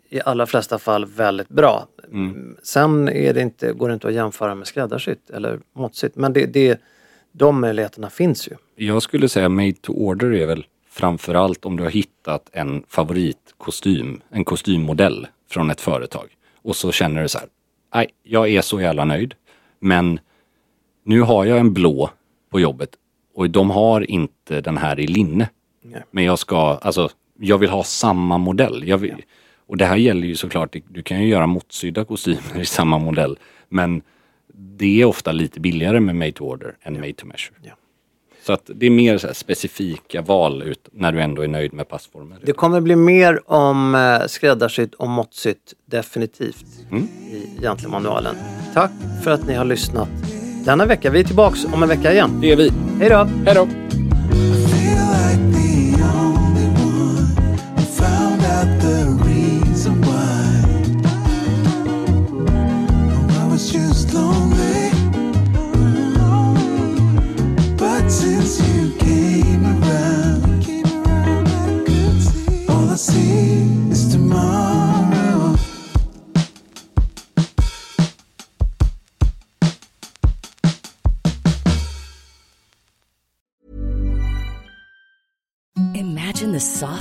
i 0.09 0.21
allra 0.25 0.45
flesta 0.45 0.79
fall 0.79 1.05
väldigt 1.05 1.49
bra. 1.49 1.87
Mm. 2.11 2.55
Sen 2.63 3.09
är 3.09 3.33
det 3.33 3.41
inte, 3.41 3.73
går 3.73 3.87
det 3.87 3.93
inte 3.93 4.07
att 4.07 4.13
jämföra 4.13 4.55
med 4.55 4.67
skräddarsytt 4.67 5.29
eller 5.29 5.59
måttsytt 5.75 6.15
men 6.15 6.33
det, 6.33 6.45
det, 6.45 6.81
de 7.31 7.61
möjligheterna 7.61 8.09
finns 8.09 8.47
ju. 8.47 8.51
Jag 8.85 9.01
skulle 9.03 9.29
säga 9.29 9.49
made 9.49 9.73
to 9.73 9.93
order 9.93 10.33
är 10.33 10.45
väl 10.47 10.65
framförallt 10.89 11.65
om 11.65 11.77
du 11.77 11.83
har 11.83 11.89
hittat 11.91 12.49
en 12.51 12.83
favoritkostym, 12.87 14.21
en 14.29 14.45
kostymmodell 14.45 15.27
från 15.49 15.71
ett 15.71 15.81
företag. 15.81 16.27
Och 16.61 16.75
så 16.75 16.91
känner 16.91 17.21
du 17.21 17.27
så 17.27 17.37
här, 17.39 17.47
nej, 17.93 18.09
jag 18.23 18.49
är 18.49 18.61
så 18.61 18.81
jävla 18.81 19.05
nöjd. 19.05 19.33
Men 19.81 20.19
nu 21.03 21.21
har 21.21 21.45
jag 21.45 21.59
en 21.59 21.73
blå 21.73 22.09
på 22.51 22.59
jobbet 22.59 22.89
och 23.35 23.49
de 23.49 23.69
har 23.69 24.11
inte 24.11 24.61
den 24.61 24.77
här 24.77 24.99
i 24.99 25.07
linne. 25.07 25.49
Nej. 25.83 26.03
Men 26.11 26.23
jag 26.23 26.39
ska, 26.39 26.57
alltså, 26.57 27.09
jag 27.39 27.57
vill 27.57 27.69
ha 27.69 27.83
samma 27.83 28.37
modell. 28.37 28.97
Vill, 28.97 29.15
Och 29.67 29.77
det 29.77 29.85
här 29.85 29.95
gäller 29.95 30.27
ju 30.27 30.35
såklart, 30.35 30.75
du 30.89 31.03
kan 31.03 31.21
ju 31.21 31.27
göra 31.27 31.47
måttsydda 31.47 32.05
kostymer 32.05 32.59
i 32.61 32.65
samma 32.65 32.99
modell. 32.99 33.39
Men 33.69 34.01
det 34.53 35.01
är 35.01 35.05
ofta 35.05 35.31
lite 35.31 35.59
billigare 35.59 35.99
med 35.99 36.15
made 36.15 36.31
to 36.31 36.43
order 36.45 36.75
än 36.81 36.93
made 36.93 37.13
to 37.13 37.25
measure. 37.25 37.55
Ja. 37.63 37.71
Så 38.43 38.53
att 38.53 38.69
det 38.75 38.85
är 38.85 38.89
mer 38.89 39.33
specifika 39.33 40.21
val 40.21 40.63
ut, 40.63 40.89
när 40.91 41.11
du 41.11 41.21
ändå 41.21 41.41
är 41.41 41.47
nöjd 41.47 41.73
med 41.73 41.87
passformen. 41.87 42.39
Det 42.43 42.53
kommer 42.53 42.81
bli 42.81 42.95
mer 42.95 43.51
om 43.51 43.95
eh, 43.95 44.27
skräddarsytt 44.27 44.93
och 44.95 45.09
måttsytt 45.09 45.73
definitivt 45.85 46.65
Mm. 46.91 47.03
i 47.03 47.59
Gentlemanualen. 47.61 48.35
Tack 48.73 48.91
för 49.23 49.31
att 49.31 49.47
ni 49.47 49.53
har 49.53 49.65
lyssnat 49.65 50.09
denna 50.65 50.85
vecka. 50.85 51.09
Vi 51.09 51.19
är 51.19 51.23
tillbaks 51.23 51.65
om 51.73 51.83
en 51.83 51.89
vecka 51.89 52.13
igen. 52.13 52.41
Det 52.41 52.51
är 52.51 52.55
vi. 52.55 52.71
Hej 52.99 53.09
då! 53.09 53.27
Hej 53.45 53.55
då! 53.55 53.67
sun 86.61 86.90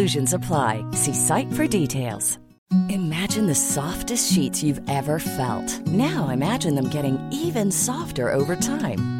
Exclusions 0.00 0.32
apply. 0.32 0.82
See 0.92 1.12
site 1.12 1.52
for 1.52 1.66
details. 1.66 2.38
Imagine 2.88 3.46
the 3.46 3.54
softest 3.54 4.32
sheets 4.32 4.62
you've 4.62 4.80
ever 4.88 5.18
felt. 5.18 5.86
Now 5.88 6.30
imagine 6.30 6.74
them 6.74 6.88
getting 6.88 7.18
even 7.30 7.70
softer 7.70 8.32
over 8.32 8.56
time. 8.56 9.19